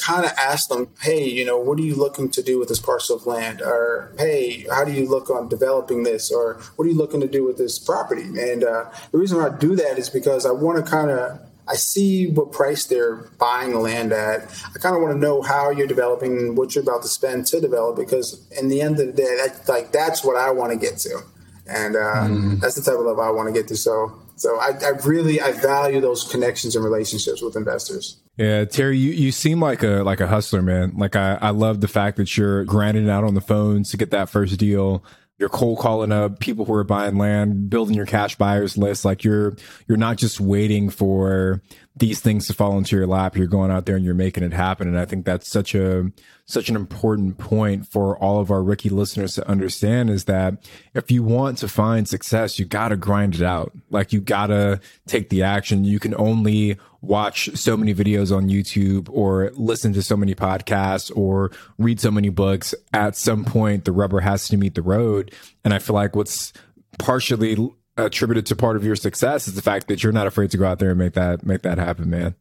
kind 0.00 0.24
of 0.24 0.32
ask 0.32 0.68
them, 0.68 0.88
hey, 1.00 1.28
you 1.28 1.44
know, 1.44 1.58
what 1.58 1.78
are 1.78 1.82
you 1.82 1.94
looking 1.94 2.30
to 2.30 2.42
do 2.42 2.58
with 2.58 2.68
this 2.68 2.80
parcel 2.80 3.16
of 3.16 3.26
land? 3.26 3.62
Or, 3.62 4.12
hey, 4.18 4.66
how 4.70 4.84
do 4.84 4.92
you 4.92 5.08
look 5.08 5.30
on 5.30 5.48
developing 5.48 6.02
this? 6.02 6.30
Or 6.30 6.54
what 6.76 6.86
are 6.86 6.88
you 6.88 6.96
looking 6.96 7.20
to 7.20 7.28
do 7.28 7.44
with 7.44 7.58
this 7.58 7.78
property? 7.78 8.22
And 8.22 8.64
uh, 8.64 8.90
the 9.12 9.18
reason 9.18 9.38
why 9.38 9.48
I 9.48 9.58
do 9.58 9.76
that 9.76 9.98
is 9.98 10.08
because 10.08 10.46
I 10.46 10.52
want 10.52 10.84
to 10.84 10.90
kind 10.90 11.10
of 11.10 11.40
I 11.70 11.74
see 11.74 12.26
what 12.26 12.50
price 12.50 12.86
they're 12.86 13.16
buying 13.38 13.70
the 13.70 13.78
land 13.78 14.12
at. 14.12 14.42
I 14.74 14.78
kind 14.80 14.96
of 14.96 15.02
want 15.02 15.14
to 15.14 15.18
know 15.18 15.40
how 15.40 15.70
you're 15.70 15.86
developing, 15.86 16.56
what 16.56 16.74
you're 16.74 16.82
about 16.82 17.02
to 17.02 17.08
spend 17.08 17.46
to 17.46 17.60
develop, 17.60 17.96
because 17.96 18.44
in 18.58 18.68
the 18.68 18.82
end 18.82 18.98
of 18.98 19.06
the 19.06 19.12
day, 19.12 19.36
that's 19.36 19.68
like 19.68 19.92
that's 19.92 20.24
what 20.24 20.36
I 20.36 20.50
want 20.50 20.72
to 20.72 20.78
get 20.78 20.98
to, 20.98 21.20
and 21.68 21.94
uh, 21.94 22.26
mm. 22.26 22.60
that's 22.60 22.74
the 22.74 22.82
type 22.82 22.98
of 22.98 23.06
level 23.06 23.22
I 23.22 23.30
want 23.30 23.46
to 23.46 23.52
get 23.52 23.68
to. 23.68 23.76
So, 23.76 24.19
so 24.40 24.58
I, 24.58 24.70
I 24.82 24.88
really 25.04 25.38
I 25.38 25.52
value 25.52 26.00
those 26.00 26.24
connections 26.24 26.74
and 26.74 26.82
relationships 26.82 27.42
with 27.42 27.56
investors. 27.56 28.16
Yeah, 28.38 28.64
Terry, 28.64 28.96
you, 28.96 29.10
you 29.10 29.32
seem 29.32 29.60
like 29.60 29.82
a 29.82 30.02
like 30.02 30.20
a 30.20 30.26
hustler, 30.26 30.62
man. 30.62 30.96
Like 30.96 31.14
I, 31.14 31.36
I 31.42 31.50
love 31.50 31.82
the 31.82 31.88
fact 31.88 32.16
that 32.16 32.38
you're 32.38 32.64
grinding 32.64 33.10
out 33.10 33.22
on 33.22 33.34
the 33.34 33.42
phones 33.42 33.90
to 33.90 33.98
get 33.98 34.10
that 34.12 34.30
first 34.30 34.56
deal. 34.56 35.04
You're 35.40 35.48
cold 35.48 35.78
calling 35.78 36.12
up 36.12 36.38
people 36.38 36.66
who 36.66 36.74
are 36.74 36.84
buying 36.84 37.16
land, 37.16 37.70
building 37.70 37.96
your 37.96 38.04
cash 38.04 38.36
buyers 38.36 38.76
list. 38.76 39.06
Like 39.06 39.24
you're 39.24 39.56
you're 39.88 39.96
not 39.96 40.18
just 40.18 40.38
waiting 40.38 40.90
for 40.90 41.62
these 41.96 42.20
things 42.20 42.46
to 42.46 42.52
fall 42.52 42.76
into 42.76 42.94
your 42.94 43.06
lap. 43.06 43.38
You're 43.38 43.46
going 43.46 43.70
out 43.70 43.86
there 43.86 43.96
and 43.96 44.04
you're 44.04 44.12
making 44.12 44.42
it 44.42 44.52
happen. 44.52 44.86
And 44.86 44.98
I 44.98 45.06
think 45.06 45.24
that's 45.24 45.48
such 45.48 45.74
a 45.74 46.12
such 46.44 46.68
an 46.68 46.76
important 46.76 47.38
point 47.38 47.86
for 47.86 48.18
all 48.18 48.38
of 48.38 48.50
our 48.50 48.62
rookie 48.62 48.90
listeners 48.90 49.34
to 49.36 49.48
understand 49.48 50.10
is 50.10 50.24
that 50.24 50.68
if 50.92 51.10
you 51.10 51.22
want 51.22 51.56
to 51.58 51.68
find 51.68 52.06
success, 52.06 52.58
you 52.58 52.66
got 52.66 52.88
to 52.88 52.96
grind 52.96 53.36
it 53.36 53.42
out. 53.42 53.72
Like 53.88 54.12
you 54.12 54.20
got 54.20 54.48
to 54.48 54.78
take 55.06 55.30
the 55.30 55.42
action. 55.42 55.84
You 55.84 55.98
can 55.98 56.14
only 56.16 56.76
watch 57.02 57.48
so 57.54 57.76
many 57.76 57.94
videos 57.94 58.34
on 58.34 58.48
YouTube 58.48 59.08
or 59.10 59.50
listen 59.54 59.92
to 59.94 60.02
so 60.02 60.16
many 60.16 60.34
podcasts 60.34 61.14
or 61.16 61.50
read 61.78 62.00
so 62.00 62.10
many 62.10 62.28
books. 62.28 62.74
At 62.92 63.16
some 63.16 63.44
point, 63.44 63.84
the 63.84 63.92
rubber 63.92 64.20
has 64.20 64.48
to 64.48 64.56
meet 64.56 64.74
the 64.74 64.82
road. 64.82 65.32
And 65.64 65.72
I 65.72 65.78
feel 65.78 65.94
like 65.94 66.14
what's 66.14 66.52
partially 66.98 67.56
attributed 67.96 68.46
to 68.46 68.56
part 68.56 68.76
of 68.76 68.84
your 68.84 68.96
success 68.96 69.48
is 69.48 69.54
the 69.54 69.62
fact 69.62 69.88
that 69.88 70.02
you're 70.02 70.12
not 70.12 70.26
afraid 70.26 70.50
to 70.50 70.56
go 70.56 70.66
out 70.66 70.78
there 70.78 70.90
and 70.90 70.98
make 70.98 71.14
that 71.14 71.44
make 71.44 71.62
that 71.62 71.78
happen, 71.78 72.10
man. 72.10 72.34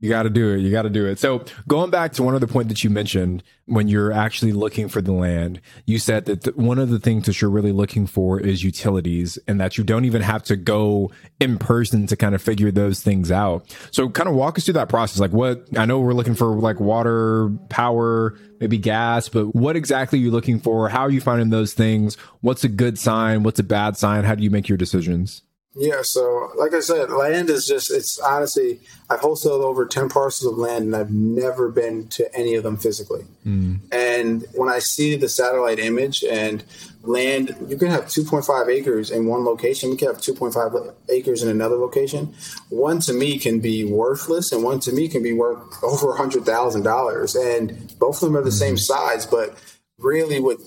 You 0.00 0.08
got 0.08 0.22
to 0.22 0.30
do 0.30 0.54
it. 0.54 0.60
You 0.60 0.70
got 0.70 0.82
to 0.82 0.90
do 0.90 1.06
it. 1.06 1.18
So 1.18 1.44
going 1.66 1.90
back 1.90 2.12
to 2.12 2.22
one 2.22 2.36
of 2.36 2.40
the 2.40 2.46
point 2.46 2.68
that 2.68 2.84
you 2.84 2.90
mentioned 2.90 3.42
when 3.66 3.88
you're 3.88 4.12
actually 4.12 4.52
looking 4.52 4.88
for 4.88 5.02
the 5.02 5.12
land, 5.12 5.60
you 5.86 5.98
said 5.98 6.26
that 6.26 6.56
one 6.56 6.78
of 6.78 6.88
the 6.88 7.00
things 7.00 7.26
that 7.26 7.40
you're 7.40 7.50
really 7.50 7.72
looking 7.72 8.06
for 8.06 8.38
is 8.38 8.62
utilities 8.62 9.40
and 9.48 9.60
that 9.60 9.76
you 9.76 9.82
don't 9.82 10.04
even 10.04 10.22
have 10.22 10.44
to 10.44 10.56
go 10.56 11.10
in 11.40 11.58
person 11.58 12.06
to 12.06 12.16
kind 12.16 12.36
of 12.36 12.40
figure 12.40 12.70
those 12.70 13.02
things 13.02 13.32
out. 13.32 13.76
So 13.90 14.08
kind 14.08 14.28
of 14.28 14.36
walk 14.36 14.56
us 14.56 14.66
through 14.66 14.74
that 14.74 14.88
process. 14.88 15.18
Like 15.18 15.32
what, 15.32 15.66
I 15.76 15.84
know 15.84 15.98
we're 15.98 16.14
looking 16.14 16.36
for 16.36 16.46
like 16.56 16.78
water, 16.78 17.50
power, 17.68 18.38
maybe 18.60 18.78
gas, 18.78 19.28
but 19.28 19.52
what 19.52 19.74
exactly 19.74 20.20
are 20.20 20.22
you 20.22 20.30
looking 20.30 20.60
for? 20.60 20.88
How 20.88 21.00
are 21.00 21.10
you 21.10 21.20
finding 21.20 21.50
those 21.50 21.74
things? 21.74 22.14
What's 22.40 22.62
a 22.62 22.68
good 22.68 23.00
sign? 23.00 23.42
What's 23.42 23.58
a 23.58 23.64
bad 23.64 23.96
sign? 23.96 24.22
How 24.22 24.36
do 24.36 24.44
you 24.44 24.50
make 24.50 24.68
your 24.68 24.78
decisions? 24.78 25.42
Yeah, 25.74 26.02
so 26.02 26.50
like 26.56 26.74
I 26.74 26.80
said, 26.80 27.10
land 27.10 27.50
is 27.50 27.66
just, 27.66 27.90
it's 27.90 28.18
honestly, 28.18 28.80
I've 29.10 29.20
wholesaled 29.20 29.62
over 29.62 29.86
10 29.86 30.08
parcels 30.08 30.52
of 30.52 30.58
land 30.58 30.86
and 30.86 30.96
I've 30.96 31.10
never 31.10 31.70
been 31.70 32.08
to 32.08 32.34
any 32.34 32.54
of 32.54 32.64
them 32.64 32.76
physically. 32.76 33.24
Mm. 33.46 33.80
And 33.92 34.44
when 34.54 34.68
I 34.70 34.80
see 34.80 35.14
the 35.14 35.28
satellite 35.28 35.78
image 35.78 36.24
and 36.24 36.64
land, 37.02 37.54
you 37.68 37.76
can 37.76 37.88
have 37.88 38.06
2.5 38.06 38.68
acres 38.68 39.10
in 39.10 39.26
one 39.26 39.44
location, 39.44 39.90
we 39.90 39.96
can 39.96 40.08
have 40.08 40.18
2.5 40.18 40.94
acres 41.10 41.42
in 41.42 41.48
another 41.48 41.76
location. 41.76 42.34
One 42.70 42.98
to 43.00 43.12
me 43.12 43.38
can 43.38 43.60
be 43.60 43.84
worthless 43.84 44.50
and 44.50 44.64
one 44.64 44.80
to 44.80 44.92
me 44.92 45.06
can 45.06 45.22
be 45.22 45.32
worth 45.32 45.82
over 45.84 46.14
$100,000. 46.14 47.56
And 47.56 47.98
both 47.98 48.22
of 48.22 48.28
them 48.28 48.36
are 48.36 48.42
the 48.42 48.50
mm. 48.50 48.58
same 48.58 48.78
size, 48.78 49.26
but 49.26 49.56
really 49.98 50.40
what 50.40 50.58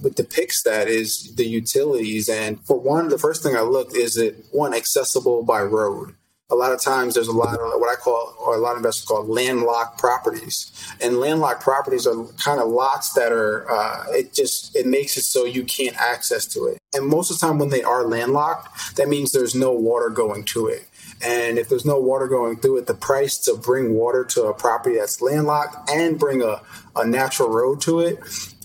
what 0.00 0.16
depicts 0.16 0.62
that 0.62 0.88
is 0.88 1.34
the 1.34 1.46
utilities. 1.46 2.28
And 2.28 2.60
for 2.66 2.78
one, 2.78 3.08
the 3.08 3.18
first 3.18 3.42
thing 3.42 3.56
I 3.56 3.60
looked 3.60 3.94
is 3.94 4.16
it 4.16 4.44
one 4.50 4.74
accessible 4.74 5.42
by 5.42 5.62
road. 5.62 6.14
A 6.52 6.56
lot 6.56 6.72
of 6.72 6.80
times 6.80 7.14
there's 7.14 7.28
a 7.28 7.32
lot 7.32 7.54
of 7.54 7.60
what 7.80 7.88
I 7.88 7.94
call, 7.94 8.34
or 8.40 8.56
a 8.56 8.58
lot 8.58 8.72
of 8.72 8.78
investors 8.78 9.06
call 9.06 9.24
landlocked 9.24 9.98
properties. 9.98 10.72
And 11.00 11.18
landlocked 11.18 11.62
properties 11.62 12.08
are 12.08 12.24
kind 12.44 12.60
of 12.60 12.68
lots 12.68 13.12
that 13.12 13.30
are, 13.30 13.70
uh, 13.70 14.06
it 14.10 14.34
just, 14.34 14.74
it 14.74 14.84
makes 14.84 15.16
it 15.16 15.22
so 15.22 15.44
you 15.44 15.62
can't 15.62 15.96
access 15.96 16.46
to 16.46 16.66
it. 16.66 16.78
And 16.92 17.06
most 17.06 17.30
of 17.30 17.38
the 17.38 17.46
time 17.46 17.60
when 17.60 17.68
they 17.68 17.84
are 17.84 18.02
landlocked, 18.04 18.96
that 18.96 19.08
means 19.08 19.30
there's 19.30 19.54
no 19.54 19.70
water 19.70 20.10
going 20.10 20.44
to 20.46 20.66
it. 20.66 20.88
And 21.22 21.58
if 21.58 21.68
there's 21.68 21.84
no 21.84 22.00
water 22.00 22.26
going 22.26 22.56
through 22.56 22.78
it, 22.78 22.86
the 22.86 22.94
price 22.94 23.38
to 23.38 23.54
bring 23.54 23.94
water 23.94 24.24
to 24.24 24.44
a 24.44 24.54
property 24.54 24.96
that's 24.96 25.20
landlocked 25.20 25.88
and 25.90 26.18
bring 26.18 26.42
a, 26.42 26.62
a 26.96 27.06
natural 27.06 27.50
road 27.50 27.80
to 27.82 28.00
it 28.00 28.18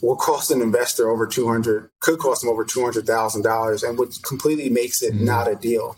will 0.06 0.16
cost 0.16 0.52
an 0.52 0.62
investor 0.62 1.10
over 1.10 1.26
200 1.26 1.90
could 2.00 2.20
cost 2.20 2.42
them 2.42 2.50
over 2.50 2.64
$200,000 2.64 3.88
and 3.88 3.98
which 3.98 4.22
completely 4.22 4.70
makes 4.70 5.02
it 5.02 5.14
mm-hmm. 5.14 5.26
not 5.26 5.48
a 5.48 5.56
deal. 5.56 5.98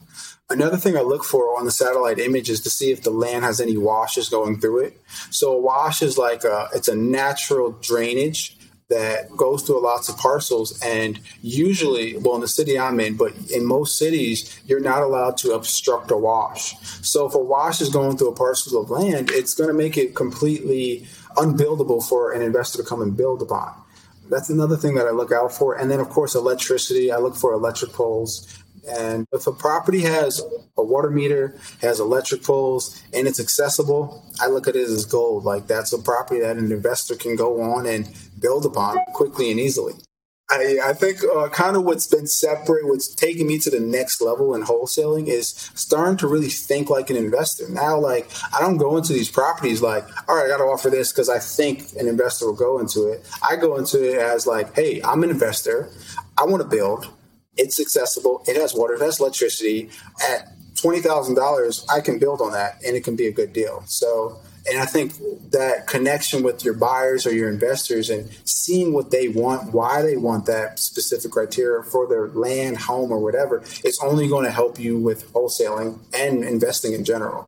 Another 0.49 0.77
thing 0.77 0.95
I 0.95 1.01
look 1.01 1.25
for 1.25 1.57
on 1.59 1.65
the 1.65 1.71
satellite 1.71 2.19
image 2.19 2.49
is 2.49 2.61
to 2.61 2.69
see 2.69 2.91
if 2.91 3.03
the 3.03 3.09
land 3.09 3.43
has 3.43 3.59
any 3.59 3.75
washes 3.75 4.29
going 4.29 4.61
through 4.61 4.79
it. 4.85 5.01
So 5.29 5.51
a 5.51 5.59
wash 5.59 6.01
is 6.01 6.17
like 6.17 6.45
a, 6.45 6.69
it's 6.73 6.87
a 6.87 6.95
natural 6.95 7.71
drainage 7.73 8.57
that 8.89 9.35
goes 9.35 9.63
through 9.63 9.83
lots 9.83 10.07
of 10.07 10.15
parcels 10.15 10.79
and 10.81 11.19
usually 11.41 12.15
well 12.19 12.35
in 12.35 12.41
the 12.41 12.47
city 12.47 12.79
i'm 12.79 13.01
in 13.01 13.17
but 13.17 13.33
in 13.53 13.65
most 13.65 13.97
cities 13.97 14.61
you're 14.65 14.79
not 14.79 15.01
allowed 15.01 15.35
to 15.35 15.51
obstruct 15.51 16.09
a 16.09 16.15
wash 16.15 16.73
so 17.05 17.27
if 17.27 17.35
a 17.35 17.37
wash 17.37 17.81
is 17.81 17.89
going 17.89 18.15
through 18.15 18.29
a 18.29 18.35
parcel 18.35 18.81
of 18.81 18.89
land 18.89 19.29
it's 19.31 19.53
going 19.53 19.67
to 19.67 19.73
make 19.73 19.97
it 19.97 20.15
completely 20.15 21.05
unbuildable 21.35 22.01
for 22.01 22.31
an 22.31 22.41
investor 22.41 22.81
to 22.81 22.87
come 22.87 23.01
and 23.01 23.17
build 23.17 23.41
upon 23.41 23.73
that's 24.29 24.49
another 24.49 24.77
thing 24.77 24.95
that 24.95 25.07
i 25.07 25.11
look 25.11 25.31
out 25.31 25.51
for 25.51 25.75
and 25.75 25.89
then 25.89 25.99
of 25.99 26.09
course 26.09 26.35
electricity 26.35 27.11
i 27.11 27.17
look 27.17 27.35
for 27.35 27.53
electric 27.53 27.91
poles 27.93 28.61
and 28.87 29.27
if 29.33 29.47
a 29.47 29.51
property 29.51 30.01
has 30.03 30.41
a 30.77 30.83
water 30.83 31.09
meter, 31.09 31.55
has 31.81 31.99
electric 31.99 32.43
poles, 32.43 33.01
and 33.13 33.27
it's 33.27 33.39
accessible, 33.39 34.23
I 34.39 34.47
look 34.47 34.67
at 34.67 34.75
it 34.75 34.83
as 34.83 35.05
gold. 35.05 35.43
Like 35.43 35.67
that's 35.67 35.91
a 35.91 35.99
property 35.99 36.39
that 36.41 36.57
an 36.57 36.71
investor 36.71 37.15
can 37.15 37.35
go 37.35 37.61
on 37.61 37.85
and 37.85 38.07
build 38.39 38.65
upon 38.65 38.97
quickly 39.13 39.51
and 39.51 39.59
easily. 39.59 39.93
I, 40.49 40.79
I 40.81 40.93
think 40.93 41.19
uh, 41.23 41.49
kind 41.49 41.75
of 41.75 41.83
what's 41.83 42.07
been 42.07 42.25
separate, 42.25 42.87
what's 42.87 43.13
taken 43.13 43.47
me 43.47 43.59
to 43.59 43.69
the 43.69 43.81
next 43.81 44.21
level 44.21 44.55
in 44.55 44.63
wholesaling 44.63 45.27
is 45.27 45.49
starting 45.75 46.15
to 46.17 46.27
really 46.27 46.47
think 46.47 46.89
like 46.89 47.09
an 47.09 47.17
investor. 47.17 47.67
Now, 47.67 47.99
like, 47.99 48.29
I 48.57 48.61
don't 48.61 48.77
go 48.77 48.95
into 48.95 49.11
these 49.11 49.29
properties 49.29 49.81
like, 49.81 50.05
all 50.29 50.37
right, 50.37 50.45
I 50.45 50.47
got 50.47 50.57
to 50.57 50.63
offer 50.63 50.89
this 50.89 51.11
because 51.11 51.27
I 51.27 51.39
think 51.39 51.91
an 51.99 52.07
investor 52.07 52.45
will 52.45 52.55
go 52.55 52.79
into 52.79 53.07
it. 53.11 53.27
I 53.47 53.57
go 53.57 53.75
into 53.75 54.01
it 54.01 54.19
as 54.19 54.47
like, 54.47 54.73
hey, 54.73 55.01
I'm 55.03 55.21
an 55.23 55.31
investor. 55.31 55.89
I 56.37 56.45
want 56.45 56.63
to 56.63 56.69
build. 56.69 57.07
It's 57.57 57.79
accessible. 57.79 58.43
It 58.47 58.55
has 58.55 58.73
water. 58.73 58.93
It 58.93 59.01
has 59.01 59.19
electricity. 59.19 59.89
At 60.29 60.53
twenty 60.75 61.01
thousand 61.01 61.35
dollars, 61.35 61.85
I 61.89 62.01
can 62.01 62.19
build 62.19 62.39
on 62.39 62.51
that, 62.51 62.79
and 62.85 62.95
it 62.95 63.03
can 63.03 63.15
be 63.15 63.27
a 63.27 63.31
good 63.31 63.51
deal. 63.51 63.83
So, 63.87 64.39
and 64.69 64.79
I 64.79 64.85
think 64.85 65.13
that 65.51 65.87
connection 65.87 66.43
with 66.43 66.63
your 66.65 66.73
buyers 66.73 67.25
or 67.25 67.33
your 67.33 67.49
investors 67.49 68.09
and 68.09 68.29
seeing 68.43 68.93
what 68.93 69.11
they 69.11 69.29
want, 69.29 69.73
why 69.73 70.01
they 70.01 70.17
want 70.17 70.45
that 70.47 70.79
specific 70.79 71.31
criteria 71.31 71.83
for 71.83 72.07
their 72.07 72.27
land, 72.27 72.77
home, 72.77 73.11
or 73.11 73.19
whatever, 73.19 73.63
it's 73.83 74.01
only 74.03 74.27
going 74.27 74.45
to 74.45 74.51
help 74.51 74.79
you 74.79 74.97
with 74.97 75.31
wholesaling 75.33 75.99
and 76.13 76.43
investing 76.43 76.93
in 76.93 77.05
general. 77.05 77.45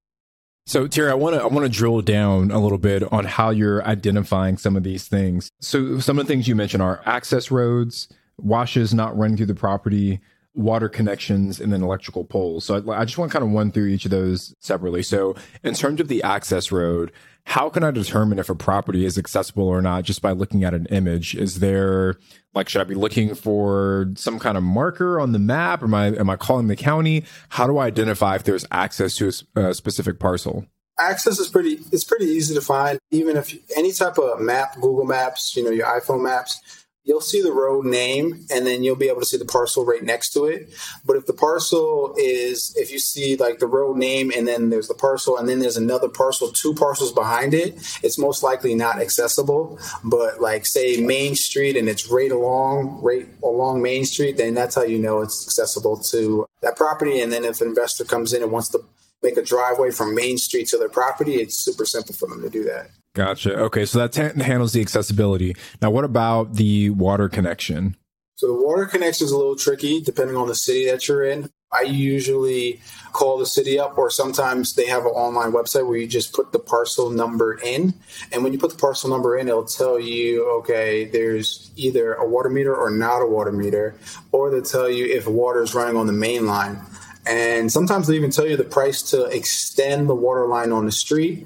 So 0.65 0.87
Terry, 0.87 1.09
I 1.09 1.15
want 1.15 1.35
to 1.35 1.41
I 1.41 1.47
want 1.47 1.65
to 1.65 1.69
drill 1.69 2.01
down 2.01 2.51
a 2.51 2.59
little 2.59 2.77
bit 2.77 3.01
on 3.11 3.25
how 3.25 3.49
you're 3.49 3.83
identifying 3.85 4.57
some 4.57 4.77
of 4.77 4.83
these 4.83 5.07
things. 5.07 5.49
So 5.59 5.99
some 5.99 6.19
of 6.19 6.27
the 6.27 6.31
things 6.31 6.47
you 6.47 6.55
mentioned 6.55 6.83
are 6.83 7.01
access 7.07 7.49
roads, 7.49 8.07
washes 8.37 8.93
not 8.93 9.17
running 9.17 9.35
through 9.35 9.47
the 9.47 9.55
property, 9.55 10.19
water 10.55 10.89
connections, 10.89 11.59
and 11.59 11.71
then 11.71 11.83
electrical 11.83 12.25
poles. 12.25 12.65
So 12.65 12.75
I, 12.75 13.01
I 13.01 13.05
just 13.05 13.17
want 13.17 13.31
to 13.31 13.37
kind 13.37 13.49
of 13.49 13.55
run 13.55 13.71
through 13.71 13.87
each 13.87 14.05
of 14.05 14.11
those 14.11 14.53
separately. 14.59 15.03
So 15.03 15.35
in 15.63 15.73
terms 15.73 16.01
of 16.01 16.07
the 16.07 16.23
access 16.23 16.71
road, 16.71 17.11
how 17.45 17.69
can 17.69 17.83
I 17.83 17.91
determine 17.91 18.39
if 18.39 18.49
a 18.49 18.55
property 18.55 19.05
is 19.05 19.17
accessible 19.17 19.67
or 19.67 19.81
not 19.81 20.03
just 20.03 20.21
by 20.21 20.31
looking 20.31 20.63
at 20.63 20.73
an 20.73 20.85
image? 20.87 21.35
Is 21.35 21.59
there 21.59 22.15
like 22.53 22.69
should 22.69 22.81
I 22.81 22.85
be 22.85 22.95
looking 22.95 23.35
for 23.35 24.11
some 24.15 24.39
kind 24.39 24.57
of 24.57 24.63
marker 24.63 25.19
on 25.19 25.31
the 25.31 25.39
map? 25.39 25.81
Am 25.81 25.93
I 25.93 26.07
am 26.07 26.29
I 26.29 26.35
calling 26.35 26.67
the 26.67 26.75
county? 26.75 27.25
How 27.49 27.65
do 27.65 27.77
I 27.77 27.87
identify 27.87 28.35
if 28.35 28.43
there's 28.43 28.65
access 28.71 29.15
to 29.15 29.31
a, 29.55 29.69
a 29.69 29.73
specific 29.73 30.19
parcel? 30.19 30.65
access 30.99 31.39
is 31.39 31.47
pretty 31.47 31.79
it's 31.91 32.03
pretty 32.03 32.25
easy 32.25 32.53
to 32.53 32.61
find 32.61 32.99
even 33.09 33.37
if 33.37 33.55
any 33.77 33.91
type 33.91 34.17
of 34.17 34.39
map 34.39 34.75
google 34.75 35.05
maps 35.05 35.55
you 35.55 35.63
know 35.63 35.71
your 35.71 35.85
iphone 35.99 36.21
maps 36.21 36.78
you'll 37.09 37.19
see 37.19 37.41
the 37.41 37.51
road 37.51 37.85
name 37.85 38.45
and 38.51 38.67
then 38.67 38.83
you'll 38.83 38.95
be 38.95 39.09
able 39.09 39.19
to 39.19 39.25
see 39.25 39.35
the 39.35 39.43
parcel 39.43 39.83
right 39.83 40.03
next 40.03 40.29
to 40.31 40.45
it. 40.45 40.69
But 41.03 41.17
if 41.17 41.25
the 41.25 41.33
parcel 41.33 42.13
is, 42.17 42.71
if 42.77 42.91
you 42.91 42.99
see 42.99 43.35
like 43.35 43.57
the 43.57 43.65
road 43.65 43.97
name 43.97 44.31
and 44.33 44.47
then 44.47 44.69
there's 44.69 44.87
the 44.87 44.93
parcel 44.93 45.35
and 45.35 45.49
then 45.49 45.57
there's 45.57 45.75
another 45.75 46.07
parcel, 46.07 46.51
two 46.51 46.75
parcels 46.75 47.11
behind 47.11 47.55
it, 47.55 47.73
it's 48.03 48.19
most 48.19 48.43
likely 48.43 48.75
not 48.75 49.01
accessible. 49.01 49.79
But 50.03 50.39
like 50.39 50.67
say 50.67 51.01
Main 51.01 51.33
Street 51.33 51.75
and 51.75 51.89
it's 51.89 52.11
right 52.11 52.31
along, 52.31 53.01
right 53.01 53.27
along 53.43 53.81
Main 53.81 54.05
Street, 54.05 54.37
then 54.37 54.53
that's 54.53 54.75
how 54.75 54.83
you 54.83 54.99
know 54.99 55.21
it's 55.21 55.47
accessible 55.47 55.97
to 56.11 56.45
that 56.61 56.75
property. 56.75 57.21
And 57.21 57.33
then 57.33 57.43
if 57.43 57.59
an 57.59 57.69
investor 57.69 58.05
comes 58.05 58.33
in 58.33 58.43
and 58.43 58.51
wants 58.51 58.69
to 58.69 58.85
make 59.23 59.35
a 59.35 59.43
driveway 59.43 59.89
from 59.89 60.13
Main 60.13 60.37
Street 60.37 60.67
to 60.67 60.77
their 60.77 60.89
property, 60.89 61.37
it's 61.37 61.55
super 61.55 61.85
simple 61.85 62.13
for 62.13 62.29
them 62.29 62.43
to 62.43 62.51
do 62.51 62.63
that. 62.65 62.91
Gotcha. 63.15 63.55
Okay, 63.55 63.85
so 63.85 64.05
that 64.05 64.15
handles 64.15 64.73
the 64.73 64.81
accessibility. 64.81 65.55
Now, 65.81 65.89
what 65.89 66.03
about 66.05 66.53
the 66.53 66.91
water 66.91 67.27
connection? 67.27 67.95
So 68.35 68.47
the 68.47 68.65
water 68.65 68.85
connection 68.85 69.25
is 69.25 69.31
a 69.31 69.37
little 69.37 69.55
tricky 69.55 69.99
depending 69.99 70.37
on 70.37 70.47
the 70.47 70.55
city 70.55 70.85
that 70.85 71.07
you're 71.07 71.23
in. 71.23 71.49
I 71.71 71.81
usually 71.81 72.81
call 73.13 73.37
the 73.37 73.45
city 73.45 73.79
up, 73.79 73.97
or 73.97 74.09
sometimes 74.09 74.73
they 74.73 74.87
have 74.87 75.05
an 75.05 75.11
online 75.11 75.51
website 75.51 75.85
where 75.85 75.97
you 75.97 76.07
just 76.07 76.33
put 76.33 76.51
the 76.51 76.57
parcel 76.57 77.11
number 77.11 77.59
in. 77.63 77.93
And 78.31 78.43
when 78.43 78.53
you 78.53 78.59
put 78.59 78.71
the 78.71 78.77
parcel 78.77 79.09
number 79.09 79.37
in, 79.37 79.47
it'll 79.47 79.65
tell 79.65 79.99
you, 79.99 80.49
okay, 80.59 81.05
there's 81.05 81.69
either 81.75 82.13
a 82.13 82.27
water 82.27 82.49
meter 82.49 82.75
or 82.75 82.89
not 82.89 83.21
a 83.21 83.27
water 83.27 83.51
meter, 83.51 83.95
or 84.31 84.49
they'll 84.49 84.61
tell 84.63 84.89
you 84.89 85.05
if 85.05 85.27
water 85.27 85.61
is 85.61 85.75
running 85.75 85.95
on 85.95 86.07
the 86.07 86.13
main 86.13 86.47
line. 86.47 86.79
And 87.27 87.71
sometimes 87.71 88.07
they 88.07 88.15
even 88.15 88.31
tell 88.31 88.47
you 88.47 88.57
the 88.57 88.63
price 88.63 89.03
to 89.11 89.25
extend 89.25 90.09
the 90.09 90.15
water 90.15 90.47
line 90.47 90.71
on 90.71 90.85
the 90.85 90.91
street 90.91 91.45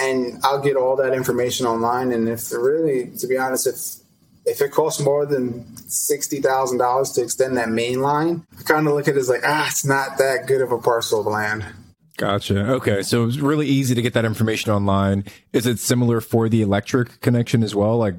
and 0.00 0.40
I'll 0.42 0.62
get 0.62 0.76
all 0.76 0.96
that 0.96 1.12
information 1.12 1.66
online. 1.66 2.12
And 2.12 2.28
if 2.28 2.50
really, 2.52 3.10
to 3.18 3.26
be 3.26 3.36
honest, 3.36 3.66
if 3.66 3.76
if 4.46 4.60
it 4.60 4.72
costs 4.72 5.00
more 5.00 5.26
than 5.26 5.76
sixty 5.88 6.40
thousand 6.40 6.78
dollars 6.78 7.12
to 7.12 7.22
extend 7.22 7.56
that 7.56 7.68
main 7.68 8.00
line, 8.00 8.46
I 8.58 8.62
kind 8.62 8.86
of 8.86 8.94
look 8.94 9.06
at 9.06 9.16
it 9.16 9.18
as 9.18 9.28
like, 9.28 9.42
ah, 9.44 9.68
it's 9.68 9.84
not 9.84 10.18
that 10.18 10.46
good 10.46 10.62
of 10.62 10.72
a 10.72 10.78
parcel 10.78 11.20
of 11.20 11.26
land. 11.26 11.64
Gotcha. 12.16 12.72
Okay, 12.72 13.02
so 13.02 13.26
it's 13.26 13.38
really 13.38 13.66
easy 13.66 13.94
to 13.94 14.02
get 14.02 14.12
that 14.14 14.24
information 14.24 14.72
online. 14.72 15.24
Is 15.52 15.66
it 15.66 15.78
similar 15.78 16.20
for 16.20 16.48
the 16.48 16.60
electric 16.60 17.20
connection 17.20 17.62
as 17.62 17.74
well? 17.74 17.96
Like, 17.96 18.14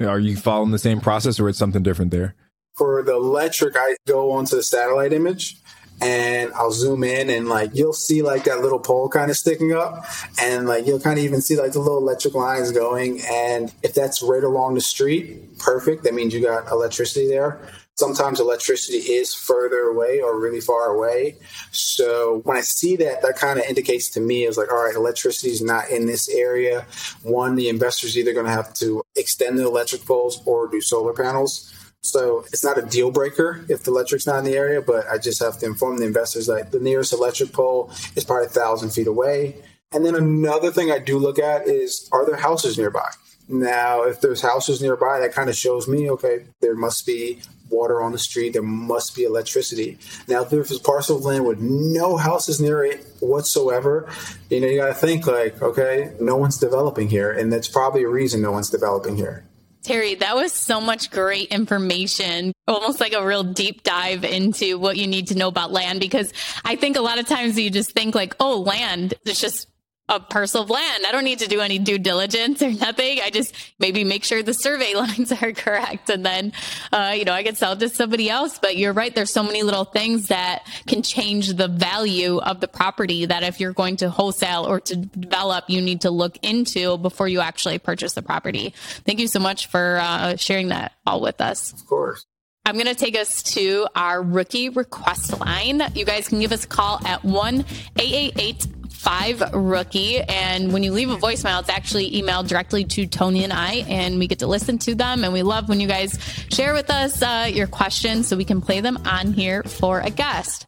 are 0.00 0.18
you 0.18 0.36
following 0.36 0.70
the 0.70 0.78
same 0.78 1.00
process, 1.00 1.38
or 1.38 1.48
it's 1.48 1.58
something 1.58 1.82
different 1.82 2.10
there? 2.10 2.34
For 2.74 3.02
the 3.02 3.14
electric, 3.14 3.76
I 3.76 3.96
go 4.06 4.32
onto 4.32 4.56
the 4.56 4.62
satellite 4.62 5.12
image 5.12 5.61
and 6.02 6.52
I'll 6.54 6.72
zoom 6.72 7.04
in 7.04 7.30
and 7.30 7.48
like 7.48 7.70
you'll 7.74 7.92
see 7.92 8.22
like 8.22 8.44
that 8.44 8.60
little 8.60 8.80
pole 8.80 9.08
kind 9.08 9.30
of 9.30 9.36
sticking 9.36 9.72
up 9.72 10.04
and 10.40 10.66
like 10.66 10.86
you'll 10.86 11.00
kind 11.00 11.18
of 11.18 11.24
even 11.24 11.40
see 11.40 11.56
like 11.56 11.72
the 11.72 11.78
little 11.78 11.98
electric 11.98 12.34
lines 12.34 12.72
going 12.72 13.20
and 13.30 13.72
if 13.82 13.94
that's 13.94 14.20
right 14.20 14.42
along 14.42 14.74
the 14.74 14.80
street 14.80 15.58
perfect. 15.58 16.02
That 16.04 16.14
means 16.14 16.34
you 16.34 16.42
got 16.42 16.70
electricity 16.70 17.28
there. 17.28 17.60
Sometimes 17.94 18.40
electricity 18.40 18.98
is 18.98 19.32
further 19.34 19.82
away 19.82 20.20
or 20.20 20.40
really 20.40 20.60
far 20.60 20.86
away. 20.86 21.36
So 21.70 22.40
when 22.44 22.56
i 22.56 22.62
see 22.62 22.96
that 22.96 23.22
that 23.22 23.36
kind 23.36 23.60
of 23.60 23.66
indicates 23.66 24.10
to 24.10 24.20
me 24.20 24.44
is 24.44 24.58
like 24.58 24.72
all 24.72 24.84
right 24.84 24.96
electricity 24.96 25.50
is 25.50 25.62
not 25.62 25.88
in 25.90 26.06
this 26.06 26.28
area. 26.28 26.84
One 27.22 27.54
the 27.54 27.68
investor's 27.68 28.18
either 28.18 28.32
going 28.32 28.46
to 28.46 28.52
have 28.52 28.74
to 28.74 29.04
extend 29.14 29.58
the 29.58 29.66
electric 29.66 30.04
poles 30.04 30.42
or 30.46 30.68
do 30.68 30.80
solar 30.80 31.12
panels 31.12 31.72
so 32.02 32.40
it's 32.52 32.64
not 32.64 32.78
a 32.78 32.82
deal 32.82 33.10
breaker 33.10 33.64
if 33.68 33.84
the 33.84 33.90
electric's 33.92 34.26
not 34.26 34.38
in 34.40 34.44
the 34.44 34.56
area, 34.56 34.82
but 34.82 35.06
I 35.08 35.18
just 35.18 35.40
have 35.40 35.58
to 35.58 35.66
inform 35.66 35.98
the 35.98 36.06
investors 36.06 36.46
that 36.46 36.72
the 36.72 36.80
nearest 36.80 37.12
electric 37.12 37.52
pole 37.52 37.92
is 38.16 38.24
probably 38.24 38.46
a 38.46 38.50
thousand 38.50 38.90
feet 38.90 39.06
away. 39.06 39.62
And 39.92 40.04
then 40.04 40.14
another 40.14 40.72
thing 40.72 40.90
I 40.90 40.98
do 40.98 41.18
look 41.18 41.38
at 41.38 41.68
is 41.68 42.08
are 42.12 42.26
there 42.26 42.36
houses 42.36 42.76
nearby? 42.76 43.08
Now, 43.48 44.02
if 44.02 44.20
there's 44.20 44.40
houses 44.40 44.82
nearby, 44.82 45.20
that 45.20 45.32
kind 45.32 45.48
of 45.48 45.56
shows 45.56 45.86
me, 45.86 46.10
okay, 46.10 46.46
there 46.60 46.74
must 46.74 47.06
be 47.06 47.40
water 47.70 48.02
on 48.02 48.12
the 48.12 48.18
street, 48.18 48.52
there 48.52 48.62
must 48.62 49.14
be 49.14 49.24
electricity. 49.24 49.98
Now, 50.28 50.42
if 50.42 50.50
there's 50.50 50.70
a 50.72 50.80
parcel 50.80 51.18
of 51.18 51.24
land 51.24 51.46
with 51.46 51.60
no 51.60 52.16
houses 52.16 52.60
near 52.60 52.84
it 52.84 53.04
whatsoever, 53.20 54.08
you 54.50 54.60
know, 54.60 54.66
you 54.66 54.76
got 54.76 54.88
to 54.88 54.94
think 54.94 55.26
like, 55.26 55.60
okay, 55.62 56.12
no 56.20 56.36
one's 56.36 56.58
developing 56.58 57.08
here, 57.08 57.30
and 57.30 57.52
that's 57.52 57.68
probably 57.68 58.02
a 58.02 58.08
reason 58.08 58.42
no 58.42 58.52
one's 58.52 58.70
developing 58.70 59.16
here. 59.16 59.44
Terry, 59.82 60.14
that 60.16 60.36
was 60.36 60.52
so 60.52 60.80
much 60.80 61.10
great 61.10 61.48
information, 61.48 62.52
almost 62.68 63.00
like 63.00 63.12
a 63.12 63.24
real 63.24 63.42
deep 63.42 63.82
dive 63.82 64.24
into 64.24 64.78
what 64.78 64.96
you 64.96 65.06
need 65.06 65.28
to 65.28 65.34
know 65.34 65.48
about 65.48 65.72
land. 65.72 66.00
Because 66.00 66.32
I 66.64 66.76
think 66.76 66.96
a 66.96 67.00
lot 67.00 67.18
of 67.18 67.26
times 67.26 67.58
you 67.58 67.70
just 67.70 67.92
think 67.92 68.14
like, 68.14 68.34
oh, 68.38 68.60
land, 68.60 69.14
it's 69.24 69.40
just 69.40 69.68
a 70.08 70.20
parcel 70.20 70.62
of 70.62 70.70
land. 70.70 71.04
I 71.06 71.12
don't 71.12 71.24
need 71.24 71.38
to 71.38 71.48
do 71.48 71.60
any 71.60 71.78
due 71.78 71.98
diligence 71.98 72.62
or 72.62 72.70
nothing. 72.70 73.20
I 73.22 73.30
just 73.30 73.54
maybe 73.78 74.04
make 74.04 74.24
sure 74.24 74.42
the 74.42 74.54
survey 74.54 74.94
lines 74.96 75.32
are 75.32 75.52
correct. 75.52 76.10
And 76.10 76.24
then, 76.24 76.52
uh, 76.92 77.14
you 77.16 77.24
know, 77.24 77.32
I 77.32 77.42
can 77.42 77.54
sell 77.54 77.72
it 77.72 77.80
to 77.80 77.88
somebody 77.88 78.28
else. 78.28 78.58
But 78.58 78.76
you're 78.76 78.92
right. 78.92 79.14
There's 79.14 79.32
so 79.32 79.42
many 79.42 79.62
little 79.62 79.84
things 79.84 80.28
that 80.28 80.66
can 80.86 81.02
change 81.02 81.54
the 81.54 81.68
value 81.68 82.38
of 82.38 82.60
the 82.60 82.68
property 82.68 83.26
that 83.26 83.42
if 83.42 83.60
you're 83.60 83.72
going 83.72 83.96
to 83.96 84.10
wholesale 84.10 84.66
or 84.66 84.80
to 84.80 84.96
develop, 84.96 85.64
you 85.68 85.80
need 85.80 86.02
to 86.02 86.10
look 86.10 86.36
into 86.42 86.98
before 86.98 87.28
you 87.28 87.40
actually 87.40 87.78
purchase 87.78 88.14
the 88.14 88.22
property. 88.22 88.74
Thank 89.06 89.20
you 89.20 89.28
so 89.28 89.40
much 89.40 89.68
for 89.68 89.98
uh, 90.02 90.36
sharing 90.36 90.68
that 90.68 90.92
all 91.06 91.20
with 91.20 91.40
us. 91.40 91.72
Of 91.72 91.86
course. 91.86 92.26
I'm 92.64 92.74
going 92.74 92.86
to 92.86 92.94
take 92.94 93.16
us 93.16 93.42
to 93.54 93.88
our 93.96 94.22
rookie 94.22 94.68
request 94.68 95.40
line. 95.40 95.82
You 95.94 96.04
guys 96.04 96.28
can 96.28 96.38
give 96.38 96.52
us 96.52 96.64
a 96.64 96.68
call 96.68 97.04
at 97.04 97.24
1 97.24 97.64
888 97.98 98.81
5 99.02 99.54
rookie. 99.54 100.20
And 100.20 100.72
when 100.72 100.84
you 100.84 100.92
leave 100.92 101.10
a 101.10 101.16
voicemail, 101.16 101.58
it's 101.58 101.68
actually 101.68 102.12
emailed 102.12 102.46
directly 102.46 102.84
to 102.84 103.06
Tony 103.06 103.42
and 103.42 103.52
I, 103.52 103.84
and 103.88 104.18
we 104.18 104.28
get 104.28 104.38
to 104.38 104.46
listen 104.46 104.78
to 104.78 104.94
them. 104.94 105.24
And 105.24 105.32
we 105.32 105.42
love 105.42 105.68
when 105.68 105.80
you 105.80 105.88
guys 105.88 106.16
share 106.50 106.72
with 106.72 106.88
us 106.88 107.20
uh, 107.20 107.50
your 107.52 107.66
questions 107.66 108.28
so 108.28 108.36
we 108.36 108.44
can 108.44 108.60
play 108.60 108.80
them 108.80 108.98
on 109.04 109.32
here 109.32 109.64
for 109.64 109.98
a 109.98 110.10
guest. 110.10 110.66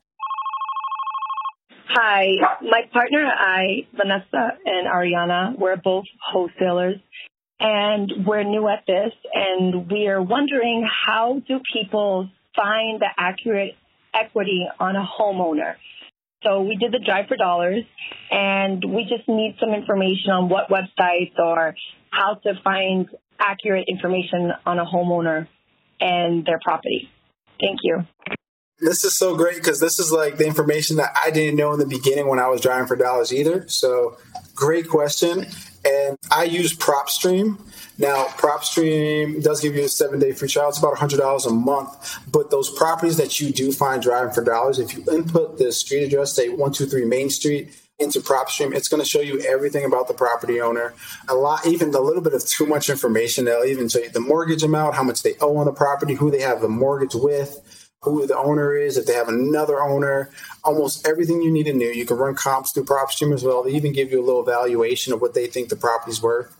Hi, 1.87 2.27
my 2.61 2.83
partner 2.93 3.21
and 3.21 3.31
I, 3.31 3.87
Vanessa 3.95 4.59
and 4.65 4.89
Ariana, 4.89 5.57
we're 5.57 5.77
both 5.77 6.07
wholesalers 6.21 6.97
and 7.61 8.27
we're 8.27 8.43
new 8.43 8.67
at 8.67 8.85
this 8.85 9.13
and 9.33 9.89
we 9.89 10.09
are 10.09 10.21
wondering 10.21 10.85
how 11.07 11.41
do 11.47 11.61
people 11.73 12.29
find 12.57 13.01
the 13.01 13.07
accurate 13.17 13.77
equity 14.13 14.67
on 14.81 14.97
a 14.97 15.07
homeowner? 15.07 15.77
So 16.45 16.63
we 16.63 16.77
did 16.77 16.93
the 16.93 16.99
drive 16.99 17.27
for 17.29 17.37
dollars 17.37 17.85
and 18.31 18.85
we 18.85 19.05
just 19.05 19.29
need 19.29 19.57
some 19.59 19.71
information 19.71 20.31
on 20.31 20.49
what 20.49 20.69
websites 20.69 21.39
or 21.39 21.75
how 22.11 22.35
to 22.45 22.55
find 22.63 23.09
accurate 23.41 23.87
information 23.89 24.53
on 24.67 24.79
a 24.79 24.85
homeowner 24.85 25.49
and 26.01 26.45
their 26.45 26.61
property. 26.63 27.11
Thank 27.61 27.81
you. 27.83 28.07
This 28.79 29.05
is 29.05 29.17
so 29.17 29.37
great 29.37 29.57
because 29.57 29.81
this 29.81 29.99
is 29.99 30.13
like 30.13 30.37
the 30.37 30.47
information 30.47 30.97
that 30.97 31.17
I 31.25 31.31
didn't 31.31 31.57
know 31.57 31.73
in 31.73 31.79
the 31.79 31.87
beginning 31.87 32.29
when 32.29 32.39
I 32.39 32.49
was 32.49 32.61
driving 32.61 32.87
for 32.87 32.97
dollars 32.97 33.33
either. 33.33 33.67
So 33.69 34.19
great 34.55 34.89
question. 34.89 35.47
And 35.85 36.19
I 36.31 36.45
use 36.45 36.75
PropStream. 36.75 37.59
Now, 37.99 38.25
PropStream 38.25 39.43
does 39.43 39.61
give 39.61 39.77
you 39.77 39.85
a 39.85 39.89
seven 39.89 40.19
day 40.19 40.33
free 40.33 40.49
trial. 40.49 40.69
It's 40.69 40.79
about 40.79 40.97
$100 40.97 41.47
a 41.47 41.51
month. 41.51 42.19
But 42.31 42.51
those 42.51 42.71
properties 42.71 43.17
that 43.19 43.41
you 43.41 43.53
do 43.53 43.71
find 43.71 44.03
driving 44.03 44.33
for 44.33 44.43
dollars, 44.43 44.79
if 44.79 44.97
you 44.97 45.05
input 45.13 45.59
the 45.59 45.73
street 45.73 46.05
address, 46.05 46.33
say 46.33 46.49
123 46.49 47.05
Main 47.05 47.31
Street, 47.31 47.71
into 47.99 48.21
PropStream, 48.21 48.75
it's 48.75 48.89
going 48.89 49.03
to 49.03 49.09
show 49.09 49.21
you 49.21 49.41
everything 49.41 49.85
about 49.85 50.09
the 50.09 50.15
property 50.15 50.61
owner. 50.61 50.95
A 51.29 51.35
lot, 51.35 51.65
even 51.67 51.95
a 51.95 52.01
little 52.01 52.23
bit 52.23 52.35
of 52.35 52.45
too 52.45 52.67
much 52.67 52.91
information. 52.91 53.45
They'll 53.45 53.65
even 53.65 53.89
show 53.89 54.01
you 54.01 54.11
the 54.11 54.21
mortgage 54.21 54.65
amount, 54.65 54.97
how 54.97 55.05
much 55.05 55.23
they 55.23 55.35
owe 55.41 55.57
on 55.59 55.67
the 55.67 55.73
property, 55.73 56.15
who 56.15 56.31
they 56.31 56.41
have 56.41 56.61
the 56.61 56.69
mortgage 56.69 57.15
with, 57.15 57.61
who 58.13 58.27
the 58.27 58.37
owner 58.37 58.77
is, 58.77 58.97
if 58.97 59.07
they 59.07 59.15
have 59.15 59.29
another 59.29 59.81
owner, 59.81 60.31
almost 60.63 61.07
everything 61.07 61.43
you 61.43 61.51
need 61.51 61.65
to 61.65 61.73
know. 61.73 61.87
You 61.87 62.07
can 62.07 62.17
run 62.17 62.35
comps 62.35 62.73
through 62.73 62.85
PropStream 62.85 63.35
as 63.35 63.45
well. 63.45 63.63
They 63.63 63.73
even 63.73 63.93
give 63.93 64.11
you 64.11 64.21
a 64.21 64.25
little 64.25 64.43
valuation 64.43 65.13
of 65.13 65.21
what 65.21 65.35
they 65.35 65.47
think 65.47 65.69
the 65.69 65.77
property's 65.77 66.23
worth. 66.23 66.55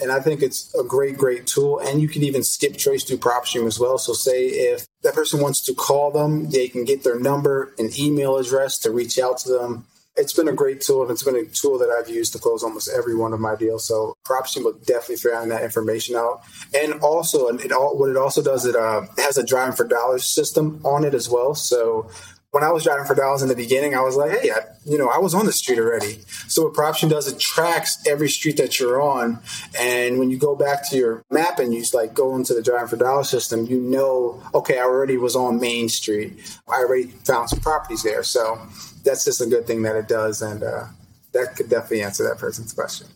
And 0.00 0.12
I 0.12 0.20
think 0.20 0.42
it's 0.42 0.74
a 0.74 0.84
great, 0.84 1.16
great 1.16 1.46
tool. 1.46 1.78
And 1.78 2.00
you 2.00 2.08
can 2.08 2.22
even 2.22 2.42
skip 2.42 2.76
trace 2.76 3.04
through 3.04 3.18
PropStream 3.18 3.66
as 3.66 3.78
well. 3.78 3.98
So 3.98 4.12
say 4.12 4.46
if 4.46 4.86
that 5.02 5.14
person 5.14 5.40
wants 5.40 5.64
to 5.64 5.74
call 5.74 6.10
them, 6.10 6.50
they 6.50 6.68
can 6.68 6.84
get 6.84 7.02
their 7.02 7.18
number 7.18 7.72
and 7.78 7.96
email 7.98 8.36
address 8.36 8.78
to 8.80 8.90
reach 8.90 9.18
out 9.18 9.38
to 9.38 9.48
them 9.48 9.86
it's 10.16 10.32
been 10.32 10.48
a 10.48 10.52
great 10.52 10.80
tool 10.80 11.02
and 11.02 11.10
it's 11.10 11.22
been 11.22 11.36
a 11.36 11.44
tool 11.44 11.78
that 11.78 11.90
I've 11.90 12.08
used 12.08 12.32
to 12.32 12.38
close 12.38 12.62
almost 12.62 12.88
every 12.88 13.14
one 13.14 13.32
of 13.32 13.40
my 13.40 13.54
deals. 13.54 13.86
So 13.86 14.16
PropStream 14.26 14.64
will 14.64 14.72
definitely 14.72 15.16
find 15.16 15.50
that 15.50 15.62
information 15.62 16.16
out. 16.16 16.42
And 16.74 16.94
also, 17.00 17.48
it 17.48 17.72
all, 17.72 17.98
what 17.98 18.08
it 18.08 18.16
also 18.16 18.42
does, 18.42 18.64
it, 18.64 18.76
uh, 18.76 19.02
has 19.18 19.36
a 19.36 19.44
driving 19.44 19.76
for 19.76 19.86
dollars 19.86 20.24
system 20.24 20.80
on 20.84 21.04
it 21.04 21.14
as 21.14 21.28
well. 21.28 21.54
So 21.54 22.10
when 22.56 22.64
I 22.64 22.70
was 22.70 22.84
driving 22.84 23.04
for 23.04 23.14
dollars 23.14 23.42
in 23.42 23.48
the 23.48 23.54
beginning, 23.54 23.94
I 23.94 24.00
was 24.00 24.16
like, 24.16 24.30
hey, 24.30 24.50
I, 24.50 24.60
you 24.86 24.96
know, 24.96 25.10
I 25.10 25.18
was 25.18 25.34
on 25.34 25.44
the 25.44 25.52
street 25.52 25.78
already. 25.78 26.20
So 26.48 26.62
what 26.62 26.72
PropStream 26.72 27.10
does, 27.10 27.30
it 27.30 27.38
tracks 27.38 27.98
every 28.06 28.30
street 28.30 28.56
that 28.56 28.80
you're 28.80 29.02
on. 29.02 29.40
And 29.78 30.18
when 30.18 30.30
you 30.30 30.38
go 30.38 30.56
back 30.56 30.88
to 30.88 30.96
your 30.96 31.22
map 31.30 31.58
and 31.58 31.74
you 31.74 31.84
like 31.92 32.14
go 32.14 32.34
into 32.34 32.54
the 32.54 32.62
driving 32.62 32.88
for 32.88 32.96
dollars 32.96 33.28
system, 33.28 33.66
you 33.66 33.78
know, 33.78 34.42
okay, 34.54 34.78
I 34.78 34.84
already 34.84 35.18
was 35.18 35.36
on 35.36 35.60
Main 35.60 35.90
Street. 35.90 36.58
I 36.66 36.76
already 36.76 37.08
found 37.08 37.50
some 37.50 37.60
properties 37.60 38.02
there. 38.02 38.22
So 38.22 38.58
that's 39.06 39.24
just 39.24 39.40
a 39.40 39.46
good 39.46 39.66
thing 39.66 39.82
that 39.82 39.96
it 39.96 40.08
does, 40.08 40.42
and 40.42 40.62
uh, 40.62 40.84
that 41.32 41.56
could 41.56 41.70
definitely 41.70 42.02
answer 42.02 42.24
that 42.24 42.38
person's 42.38 42.74
question. 42.74 43.06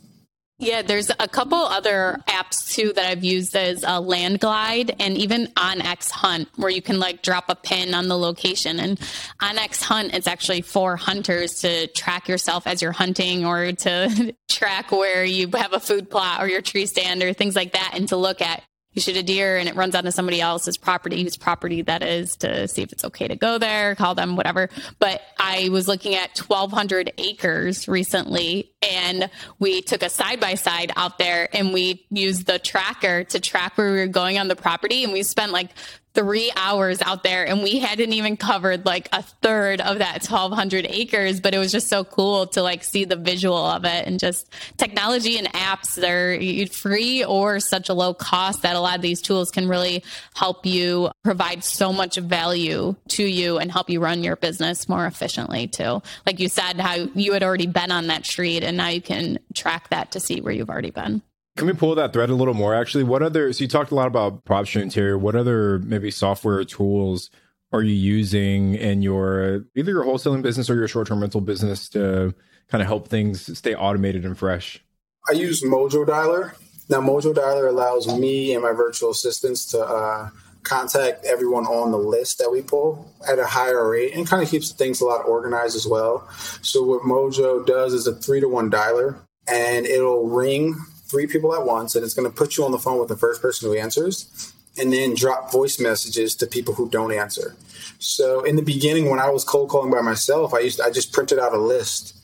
Yeah, 0.61 0.83
there's 0.83 1.11
a 1.19 1.27
couple 1.27 1.57
other 1.57 2.19
apps 2.29 2.75
too 2.75 2.93
that 2.93 3.07
I've 3.07 3.25
used 3.25 3.57
as 3.57 3.83
a 3.83 3.99
Landglide 3.99 4.95
and 5.01 5.17
even 5.17 5.47
OnX 5.57 6.11
Hunt 6.11 6.51
where 6.57 6.69
you 6.69 6.83
can 6.83 6.99
like 6.99 7.23
drop 7.23 7.47
a 7.49 7.55
pin 7.55 7.95
on 7.95 8.09
the 8.09 8.19
location. 8.19 8.79
And 8.79 9.01
OnX 9.41 9.83
Hunt, 9.83 10.13
it's 10.13 10.27
actually 10.27 10.61
for 10.61 10.97
hunters 10.97 11.63
to 11.63 11.87
track 11.87 12.29
yourself 12.29 12.67
as 12.67 12.83
you're 12.83 12.93
hunting 12.93 13.47
or 13.47 13.73
to 13.73 14.35
track 14.51 14.93
where 14.93 15.25
you 15.25 15.49
have 15.55 15.73
a 15.73 15.81
food 15.81 16.11
plot 16.11 16.43
or 16.43 16.47
your 16.47 16.61
tree 16.61 16.85
stand 16.85 17.23
or 17.23 17.33
things 17.33 17.57
like 17.57 17.73
that 17.73 17.93
and 17.95 18.07
to 18.11 18.19
look 18.19 18.43
at 18.43 18.63
you 18.93 19.01
shoot 19.01 19.17
a 19.17 19.23
deer 19.23 19.57
and 19.57 19.69
it 19.69 19.77
runs 19.77 19.95
onto 19.95 20.11
somebody 20.11 20.41
else's 20.41 20.77
property, 20.77 21.23
whose 21.23 21.37
property 21.37 21.83
that 21.83 22.03
is, 22.03 22.37
to 22.37 22.67
see 22.67 22.83
if 22.83 22.93
it's 22.93 23.05
okay 23.05 23.29
to 23.29 23.37
go 23.37 23.59
there, 23.59 23.95
call 23.95 24.15
them, 24.15 24.37
whatever. 24.37 24.69
But 24.99 25.23
I 25.39 25.69
was 25.69 25.87
looking 25.87 26.15
at 26.15 26.39
1,200 26.39 27.13
acres 27.19 27.87
recently, 27.87 28.73
and 28.83 29.31
we 29.59 29.83
took 29.83 30.03
a 30.03 30.11
side 30.11 30.41
by 30.41 30.55
side 30.55 30.91
out 30.97 31.19
there 31.19 31.49
and 31.53 31.73
we 31.73 32.07
used 32.11 32.47
the 32.47 32.59
tracker 32.59 33.25
to 33.25 33.39
track 33.39 33.77
where 33.77 33.93
we 33.93 33.99
were 33.99 34.07
going 34.07 34.39
on 34.39 34.49
the 34.49 34.57
property. 34.57 35.05
And 35.05 35.13
we 35.13 35.23
spent 35.23 35.53
like 35.53 35.71
three 36.15 36.51
hours 36.57 37.01
out 37.03 37.23
there 37.23 37.47
and 37.47 37.63
we 37.63 37.79
hadn't 37.79 38.13
even 38.13 38.37
covered 38.37 38.85
like 38.85 39.09
a 39.13 39.23
third 39.23 39.81
of 39.81 39.99
that 39.99 40.25
1200 40.25 40.87
acres 40.89 41.41
but 41.41 41.55
it 41.55 41.59
was 41.59 41.73
just 41.73 41.89
so 41.89 42.05
cool 42.05 42.47
to 42.47 42.63
like 42.63 42.83
see 42.83 43.05
the 43.05 43.17
visual 43.17 43.57
of 43.57 43.85
it 43.85 44.07
and 44.07 44.19
just 44.19 44.51
technology 44.77 45.39
and 45.39 45.47
apps 45.53 45.95
they're 45.95 46.67
free 46.67 47.25
or 47.25 47.61
such 47.61 47.89
a 47.89 47.95
low 47.95 48.13
cost 48.13 48.63
that 48.63 48.77
a 48.77 48.81
lot 48.81 48.97
of 48.97 49.03
these 49.03 49.23
tools 49.23 49.51
can 49.51 49.69
really 49.69 50.03
help 50.35 50.67
you 50.67 51.11
provide 51.23 51.63
so 51.65 51.93
much 51.93 52.17
value 52.17 52.95
to 53.09 53.25
you 53.25 53.59
and 53.59 53.71
help 53.71 53.91
you 53.91 54.01
run 54.01 54.23
your 54.23 54.37
business 54.37 54.89
more 54.89 55.07
efficiently 55.07 55.67
too. 55.67 56.03
Like 56.27 56.41
you 56.41 56.49
said 56.49 56.81
how 56.81 56.95
you 57.15 57.33
had 57.33 57.43
already 57.43 57.67
been 57.67 57.91
on 57.91 58.09
that 58.09 58.27
street 58.27 58.63
and 58.63 58.77
now 58.77 58.89
you 58.89 59.01
can 59.01 59.39
track 59.55 59.91
that 59.91 60.13
to 60.13 60.21
see 60.21 60.41
where 60.41 60.53
you've 60.53 60.71
already 60.71 60.91
been 60.91 61.23
can 61.61 61.67
we 61.67 61.75
pull 61.75 61.95
that 61.95 62.15
thread 62.15 62.31
a 62.31 62.35
little 62.35 62.55
more? 62.55 62.75
Actually, 62.75 63.05
what 63.05 63.23
other? 63.23 63.53
So 63.53 63.63
you 63.63 63.69
talked 63.69 63.91
a 63.91 63.95
lot 63.95 64.07
about 64.07 64.47
PropStream 64.47 64.81
interior. 64.81 65.19
What 65.19 65.37
other 65.37 65.79
maybe 65.81 66.11
software 66.11 66.65
tools 66.65 67.31
are 67.71 67.83
you 67.83 67.93
using 67.93 68.77
in 68.77 69.03
your 69.03 69.67
either 69.77 69.93
your 69.93 70.05
wholesaling 70.05 70.41
business 70.41 70.71
or 70.71 70.75
your 70.75 70.89
short 70.89 71.09
term 71.09 71.21
rental 71.21 71.43
business 71.43 71.91
to 71.91 72.35
kind 72.69 72.81
of 72.81 72.89
help 72.89 73.09
things 73.09 73.59
stay 73.59 73.75
automated 73.75 74.25
and 74.25 74.39
fresh? 74.39 74.83
I 75.29 75.33
use 75.33 75.63
Mojo 75.63 76.07
Dialer. 76.07 76.55
Now, 76.89 77.03
Mojo 77.03 77.35
Dialer 77.35 77.69
allows 77.69 78.09
me 78.09 78.55
and 78.55 78.63
my 78.63 78.73
virtual 78.73 79.11
assistants 79.11 79.67
to 79.67 79.85
uh, 79.85 80.31
contact 80.63 81.27
everyone 81.27 81.67
on 81.67 81.91
the 81.91 81.99
list 81.99 82.39
that 82.39 82.51
we 82.51 82.63
pull 82.63 83.13
at 83.29 83.39
a 83.39 83.45
higher 83.45 83.87
rate 83.87 84.15
and 84.15 84.27
kind 84.27 84.43
of 84.43 84.49
keeps 84.49 84.73
things 84.73 85.03
a 85.03 85.05
lot 85.05 85.27
organized 85.27 85.77
as 85.77 85.87
well. 85.87 86.27
So, 86.63 86.83
what 86.83 87.03
Mojo 87.03 87.67
does 87.67 87.93
is 87.93 88.07
a 88.07 88.15
three 88.15 88.41
to 88.41 88.49
one 88.49 88.71
dialer 88.71 89.21
and 89.47 89.85
it'll 89.85 90.27
ring 90.27 90.75
three 91.11 91.27
people 91.27 91.55
at 91.55 91.65
once, 91.65 91.95
and 91.95 92.05
it's 92.05 92.15
going 92.15 92.31
to 92.31 92.35
put 92.35 92.57
you 92.57 92.65
on 92.65 92.73
the 92.73 92.79
phone 92.79 92.99
with 92.99 93.09
the 93.09 93.17
first 93.17 93.43
person 93.43 93.69
who 93.69 93.77
answers, 93.77 94.53
and 94.79 94.93
then 94.93 95.15
drop 95.15 95.53
voice 95.53 95.81
messages 95.81 96.35
to 96.37 96.47
people 96.47 96.75
who 96.75 96.89
don't 96.89 97.13
answer. 97.13 97.57
So 97.99 98.45
in 98.45 98.57
the 98.57 98.63
beginning, 98.63 99.11
when 99.11 99.19
I 99.19 99.31
was 99.31 99.45
cold 99.45 99.69
calling 99.69 99.91
by 99.91 100.01
myself, 100.01 100.55
I 100.55 100.61
used 100.61 100.81
I 100.81 100.91
just 100.91 101.13
printed 101.13 101.39
out 101.39 101.53
a 101.53 101.59
list, 101.59 102.17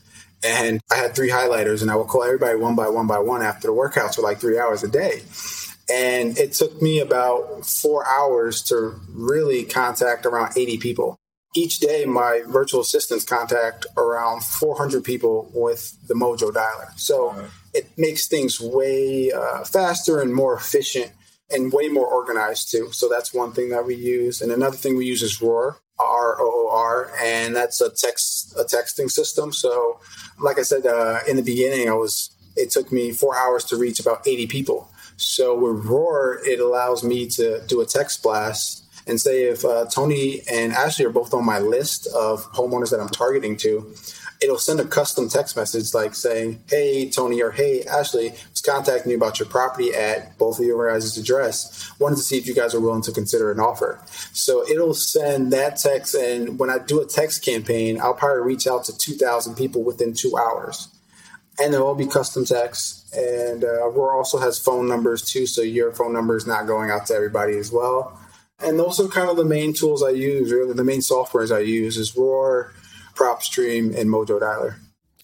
and 0.43 0.81
I 0.91 0.95
had 0.95 1.15
three 1.15 1.29
highlighters, 1.29 1.81
and 1.81 1.91
I 1.91 1.95
would 1.95 2.07
call 2.07 2.23
everybody 2.23 2.57
one 2.57 2.75
by 2.75 2.89
one 2.89 3.07
by 3.07 3.19
one 3.19 3.41
after 3.41 3.67
the 3.67 3.73
workouts 3.73 4.15
for 4.15 4.21
like 4.21 4.39
three 4.39 4.57
hours 4.57 4.83
a 4.83 4.87
day. 4.87 5.21
And 5.89 6.37
it 6.37 6.51
took 6.51 6.81
me 6.81 6.99
about 6.99 7.65
four 7.65 8.05
hours 8.05 8.61
to 8.63 8.99
really 9.09 9.63
contact 9.63 10.25
around 10.25 10.57
80 10.57 10.77
people 10.79 11.17
each 11.57 11.79
day 11.79 12.05
my 12.05 12.43
virtual 12.47 12.81
assistants 12.81 13.23
contact 13.23 13.87
around 13.97 14.43
400 14.43 15.03
people 15.03 15.49
with 15.53 15.97
the 16.07 16.13
mojo 16.13 16.51
dialer 16.51 16.97
so 16.97 17.47
it 17.77 17.85
makes 17.97 18.27
things 18.27 18.59
way 18.59 19.31
uh, 19.31 19.63
faster 19.63 20.19
and 20.21 20.33
more 20.33 20.55
efficient 20.55 21.11
and 21.49 21.71
way 21.71 21.87
more 21.87 22.07
organized 22.07 22.71
too. 22.71 22.91
So 22.91 23.07
that's 23.07 23.33
one 23.33 23.51
thing 23.53 23.69
that 23.69 23.85
we 23.85 23.95
use. 23.95 24.41
And 24.41 24.51
another 24.51 24.75
thing 24.75 24.97
we 24.97 25.05
use 25.05 25.21
is 25.21 25.41
roar 25.41 25.77
r-o-o-r 25.99 27.11
and 27.23 27.55
that's 27.55 27.81
a 27.81 27.89
text 27.89 28.53
a 28.55 28.63
texting 28.63 29.09
system. 29.09 29.51
So 29.51 29.99
like 30.39 30.59
i 30.59 30.61
said 30.61 30.85
uh, 30.85 31.19
in 31.27 31.37
the 31.37 31.41
beginning 31.41 31.89
i 31.89 31.93
was 31.93 32.29
it 32.55 32.69
took 32.71 32.91
me 32.91 33.11
four 33.11 33.35
hours 33.37 33.63
to 33.65 33.77
reach 33.77 33.99
about 33.99 34.27
80 34.27 34.47
people. 34.47 34.89
So 35.17 35.55
with 35.57 35.85
roar 35.85 36.39
it 36.45 36.59
allows 36.59 37.03
me 37.03 37.27
to 37.37 37.61
do 37.67 37.81
a 37.81 37.85
text 37.85 38.21
blast 38.21 38.83
and 39.07 39.19
say 39.19 39.45
if 39.45 39.63
uh, 39.65 39.85
Tony 39.85 40.41
and 40.51 40.73
Ashley 40.73 41.05
are 41.05 41.09
both 41.09 41.33
on 41.33 41.45
my 41.45 41.59
list 41.59 42.07
of 42.07 42.43
homeowners 42.51 42.91
that 42.91 42.99
I'm 42.99 43.09
targeting 43.09 43.55
to, 43.57 43.93
it'll 44.41 44.57
send 44.57 44.79
a 44.79 44.85
custom 44.85 45.29
text 45.29 45.55
message 45.55 45.93
like 45.93 46.13
saying, 46.15 46.61
Hey, 46.67 47.09
Tony, 47.09 47.41
or 47.41 47.51
Hey, 47.51 47.83
Ashley, 47.83 48.29
was 48.29 48.61
contacting 48.61 49.11
you 49.11 49.17
about 49.17 49.39
your 49.39 49.47
property 49.47 49.93
at 49.93 50.37
both 50.37 50.59
of 50.59 50.65
your 50.65 50.91
guys' 50.91 51.17
address. 51.17 51.91
Wanted 51.99 52.17
to 52.17 52.21
see 52.21 52.37
if 52.37 52.47
you 52.47 52.53
guys 52.53 52.75
are 52.75 52.79
willing 52.79 53.01
to 53.03 53.11
consider 53.11 53.51
an 53.51 53.59
offer. 53.59 53.99
So 54.33 54.67
it'll 54.67 54.93
send 54.93 55.51
that 55.53 55.77
text. 55.77 56.15
And 56.15 56.59
when 56.59 56.69
I 56.69 56.77
do 56.79 57.01
a 57.01 57.05
text 57.05 57.43
campaign, 57.43 57.99
I'll 57.99 58.13
probably 58.13 58.43
reach 58.43 58.67
out 58.67 58.85
to 58.85 58.97
2,000 58.97 59.55
people 59.55 59.83
within 59.83 60.13
two 60.13 60.37
hours. 60.37 60.89
And 61.59 61.73
they'll 61.73 61.83
all 61.83 61.95
be 61.95 62.05
custom 62.05 62.45
texts. 62.45 63.11
And 63.13 63.63
uh, 63.63 63.87
Aurora 63.87 64.17
also 64.17 64.37
has 64.37 64.59
phone 64.59 64.87
numbers 64.87 65.23
too. 65.23 65.47
So 65.47 65.61
your 65.61 65.91
phone 65.91 66.13
number 66.13 66.37
is 66.37 66.45
not 66.45 66.67
going 66.67 66.91
out 66.91 67.07
to 67.07 67.15
everybody 67.15 67.57
as 67.57 67.71
well. 67.71 68.19
And 68.59 68.79
those 68.79 68.99
are 68.99 69.07
kind 69.07 69.29
of 69.29 69.37
the 69.37 69.45
main 69.45 69.73
tools 69.73 70.01
I 70.03 70.09
use, 70.09 70.51
really 70.51 70.73
the 70.73 70.83
main 70.83 71.01
softwares 71.01 71.55
I 71.55 71.59
use 71.59 71.95
is 71.95 72.15
Roar, 72.17 72.73
PropStream, 73.17 73.97
and 73.97 74.09
Mojo 74.09 74.39
Dialer. 74.39 74.75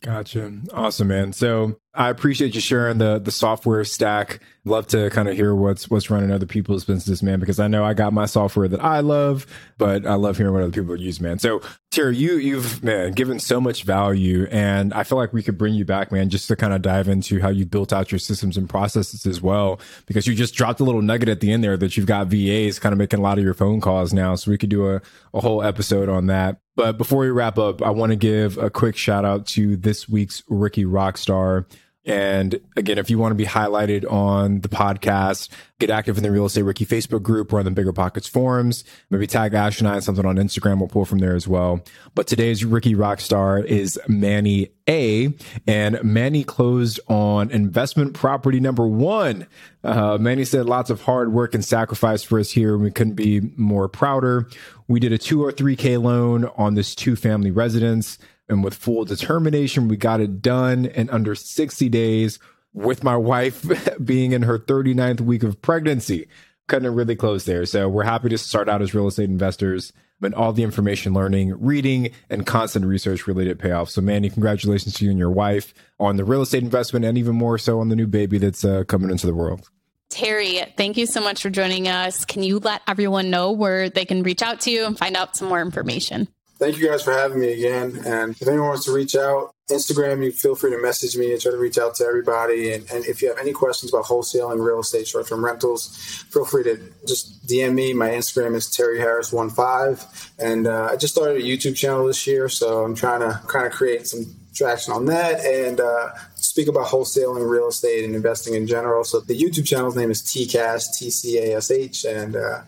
Gotcha. 0.01 0.51
Awesome, 0.73 1.07
man. 1.07 1.31
So 1.31 1.77
I 1.95 2.09
appreciate 2.09 2.55
you 2.55 2.61
sharing 2.61 2.97
the 2.97 3.19
the 3.19 3.29
software 3.31 3.83
stack. 3.83 4.39
Love 4.65 4.87
to 4.87 5.09
kind 5.11 5.27
of 5.27 5.35
hear 5.35 5.53
what's 5.53 5.89
what's 5.91 6.09
running 6.09 6.31
other 6.31 6.47
people's 6.47 6.85
businesses, 6.85 7.21
man, 7.21 7.39
because 7.39 7.59
I 7.59 7.67
know 7.67 7.83
I 7.83 7.93
got 7.93 8.13
my 8.13 8.25
software 8.25 8.67
that 8.67 8.83
I 8.83 9.01
love, 9.01 9.45
but 9.77 10.05
I 10.07 10.15
love 10.15 10.37
hearing 10.37 10.53
what 10.53 10.63
other 10.63 10.71
people 10.71 10.95
use, 10.95 11.19
man. 11.19 11.37
So 11.37 11.61
Terry, 11.91 12.17
you 12.17 12.37
you've 12.37 12.83
man 12.83 13.11
given 13.11 13.39
so 13.39 13.61
much 13.61 13.83
value, 13.83 14.47
and 14.49 14.91
I 14.93 15.03
feel 15.03 15.19
like 15.19 15.33
we 15.33 15.43
could 15.43 15.57
bring 15.57 15.75
you 15.75 15.85
back, 15.85 16.11
man, 16.11 16.29
just 16.29 16.47
to 16.47 16.55
kind 16.55 16.73
of 16.73 16.81
dive 16.81 17.07
into 17.07 17.39
how 17.39 17.49
you 17.49 17.65
built 17.65 17.93
out 17.93 18.11
your 18.11 18.19
systems 18.19 18.57
and 18.57 18.67
processes 18.67 19.27
as 19.27 19.39
well, 19.39 19.79
because 20.07 20.25
you 20.25 20.33
just 20.33 20.55
dropped 20.55 20.79
a 20.79 20.83
little 20.83 21.03
nugget 21.03 21.29
at 21.29 21.41
the 21.41 21.51
end 21.51 21.63
there 21.63 21.77
that 21.77 21.95
you've 21.95 22.07
got 22.07 22.27
VAs 22.27 22.79
kind 22.79 22.93
of 22.93 22.97
making 22.97 23.19
a 23.19 23.23
lot 23.23 23.37
of 23.37 23.43
your 23.43 23.53
phone 23.53 23.81
calls 23.81 24.13
now, 24.13 24.33
so 24.33 24.49
we 24.49 24.57
could 24.57 24.69
do 24.69 24.89
a 24.89 25.01
a 25.35 25.41
whole 25.41 25.61
episode 25.61 26.09
on 26.09 26.25
that. 26.27 26.59
But 26.75 26.97
before 26.97 27.19
we 27.19 27.29
wrap 27.29 27.59
up, 27.59 27.83
I 27.83 27.91
want 27.91 28.11
to 28.11 28.15
give 28.15 28.57
a 28.57 28.69
quick 28.69 28.97
shout 28.97 29.25
out 29.25 29.45
to 29.47 29.77
this 29.77 30.09
week's 30.09 30.41
Rookie 30.47 30.85
Rockstar. 30.85 31.65
And 32.05 32.59
again, 32.75 32.97
if 32.97 33.09
you 33.09 33.17
want 33.17 33.31
to 33.31 33.35
be 33.35 33.45
highlighted 33.45 34.09
on 34.11 34.59
the 34.59 34.67
podcast, 34.67 35.47
get 35.79 35.89
active 35.89 36.17
in 36.17 36.23
the 36.23 36.31
Real 36.31 36.45
Estate 36.45 36.63
Rookie 36.63 36.85
Facebook 36.85 37.23
group 37.23 37.53
or 37.53 37.59
on 37.59 37.65
the 37.65 37.71
Bigger 37.71 37.93
Pockets 37.93 38.27
forums. 38.27 38.83
Maybe 39.09 39.25
tag 39.25 39.53
Ash 39.53 39.79
and 39.79 39.87
I 39.87 39.99
something 39.99 40.25
on 40.25 40.35
Instagram. 40.35 40.79
We'll 40.79 40.89
pull 40.89 41.05
from 41.05 41.19
there 41.19 41.35
as 41.35 41.47
well. 41.47 41.81
But 42.13 42.27
today's 42.27 42.65
Rookie 42.65 42.95
Rockstar 42.95 43.63
is 43.63 43.97
Manny 44.07 44.71
A. 44.89 45.33
And 45.65 46.03
Manny 46.03 46.43
closed 46.43 46.99
on 47.07 47.49
investment 47.51 48.13
property 48.13 48.59
number 48.59 48.85
one. 48.85 49.47
Uh, 49.81 50.17
Manny 50.19 50.43
said 50.43 50.65
lots 50.65 50.89
of 50.89 51.01
hard 51.01 51.31
work 51.31 51.53
and 51.53 51.63
sacrifice 51.63 52.21
for 52.21 52.37
us 52.37 52.51
here. 52.51 52.77
We 52.77 52.91
couldn't 52.91 53.15
be 53.15 53.53
more 53.55 53.87
prouder. 53.87 54.49
We 54.89 54.99
did 54.99 55.13
a 55.13 55.17
two 55.17 55.41
or 55.43 55.53
three 55.53 55.77
K 55.77 55.95
loan 55.95 56.49
on 56.57 56.73
this 56.73 56.95
two 56.95 57.15
family 57.15 57.51
residence. 57.51 58.17
And 58.49 58.63
with 58.63 58.73
full 58.73 59.05
determination, 59.05 59.87
we 59.87 59.97
got 59.97 60.19
it 60.19 60.41
done 60.41 60.85
in 60.85 61.09
under 61.09 61.35
60 61.35 61.89
days 61.89 62.39
with 62.73 63.03
my 63.03 63.15
wife 63.15 63.65
being 64.03 64.31
in 64.31 64.43
her 64.43 64.59
39th 64.59 65.21
week 65.21 65.43
of 65.43 65.61
pregnancy. 65.61 66.27
Cutting 66.67 66.87
it 66.87 66.91
really 66.91 67.15
close 67.15 67.45
there. 67.45 67.65
So 67.65 67.89
we're 67.89 68.03
happy 68.03 68.29
to 68.29 68.37
start 68.37 68.69
out 68.69 68.81
as 68.81 68.93
real 68.93 69.07
estate 69.07 69.29
investors 69.29 69.91
and 70.21 70.33
all 70.33 70.53
the 70.53 70.63
information 70.63 71.13
learning, 71.13 71.53
reading, 71.59 72.11
and 72.29 72.45
constant 72.45 72.85
research 72.85 73.27
related 73.27 73.59
payoffs. 73.59 73.89
So, 73.89 74.01
Manny, 74.01 74.29
congratulations 74.29 74.95
to 74.95 75.05
you 75.05 75.11
and 75.11 75.19
your 75.19 75.29
wife 75.29 75.73
on 75.99 76.15
the 76.15 76.23
real 76.23 76.41
estate 76.41 76.63
investment 76.63 77.03
and 77.03 77.17
even 77.17 77.35
more 77.35 77.57
so 77.57 77.79
on 77.79 77.89
the 77.89 77.95
new 77.95 78.07
baby 78.07 78.37
that's 78.37 78.63
uh, 78.63 78.85
coming 78.85 79.09
into 79.09 79.27
the 79.27 79.33
world. 79.33 79.69
Terry, 80.09 80.61
thank 80.77 80.95
you 80.95 81.05
so 81.05 81.19
much 81.19 81.41
for 81.41 81.49
joining 81.49 81.87
us. 81.87 82.23
Can 82.23 82.43
you 82.43 82.59
let 82.59 82.81
everyone 82.87 83.29
know 83.29 83.51
where 83.51 83.89
they 83.89 84.05
can 84.05 84.23
reach 84.23 84.41
out 84.41 84.61
to 84.61 84.71
you 84.71 84.85
and 84.85 84.97
find 84.97 85.17
out 85.17 85.35
some 85.35 85.49
more 85.49 85.61
information? 85.61 86.27
Thank 86.63 86.77
you 86.77 86.87
guys 86.87 87.03
for 87.03 87.11
having 87.11 87.41
me 87.41 87.51
again. 87.51 87.99
And 88.05 88.37
if 88.39 88.47
anyone 88.47 88.69
wants 88.69 88.85
to 88.85 88.93
reach 88.93 89.17
out, 89.17 89.53
Instagram, 89.69 90.23
you 90.23 90.31
feel 90.31 90.55
free 90.55 90.71
to 90.71 90.81
message 90.81 91.17
me 91.17 91.33
and 91.33 91.41
try 91.41 91.51
to 91.51 91.57
reach 91.57 91.77
out 91.77 91.95
to 91.95 92.05
everybody. 92.05 92.71
And, 92.71 92.89
and 92.89 93.03
if 93.03 93.21
you 93.21 93.27
have 93.27 93.37
any 93.37 93.51
questions 93.51 93.91
about 93.91 94.05
wholesaling, 94.05 94.65
real 94.65 94.79
estate, 94.79 95.05
short 95.05 95.27
term 95.27 95.43
rentals, 95.43 95.93
feel 96.31 96.45
free 96.45 96.63
to 96.63 96.79
just 97.05 97.45
DM 97.47 97.73
me. 97.73 97.91
My 97.91 98.11
Instagram 98.11 98.55
is 98.55 98.71
Terry 98.71 98.97
Harris15. 98.99 100.39
And 100.39 100.65
uh, 100.65 100.87
I 100.89 100.95
just 100.95 101.13
started 101.13 101.35
a 101.35 101.45
YouTube 101.45 101.75
channel 101.75 102.07
this 102.07 102.25
year, 102.25 102.47
so 102.47 102.85
I'm 102.85 102.95
trying 102.95 103.19
to 103.19 103.41
kind 103.49 103.67
of 103.67 103.73
create 103.73 104.07
some 104.07 104.23
traction 104.55 104.93
on 104.93 105.07
that 105.07 105.43
and 105.43 105.81
uh, 105.81 106.11
speak 106.35 106.69
about 106.69 106.87
wholesaling, 106.87 107.45
real 107.45 107.67
estate, 107.67 108.05
and 108.05 108.15
investing 108.15 108.53
in 108.53 108.67
general. 108.67 109.03
So 109.03 109.19
the 109.19 109.37
YouTube 109.37 109.67
channel's 109.67 109.97
name 109.97 110.11
is 110.11 110.21
TCash, 110.21 110.97
T 110.97 111.09
C 111.09 111.39
A 111.39 111.57
S 111.57 111.71
H. 111.71 112.05
And 112.05 112.37
uh, 112.37 112.61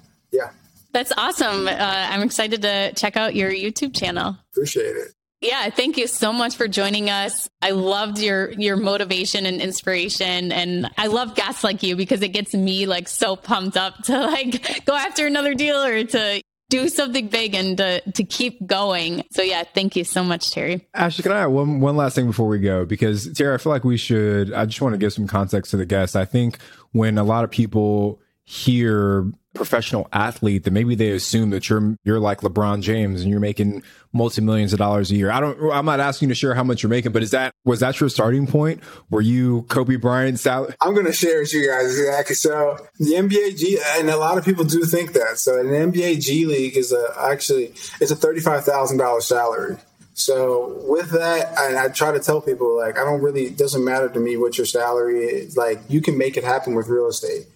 that's 0.95 1.11
awesome. 1.17 1.67
Uh, 1.67 1.75
I'm 1.77 2.21
excited 2.21 2.61
to 2.61 2.93
check 2.93 3.17
out 3.17 3.35
your 3.35 3.51
YouTube 3.51 3.93
channel. 3.93 4.37
Appreciate 4.53 4.95
it. 4.95 5.09
Yeah, 5.41 5.69
thank 5.69 5.97
you 5.97 6.07
so 6.07 6.31
much 6.31 6.55
for 6.55 6.69
joining 6.69 7.09
us. 7.09 7.49
I 7.61 7.71
loved 7.71 8.19
your 8.19 8.51
your 8.51 8.77
motivation 8.77 9.45
and 9.45 9.61
inspiration 9.61 10.53
and 10.53 10.89
I 10.97 11.07
love 11.07 11.35
guests 11.35 11.63
like 11.63 11.83
you 11.83 11.97
because 11.97 12.21
it 12.21 12.29
gets 12.29 12.53
me 12.53 12.85
like 12.85 13.09
so 13.09 13.35
pumped 13.35 13.75
up 13.75 13.95
to 14.05 14.17
like 14.17 14.85
go 14.85 14.95
after 14.95 15.27
another 15.27 15.53
deal 15.53 15.83
or 15.83 16.05
to 16.05 16.41
do 16.69 16.87
something 16.87 17.27
big 17.27 17.53
and 17.53 17.77
to, 17.77 18.01
to 18.13 18.23
keep 18.23 18.65
going. 18.65 19.23
So 19.31 19.41
yeah, 19.43 19.63
thank 19.63 19.95
you 19.95 20.03
so 20.03 20.23
much, 20.23 20.51
Terry. 20.51 20.87
Ashley, 20.95 21.23
can 21.23 21.33
I 21.33 21.41
add 21.41 21.47
one 21.47 21.81
one 21.81 21.97
last 21.97 22.15
thing 22.15 22.27
before 22.27 22.47
we 22.47 22.59
go? 22.59 22.85
Because 22.85 23.31
Terry, 23.33 23.53
I 23.53 23.57
feel 23.57 23.73
like 23.73 23.83
we 23.83 23.97
should 23.97 24.53
I 24.53 24.65
just 24.65 24.81
want 24.81 24.93
to 24.93 24.97
give 24.97 25.11
some 25.11 25.27
context 25.27 25.71
to 25.71 25.77
the 25.77 25.85
guests. 25.85 26.15
I 26.15 26.23
think 26.23 26.57
when 26.93 27.17
a 27.17 27.23
lot 27.25 27.43
of 27.43 27.51
people 27.51 28.21
hear 28.45 29.25
professional 29.55 30.07
athlete 30.13 30.65
that 30.65 30.71
maybe 30.71 30.93
they 30.93 31.11
assume 31.11 31.49
that 31.49 31.69
you're 31.69 31.97
you're 32.03 32.19
like 32.19 32.41
LeBron 32.41 32.81
James 32.81 33.21
and 33.21 33.31
you're 33.31 33.39
making 33.39 33.81
multi 34.13 34.41
millions 34.41 34.73
of 34.73 34.79
dollars 34.79 35.09
a 35.09 35.15
year. 35.15 35.31
I 35.31 35.39
don't. 35.39 35.71
I'm 35.71 35.85
not 35.85 35.99
asking 35.99 36.29
you 36.29 36.35
to 36.35 36.39
share 36.39 36.53
how 36.53 36.63
much 36.63 36.83
you're 36.83 36.89
making, 36.89 37.11
but 37.11 37.23
is 37.23 37.31
that 37.31 37.53
was 37.63 37.79
that 37.79 37.99
your 37.99 38.09
starting 38.09 38.45
point? 38.45 38.81
Were 39.09 39.21
you 39.21 39.63
Kobe 39.63 39.95
Bryant 39.95 40.39
salary? 40.39 40.75
I'm 40.81 40.93
going 40.93 41.07
to 41.07 41.13
share 41.13 41.39
with 41.39 41.53
you 41.53 41.67
guys 41.67 41.97
exactly. 41.97 42.35
So 42.35 42.77
the 42.99 43.13
NBA 43.13 43.57
G 43.57 43.79
and 43.97 44.09
a 44.09 44.17
lot 44.17 44.37
of 44.37 44.45
people 44.45 44.63
do 44.63 44.83
think 44.83 45.13
that. 45.13 45.39
So 45.39 45.59
an 45.59 45.67
NBA 45.67 46.21
G 46.21 46.45
League 46.45 46.77
is 46.77 46.91
a 46.91 47.13
actually 47.19 47.73
it's 47.99 48.11
a 48.11 48.15
thirty 48.15 48.41
five 48.41 48.63
thousand 48.63 48.97
dollars 48.97 49.25
salary. 49.25 49.77
So 50.17 50.81
with 50.87 51.09
that, 51.11 51.53
and 51.59 51.77
I 51.77 51.89
try 51.89 52.13
to 52.13 52.19
tell 52.19 52.39
people 52.41 52.77
like 52.77 52.99
I 52.99 53.03
don't 53.03 53.21
really 53.21 53.45
it 53.45 53.57
doesn't 53.57 53.83
matter 53.83 54.07
to 54.09 54.19
me 54.19 54.37
what 54.37 54.57
your 54.57 54.65
salary 54.65 55.19
is. 55.19 55.57
Like 55.57 55.81
you 55.89 56.01
can 56.01 56.17
make 56.17 56.37
it 56.37 56.43
happen 56.43 56.75
with 56.75 56.87
real 56.87 57.07
estate. 57.07 57.47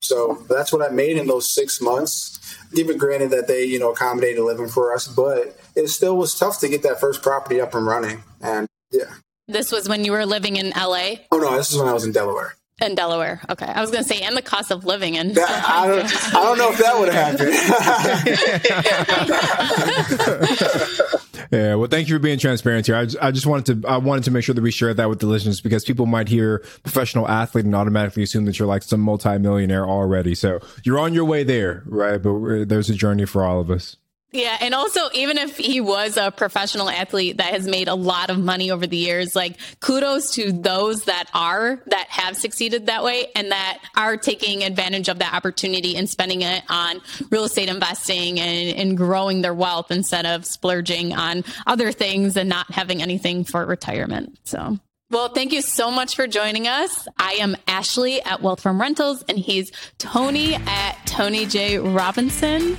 So 0.00 0.44
that's 0.48 0.72
what 0.72 0.82
I 0.82 0.88
made 0.92 1.16
in 1.16 1.26
those 1.26 1.52
six 1.52 1.80
months. 1.80 2.38
Even 2.74 2.98
granted 2.98 3.30
that 3.30 3.48
they, 3.48 3.64
you 3.64 3.78
know, 3.78 3.92
accommodated 3.92 4.42
living 4.42 4.68
for 4.68 4.94
us, 4.94 5.08
but 5.08 5.58
it 5.74 5.88
still 5.88 6.16
was 6.16 6.38
tough 6.38 6.60
to 6.60 6.68
get 6.68 6.82
that 6.82 7.00
first 7.00 7.22
property 7.22 7.60
up 7.60 7.74
and 7.74 7.86
running. 7.86 8.22
And 8.40 8.68
yeah. 8.90 9.14
This 9.46 9.72
was 9.72 9.88
when 9.88 10.04
you 10.04 10.12
were 10.12 10.26
living 10.26 10.56
in 10.56 10.70
LA? 10.70 11.14
Oh 11.32 11.38
no, 11.38 11.56
this 11.56 11.72
is 11.72 11.78
when 11.78 11.88
I 11.88 11.92
was 11.92 12.04
in 12.04 12.12
Delaware. 12.12 12.54
In 12.80 12.94
Delaware, 12.94 13.40
okay. 13.50 13.66
I 13.66 13.80
was 13.80 13.90
going 13.90 14.04
to 14.04 14.08
say, 14.08 14.20
and 14.20 14.36
the 14.36 14.42
cost 14.42 14.70
of 14.70 14.84
living 14.84 15.16
in. 15.16 15.32
That, 15.32 15.64
I, 15.66 15.88
don't, 15.88 16.04
I 16.36 16.42
don't 16.44 16.58
know 16.58 16.70
if 16.70 16.78
that 16.78 16.96
would 16.96 17.12
have 17.12 17.40
happened. 21.00 21.18
Yeah, 21.50 21.76
well, 21.76 21.88
thank 21.88 22.08
you 22.08 22.16
for 22.16 22.18
being 22.18 22.38
transparent 22.38 22.86
here. 22.86 22.96
I 22.96 23.04
just, 23.06 23.16
I 23.22 23.30
just 23.30 23.46
wanted 23.46 23.82
to 23.82 23.88
I 23.88 23.96
wanted 23.96 24.24
to 24.24 24.30
make 24.30 24.44
sure 24.44 24.54
that 24.54 24.60
we 24.60 24.70
shared 24.70 24.98
that 24.98 25.08
with 25.08 25.20
the 25.20 25.26
listeners 25.26 25.60
because 25.60 25.84
people 25.84 26.06
might 26.06 26.28
hear 26.28 26.58
professional 26.82 27.26
athlete 27.28 27.64
and 27.64 27.74
automatically 27.74 28.22
assume 28.22 28.44
that 28.44 28.58
you're 28.58 28.68
like 28.68 28.82
some 28.82 29.00
multimillionaire 29.00 29.86
already. 29.86 30.34
So 30.34 30.60
you're 30.84 30.98
on 30.98 31.14
your 31.14 31.24
way 31.24 31.44
there, 31.44 31.82
right? 31.86 32.18
But 32.22 32.68
there's 32.68 32.90
a 32.90 32.94
journey 32.94 33.24
for 33.24 33.44
all 33.44 33.60
of 33.60 33.70
us. 33.70 33.96
Yeah. 34.30 34.58
And 34.60 34.74
also, 34.74 35.00
even 35.14 35.38
if 35.38 35.56
he 35.56 35.80
was 35.80 36.18
a 36.18 36.30
professional 36.30 36.90
athlete 36.90 37.38
that 37.38 37.54
has 37.54 37.66
made 37.66 37.88
a 37.88 37.94
lot 37.94 38.28
of 38.28 38.38
money 38.38 38.70
over 38.70 38.86
the 38.86 38.96
years, 38.96 39.34
like 39.34 39.56
kudos 39.80 40.32
to 40.34 40.52
those 40.52 41.04
that 41.04 41.30
are, 41.32 41.82
that 41.86 42.08
have 42.08 42.36
succeeded 42.36 42.86
that 42.86 43.02
way 43.02 43.28
and 43.34 43.50
that 43.50 43.78
are 43.96 44.18
taking 44.18 44.64
advantage 44.64 45.08
of 45.08 45.20
that 45.20 45.32
opportunity 45.32 45.96
and 45.96 46.10
spending 46.10 46.42
it 46.42 46.62
on 46.68 47.00
real 47.30 47.44
estate 47.44 47.70
investing 47.70 48.38
and, 48.38 48.76
and 48.76 48.96
growing 48.98 49.40
their 49.40 49.54
wealth 49.54 49.90
instead 49.90 50.26
of 50.26 50.44
splurging 50.44 51.14
on 51.14 51.42
other 51.66 51.90
things 51.90 52.36
and 52.36 52.50
not 52.50 52.70
having 52.70 53.00
anything 53.00 53.44
for 53.44 53.64
retirement. 53.64 54.38
So. 54.44 54.78
Well, 55.10 55.30
thank 55.30 55.54
you 55.54 55.62
so 55.62 55.90
much 55.90 56.16
for 56.16 56.26
joining 56.26 56.68
us. 56.68 57.08
I 57.16 57.38
am 57.40 57.56
Ashley 57.66 58.22
at 58.22 58.42
Wealth 58.42 58.60
from 58.60 58.78
Rentals, 58.78 59.24
and 59.26 59.38
he's 59.38 59.72
Tony 59.96 60.54
at 60.54 60.98
Tony 61.06 61.46
J. 61.46 61.78
Robinson. 61.78 62.76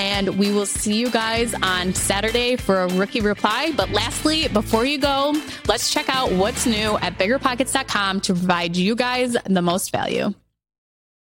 And 0.00 0.38
we 0.38 0.50
will 0.50 0.64
see 0.64 0.94
you 0.94 1.10
guys 1.10 1.52
on 1.62 1.92
Saturday 1.92 2.56
for 2.56 2.84
a 2.84 2.88
rookie 2.94 3.20
reply. 3.20 3.74
But 3.76 3.90
lastly, 3.90 4.48
before 4.48 4.86
you 4.86 4.96
go, 4.96 5.38
let's 5.68 5.92
check 5.92 6.08
out 6.08 6.32
what's 6.32 6.64
new 6.64 6.96
at 7.02 7.18
biggerpockets.com 7.18 8.22
to 8.22 8.32
provide 8.32 8.76
you 8.76 8.96
guys 8.96 9.36
the 9.44 9.60
most 9.60 9.92
value. 9.92 10.32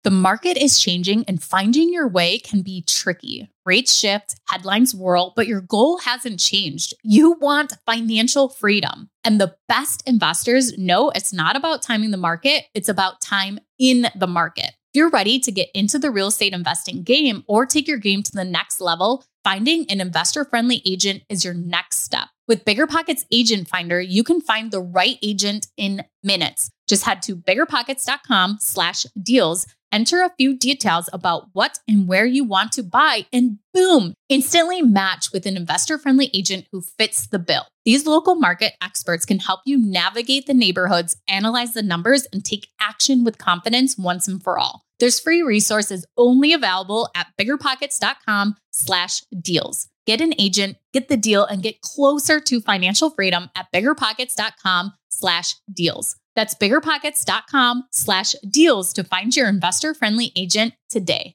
The 0.04 0.10
market 0.10 0.58
is 0.58 0.78
changing 0.78 1.24
and 1.24 1.42
finding 1.42 1.90
your 1.90 2.08
way 2.08 2.40
can 2.40 2.60
be 2.60 2.82
tricky. 2.86 3.48
Rates 3.64 3.96
shift, 3.96 4.36
headlines 4.48 4.94
whirl, 4.94 5.32
but 5.34 5.46
your 5.46 5.62
goal 5.62 6.00
hasn't 6.00 6.38
changed. 6.38 6.92
You 7.02 7.38
want 7.40 7.72
financial 7.86 8.50
freedom. 8.50 9.08
And 9.24 9.40
the 9.40 9.56
best 9.66 10.06
investors 10.06 10.76
know 10.76 11.08
it's 11.08 11.32
not 11.32 11.56
about 11.56 11.80
timing 11.80 12.10
the 12.10 12.18
market, 12.18 12.64
it's 12.74 12.90
about 12.90 13.22
time 13.22 13.60
in 13.78 14.08
the 14.14 14.26
market. 14.26 14.72
You're 14.98 15.08
ready 15.10 15.38
to 15.38 15.52
get 15.52 15.70
into 15.74 15.96
the 15.96 16.10
real 16.10 16.26
estate 16.26 16.52
investing 16.52 17.04
game 17.04 17.44
or 17.46 17.64
take 17.64 17.86
your 17.86 17.98
game 17.98 18.20
to 18.24 18.32
the 18.32 18.44
next 18.44 18.80
level, 18.80 19.24
finding 19.44 19.88
an 19.88 20.00
investor 20.00 20.44
friendly 20.44 20.82
agent 20.84 21.22
is 21.28 21.44
your 21.44 21.54
next 21.54 22.00
step. 22.00 22.26
With 22.48 22.64
BiggerPockets 22.64 23.24
Agent 23.30 23.68
Finder, 23.68 24.00
you 24.00 24.24
can 24.24 24.40
find 24.40 24.72
the 24.72 24.80
right 24.80 25.16
agent 25.22 25.68
in 25.76 26.02
minutes. 26.24 26.70
Just 26.88 27.04
head 27.04 27.22
to 27.22 27.36
biggerpockets.com 27.36 28.56
slash 28.60 29.06
deals, 29.22 29.66
enter 29.92 30.22
a 30.22 30.32
few 30.36 30.56
details 30.56 31.08
about 31.12 31.44
what 31.52 31.78
and 31.86 32.08
where 32.08 32.26
you 32.26 32.42
want 32.42 32.72
to 32.72 32.82
buy, 32.82 33.26
and 33.32 33.58
boom, 33.72 34.14
instantly 34.28 34.82
match 34.82 35.30
with 35.32 35.46
an 35.46 35.56
investor-friendly 35.56 36.30
agent 36.34 36.66
who 36.72 36.80
fits 36.80 37.28
the 37.28 37.38
bill. 37.38 37.66
These 37.84 38.06
local 38.06 38.34
market 38.34 38.72
experts 38.82 39.24
can 39.24 39.38
help 39.38 39.60
you 39.64 39.78
navigate 39.78 40.46
the 40.46 40.54
neighborhoods, 40.54 41.16
analyze 41.28 41.74
the 41.74 41.82
numbers, 41.82 42.26
and 42.32 42.44
take 42.44 42.68
action 42.80 43.22
with 43.22 43.38
confidence 43.38 43.96
once 43.96 44.26
and 44.26 44.42
for 44.42 44.58
all. 44.58 44.82
There's 44.98 45.20
free 45.20 45.42
resources 45.42 46.06
only 46.16 46.52
available 46.52 47.08
at 47.14 47.28
biggerpockets.com 47.40 48.56
slash 48.72 49.22
deals. 49.40 49.88
Get 50.06 50.20
an 50.20 50.32
agent, 50.38 50.78
get 50.92 51.08
the 51.08 51.16
deal, 51.16 51.44
and 51.44 51.62
get 51.62 51.80
closer 51.82 52.40
to 52.40 52.60
financial 52.60 53.10
freedom 53.10 53.50
at 53.54 53.66
biggerpockets.com 53.74 54.92
slash 55.10 55.54
deals. 55.72 56.16
That's 56.34 56.54
biggerpockets.com 56.54 57.84
slash 57.92 58.34
deals 58.50 58.92
to 58.94 59.04
find 59.04 59.36
your 59.36 59.48
investor 59.48 59.92
friendly 59.92 60.32
agent 60.34 60.74
today. 60.88 61.34